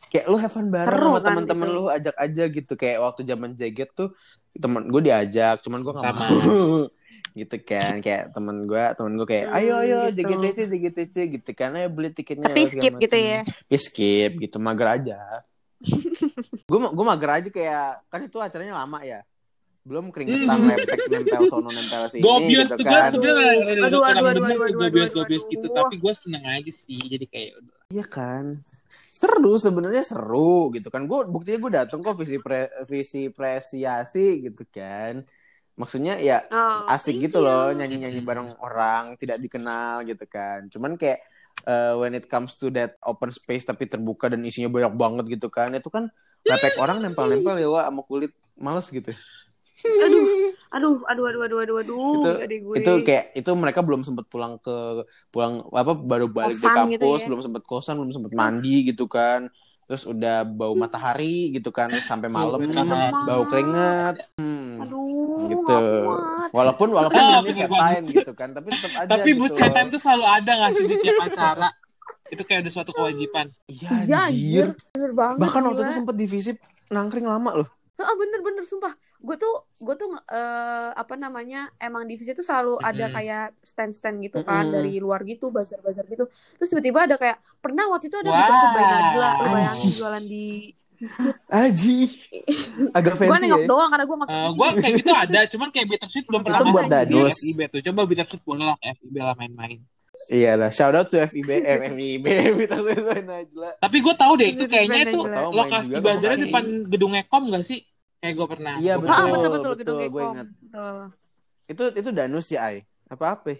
kayak 0.08 0.26
lu 0.28 0.38
have 0.38 0.50
fun 0.50 0.68
bareng 0.68 0.88
Seru 0.88 1.08
sama 1.08 1.18
kan 1.18 1.26
teman-teman 1.26 1.68
gitu. 1.68 1.76
lu 1.76 1.84
ajak 1.88 2.16
aja 2.16 2.44
gitu 2.48 2.74
kayak 2.74 2.98
waktu 3.00 3.22
zaman 3.24 3.50
jaget 3.54 3.90
tuh 3.92 4.10
temen 4.56 4.88
gue 4.88 5.02
diajak 5.04 5.60
cuman 5.62 5.80
gue 5.82 5.92
nggak 5.92 6.06
Sama. 6.06 6.26
mau 6.26 6.38
gitu 7.40 7.56
kan 7.62 8.00
kayak 8.00 8.32
temen 8.32 8.64
gue 8.64 8.84
temen 8.96 9.12
gue 9.16 9.28
kayak 9.28 9.46
Hmm, 9.46 9.58
ayo 9.60 9.74
ayo 9.78 10.00
gitu. 10.10 10.24
JGTC 10.24 10.60
JGTC 10.72 11.16
gitu 11.36 11.50
kan 11.52 11.76
ayo 11.76 11.92
beli 11.92 12.10
tiketnya 12.10 12.48
tapi 12.48 12.64
skip 12.64 12.94
gitu 12.96 13.16
macem. 13.16 13.28
ya 13.28 13.40
Tapi 13.44 13.76
skip 13.76 14.32
gitu 14.40 14.58
mager 14.58 14.88
aja 14.96 15.20
gue 16.72 16.80
gue 16.80 17.06
mager 17.06 17.30
aja 17.36 17.50
kayak 17.52 17.88
kan 18.08 18.20
itu 18.24 18.38
acaranya 18.40 18.80
lama 18.80 19.04
ya 19.04 19.20
belum 19.86 20.10
keringetan 20.10 20.58
Hmm. 20.58 20.66
lepek 20.66 20.98
nempel 21.06 21.44
sono 21.46 21.70
nempel 21.70 22.10
sini 22.10 22.26
Gobios 22.26 22.74
gitu 22.74 22.82
tuh 22.82 22.86
gue 22.88 22.98
kan 22.98 23.12
sebenernya 23.14 23.54
Aduh, 23.86 24.02
aduh, 24.02 24.02
aduh, 24.02 24.26
aduh, 24.26 24.44
aduh, 24.50 24.62
aduh, 24.66 24.80
gobios 24.82 25.12
aduh. 25.14 25.52
gitu 25.54 25.68
tapi 25.70 25.96
gue 26.02 26.14
seneng 26.18 26.42
aja 26.42 26.72
sih 26.74 26.98
jadi 27.06 27.26
kayak. 27.30 27.52
Iya 27.94 28.06
kan. 28.10 28.66
Seru 29.16 29.56
sebenarnya 29.56 30.04
seru 30.04 30.76
gitu 30.76 30.92
kan. 30.92 31.08
Gue 31.08 31.24
buktinya 31.24 31.58
gue 31.64 31.72
dateng 31.80 32.04
kok 32.04 32.20
visi 32.20 32.36
pre, 32.44 32.68
visi 32.84 33.32
presiasi 33.32 34.44
gitu 34.52 34.68
kan. 34.68 35.24
Maksudnya 35.80 36.20
ya 36.20 36.44
Oh, 36.52 36.88
asik 36.92 37.24
gitu 37.24 37.40
loh 37.40 37.72
you. 37.72 37.80
nyanyi-nyanyi 37.80 38.20
bareng 38.24 38.60
orang 38.60 39.16
tidak 39.16 39.40
dikenal 39.40 40.04
gitu 40.04 40.28
kan. 40.28 40.68
Cuman 40.68 41.00
kayak 41.00 41.24
uh, 41.64 41.96
when 42.00 42.12
it 42.12 42.28
comes 42.28 42.60
to 42.60 42.68
that 42.76 43.00
open 43.08 43.32
space 43.32 43.64
tapi 43.64 43.88
terbuka 43.88 44.28
dan 44.28 44.44
isinya 44.44 44.68
banyak 44.68 44.94
banget 45.00 45.26
gitu 45.40 45.48
kan. 45.48 45.72
Itu 45.72 45.88
kan 45.88 46.12
lepek 46.44 46.76
orang 46.78 47.00
nempel-nempel 47.00 47.56
ya 47.56 47.68
wah 47.72 47.88
sama 47.88 48.04
kulit 48.04 48.36
males 48.60 48.88
gitu. 48.92 49.16
Aduh 49.76 50.26
aduh 50.76 50.96
aduh 51.08 51.26
aduh 51.28 51.42
aduh 51.44 51.58
aduh 51.64 51.78
aduh 51.84 52.14
itu 52.16 52.28
nggak 52.32 52.48
deh 52.48 52.60
gue. 52.64 52.76
itu 52.80 52.92
kayak 53.04 53.26
itu 53.36 53.52
mereka 53.56 53.80
belum 53.84 54.02
sempat 54.08 54.26
pulang 54.32 54.56
ke 54.60 55.04
pulang 55.32 55.68
apa 55.72 55.92
baru 55.96 56.32
balik 56.32 56.56
di 56.60 56.68
Kosan 56.68 56.76
kampus 56.76 56.96
gitu 56.96 57.06
ya. 57.06 57.26
belum 57.28 57.42
sempat 57.44 57.62
kosan 57.68 57.96
belum 58.00 58.12
sempat 58.16 58.32
mandi 58.32 58.76
gitu 58.88 59.06
kan. 59.12 59.52
Terus 59.86 60.02
udah 60.10 60.42
bau 60.50 60.74
matahari 60.74 61.54
gitu 61.54 61.70
kan 61.70 61.94
sampai 62.02 62.26
malam 62.26 62.58
bau 63.30 63.44
keringat. 63.46 64.18
Hmm, 64.42 64.82
aduh 64.82 65.46
gitu. 65.46 65.62
nggak 65.62 65.82
walaupun 66.50 66.90
walaupun 66.90 67.22
Ah, 67.22 67.46
ini 67.46 67.54
chat 67.54 67.70
time 67.70 68.06
gitu 68.10 68.32
kan 68.34 68.50
tapi 68.56 68.74
tetap 68.74 68.92
aja 68.98 69.10
Tapi 69.14 69.30
gitu 69.30 69.40
buat 69.46 69.52
chat 69.54 69.72
time 69.78 69.90
tuh 69.94 70.02
selalu 70.02 70.26
ada 70.26 70.52
gak 70.58 70.70
sih 70.74 70.84
di 70.90 70.96
tiap 71.06 71.20
acara? 71.22 71.70
Itu 72.34 72.42
kayak 72.42 72.66
udah 72.66 72.74
suatu 72.74 72.92
kewajiban. 72.98 73.46
iya 73.70 73.90
Iya 74.10 74.20
anjir. 74.26 74.66
Anjir 74.66 74.68
bener 74.98 75.12
banget 75.14 75.38
bahkan 75.46 75.62
waktu 75.70 75.82
itu 75.86 75.94
sempat 75.94 76.16
di 76.18 76.26
visip 76.26 76.58
nangkring 76.90 77.28
lama 77.30 77.52
loh 77.62 77.70
Ah, 77.96 78.12
bener 78.20 78.40
bener 78.44 78.64
sumpah 78.68 78.92
gue 79.24 79.36
tuh 79.40 79.54
gue 79.80 79.96
tuh 79.96 80.10
eh, 80.30 80.92
apa 80.92 81.16
namanya 81.16 81.72
emang 81.80 82.04
divisi 82.04 82.36
tuh 82.36 82.44
selalu 82.44 82.76
ada 82.84 83.08
Mm-mm. 83.08 83.16
kayak 83.16 83.46
stand 83.64 83.94
stand 83.96 84.18
gitu 84.20 84.44
kan 84.44 84.68
Mm-mm. 84.68 84.76
dari 84.76 85.00
luar 85.00 85.24
gitu 85.24 85.48
bazar 85.48 85.80
bazar 85.80 86.04
gitu 86.12 86.28
terus 86.60 86.70
tiba-tiba 86.76 87.08
ada 87.08 87.16
kayak 87.16 87.38
pernah 87.64 87.88
waktu 87.88 88.12
itu 88.12 88.18
ada 88.20 88.30
Wah. 88.30 88.40
Beatrice 88.44 88.68
by 88.76 88.84
Najla 88.84 89.30
lu 89.40 89.48
bayangin 89.56 89.90
jualan 89.96 90.24
di 90.28 90.46
Aji 91.52 91.98
agak 92.98 93.14
gue 93.16 93.20
fancy 93.20 93.46
nengok 93.48 93.62
ya 93.64 93.68
doang 93.68 93.90
karena 93.92 94.06
gue 94.08 94.16
nggak 94.16 94.32
Eh 94.32 94.50
gue 94.58 94.68
kayak 94.82 94.94
gitu 95.06 95.12
ada, 95.14 95.40
cuman 95.46 95.68
kayak 95.70 95.88
Bittersweet 95.92 96.26
belum 96.26 96.42
pernah 96.42 96.60
Itu 96.60 96.74
buat 96.74 96.86
Danus. 96.90 97.38
FIB 97.46 97.60
tuh. 97.70 97.82
Coba 97.86 98.02
Bittersweet 98.10 98.44
boleh 98.44 98.64
lah 98.74 98.78
FIB 98.82 99.16
lah 99.22 99.36
main-main. 99.38 99.80
Iya 100.32 100.56
lah 100.60 100.70
shout 100.72 100.96
out 100.96 101.08
to 101.12 101.18
FIB 101.18 101.50
FIB 101.64 102.26
Vita 102.60 102.78
Sweet 102.80 103.26
Najla 103.26 103.70
Tapi 103.82 103.98
gue 104.02 104.16
tahu 104.18 104.34
deh 104.40 104.50
itu 104.56 104.64
kayaknya 104.66 105.00
itu 105.06 105.20
lokasi 105.54 105.90
bazarnya 106.02 106.40
depan 106.50 106.66
gedung 106.90 107.14
Ekom 107.16 107.44
gak 107.54 107.66
sih? 107.66 107.80
Kayak 108.20 108.34
gue 108.40 108.48
pernah. 108.58 108.76
Iya, 108.82 108.94
Gua 108.98 109.02
betul. 109.02 109.14
ah 109.14 109.18
pernah. 109.18 109.34
betul 109.34 109.50
betul 109.56 109.74
gedung 109.80 109.98
betul, 110.00 110.14
gue 110.14 110.24
Ekom 110.24 110.34
ingat. 110.34 110.48
Betul. 110.62 110.98
itu 111.66 111.84
itu 111.98 112.10
danus 112.14 112.48
ya 112.54 112.60
ay 112.70 112.76
apa 113.10 113.26
apa 113.38 113.54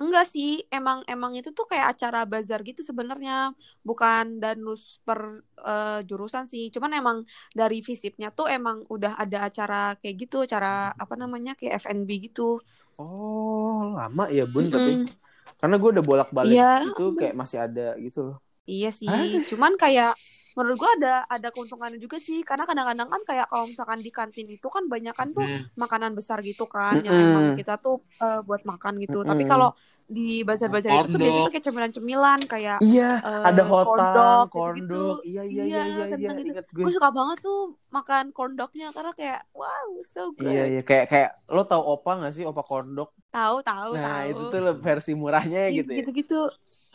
enggak 0.00 0.24
sih 0.32 0.64
emang 0.72 1.04
emang 1.04 1.32
itu 1.36 1.52
tuh 1.52 1.68
kayak 1.68 1.92
acara 1.92 2.24
bazar 2.24 2.60
gitu 2.64 2.80
sebenarnya 2.80 3.52
bukan 3.84 4.40
danus 4.40 4.96
per 5.04 5.44
eh, 5.60 6.00
jurusan 6.08 6.48
sih 6.48 6.72
cuman 6.72 6.92
emang 7.00 7.18
dari 7.52 7.84
visipnya 7.84 8.32
tuh 8.32 8.48
emang 8.48 8.80
udah 8.88 9.12
ada 9.20 9.38
acara 9.48 9.92
kayak 10.00 10.16
gitu 10.24 10.36
acara 10.48 10.96
apa 10.96 11.14
namanya 11.20 11.52
kayak 11.58 11.76
FNB 11.84 12.10
gitu 12.32 12.56
oh 13.00 13.92
lama 13.96 14.24
ya 14.32 14.44
bun 14.48 14.66
tapi 14.72 14.90
Mm-mm. 14.96 15.19
Karena 15.60 15.74
gue 15.82 15.90
udah 15.94 16.04
bolak 16.10 16.28
balik 16.38 16.60
Iya. 16.60 16.64
gitu 16.86 17.00
kayak 17.18 17.34
masih 17.40 17.58
ada 17.66 17.82
gitu 18.04 18.18
loh 18.26 18.36
Iya 18.70 18.88
sih, 19.00 19.12
Ada. 19.12 19.38
cuman 19.50 19.72
kayak 19.82 20.08
menurut 20.56 20.76
gua 20.82 20.90
ada 20.98 21.08
ada 21.34 21.48
keuntungannya 21.54 21.98
juga 22.04 22.16
sih 22.26 22.38
karena 22.48 22.64
kadang-kadang 22.68 23.08
kan 23.14 23.22
kayak 23.28 23.46
kalau 23.50 23.64
misalkan 23.70 24.00
di 24.06 24.10
kantin 24.18 24.46
itu 24.54 24.66
kan 24.76 24.84
banyak 24.92 25.14
kan 25.20 25.28
tuh 25.36 25.46
Hmm. 25.46 25.62
makanan 25.82 26.12
besar 26.18 26.38
gitu 26.48 26.62
kan 26.74 26.96
yang 27.06 27.16
Mm-mm. 27.16 27.22
emang 27.26 27.44
kita 27.58 27.72
tuh 27.84 27.94
eh, 28.22 28.38
buat 28.46 28.62
makan 28.70 28.94
gitu. 29.02 29.16
Tapi 29.28 29.42
Mm-mm. 29.42 29.50
kalau 29.50 29.68
di 30.16 30.42
bazar-bazar 30.48 30.90
itu 30.98 31.06
tuh 31.14 31.20
biasanya 31.22 31.44
tuh 31.46 31.52
kayak 31.54 31.66
cemilan-cemilan 31.68 32.40
kayak 32.52 32.78
iya 32.84 33.02
eh, 33.26 33.46
ada 33.48 33.62
hotang 33.70 34.38
kondok 34.50 34.50
gitu-gitu. 34.54 34.94
iya 35.28 35.40
iya 35.52 35.62
iya 35.72 35.80
Iya, 35.80 35.80
iya 35.92 36.04
iya 36.20 36.30
gitu. 36.46 36.60
gue 36.76 36.84
Gue 36.84 36.92
suka 36.96 37.10
banget 37.18 37.38
tuh 37.46 37.58
makan 37.96 38.24
kondoknya 38.38 38.86
karena 38.96 39.12
kayak 39.18 39.40
wow 39.58 39.88
so 40.14 40.20
good. 40.38 40.46
iya 40.50 40.60
iya 40.70 40.80
kayak 40.88 41.04
kayak 41.12 41.28
lo 41.54 41.60
tau 41.70 41.82
opa 41.92 42.10
gak 42.22 42.32
sih 42.36 42.44
opa 42.50 42.62
kondok 42.70 43.08
Tahu 43.34 43.56
tahu 43.62 43.92
nah 43.94 44.04
tahu. 44.04 44.30
itu 44.30 44.42
tuh 44.52 44.58
versi 44.86 45.10
murahnya 45.22 45.60
gitu 45.78 45.92
ya 46.00 46.06
Gitu-gitu. 46.06 46.34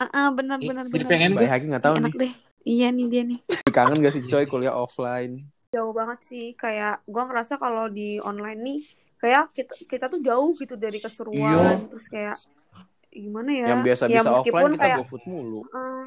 Ah, 0.02 0.08
ah, 0.16 0.26
benar 0.38 0.58
Ih, 0.64 0.68
benar 0.68 0.86
jadi 0.92 1.04
benar. 1.04 1.10
pengen 1.10 1.30
gue. 1.32 1.36
Baik 1.36 1.48
Haki 1.52 1.64
gak 1.74 1.84
tahu 1.86 1.96
Enak 1.98 2.12
nih 2.12 2.14
deh. 2.20 2.32
Iya 2.66 2.86
nih 2.96 3.06
dia 3.12 3.22
nih. 3.30 3.38
kangen 3.76 4.02
gak 4.04 4.14
sih 4.14 4.24
coy 4.30 4.44
kuliah 4.50 4.74
offline 4.82 5.32
jauh 5.74 5.92
banget 5.98 6.18
sih 6.30 6.44
kayak 6.62 6.92
gua 7.12 7.22
ngerasa 7.28 7.54
kalau 7.62 7.84
di 7.96 8.02
online 8.28 8.58
nih 8.66 8.78
kayak 9.20 9.42
kita 9.56 9.72
kita 9.92 10.04
tuh 10.12 10.20
jauh 10.28 10.50
gitu 10.60 10.74
dari 10.84 10.98
keseruan 11.04 11.76
terus 11.90 12.06
kayak 12.14 12.36
gimana 13.18 13.50
ya 13.50 13.66
yang 13.70 13.80
biasa 13.80 14.06
ya 14.06 14.18
bisa 14.18 14.30
meskipun 14.30 14.54
offline 14.54 14.70
kita 14.70 14.82
kayak 14.82 14.96
go 14.96 15.04
food 15.04 15.22
mulu 15.24 15.60
eh, 15.66 16.04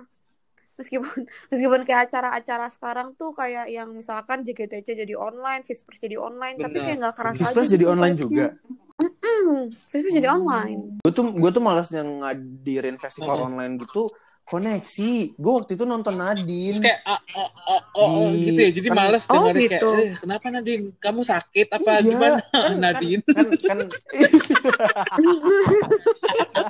meskipun 0.75 1.09
meskipun 1.51 1.83
kayak 1.83 2.01
acara-acara 2.05 2.69
sekarang 2.69 3.13
tuh 3.13 3.31
kayak 3.31 3.67
yang 3.67 3.89
misalkan 3.89 4.41
JGTC 4.41 4.97
jadi 4.97 5.13
online, 5.13 5.61
Fispers 5.61 5.99
jadi 5.99 6.15
online, 6.15 6.55
tapi 6.55 6.73
Bener. 6.73 6.85
kayak 6.85 6.97
nggak 6.99 7.15
kerasa 7.15 7.37
Fispers 7.41 7.65
aja 7.65 7.71
jadi 7.73 7.83
gitu 7.83 7.91
online 7.91 8.15
juga 8.15 8.47
Hmm, 8.99 9.71
Fispers 9.87 10.11
jadi 10.11 10.27
online. 10.27 10.99
gue 10.99 11.09
tuh 11.09 11.23
gue 11.29 11.49
tuh 11.49 11.59
malas 11.59 11.87
yang 11.89 12.19
ngadirin 12.19 12.95
festival 12.95 13.35
Mm-mm. 13.37 13.47
online 13.49 13.73
gitu 13.77 14.07
koneksi 14.43 15.11
gue 15.35 15.51
waktu 15.53 15.71
itu 15.73 15.83
nonton 15.85 16.11
Terus 16.11 16.25
Nadine 16.25 16.77
kayak 16.81 16.99
oh, 17.05 17.19
oh, 17.37 17.49
oh, 17.69 17.81
oh, 17.95 18.27
Di- 18.27 18.43
gitu 18.45 18.59
ya. 18.59 18.69
Jadi 18.73 18.87
kan- 18.87 18.95
males 18.97 19.23
Oh, 19.23 19.31
dengerin 19.31 19.61
kayak, 19.61 19.71
gitu. 19.77 19.89
eh, 19.93 20.09
kenapa 20.17 20.45
Nadine? 20.49 20.83
Kamu 20.97 21.21
sakit 21.21 21.67
apa 21.69 21.85
Iya, 21.85 22.01
gimana 22.01 22.37
kan- 22.43 22.79
Nadine? 22.83 23.21
kan 23.23 23.45
kan 23.55 23.77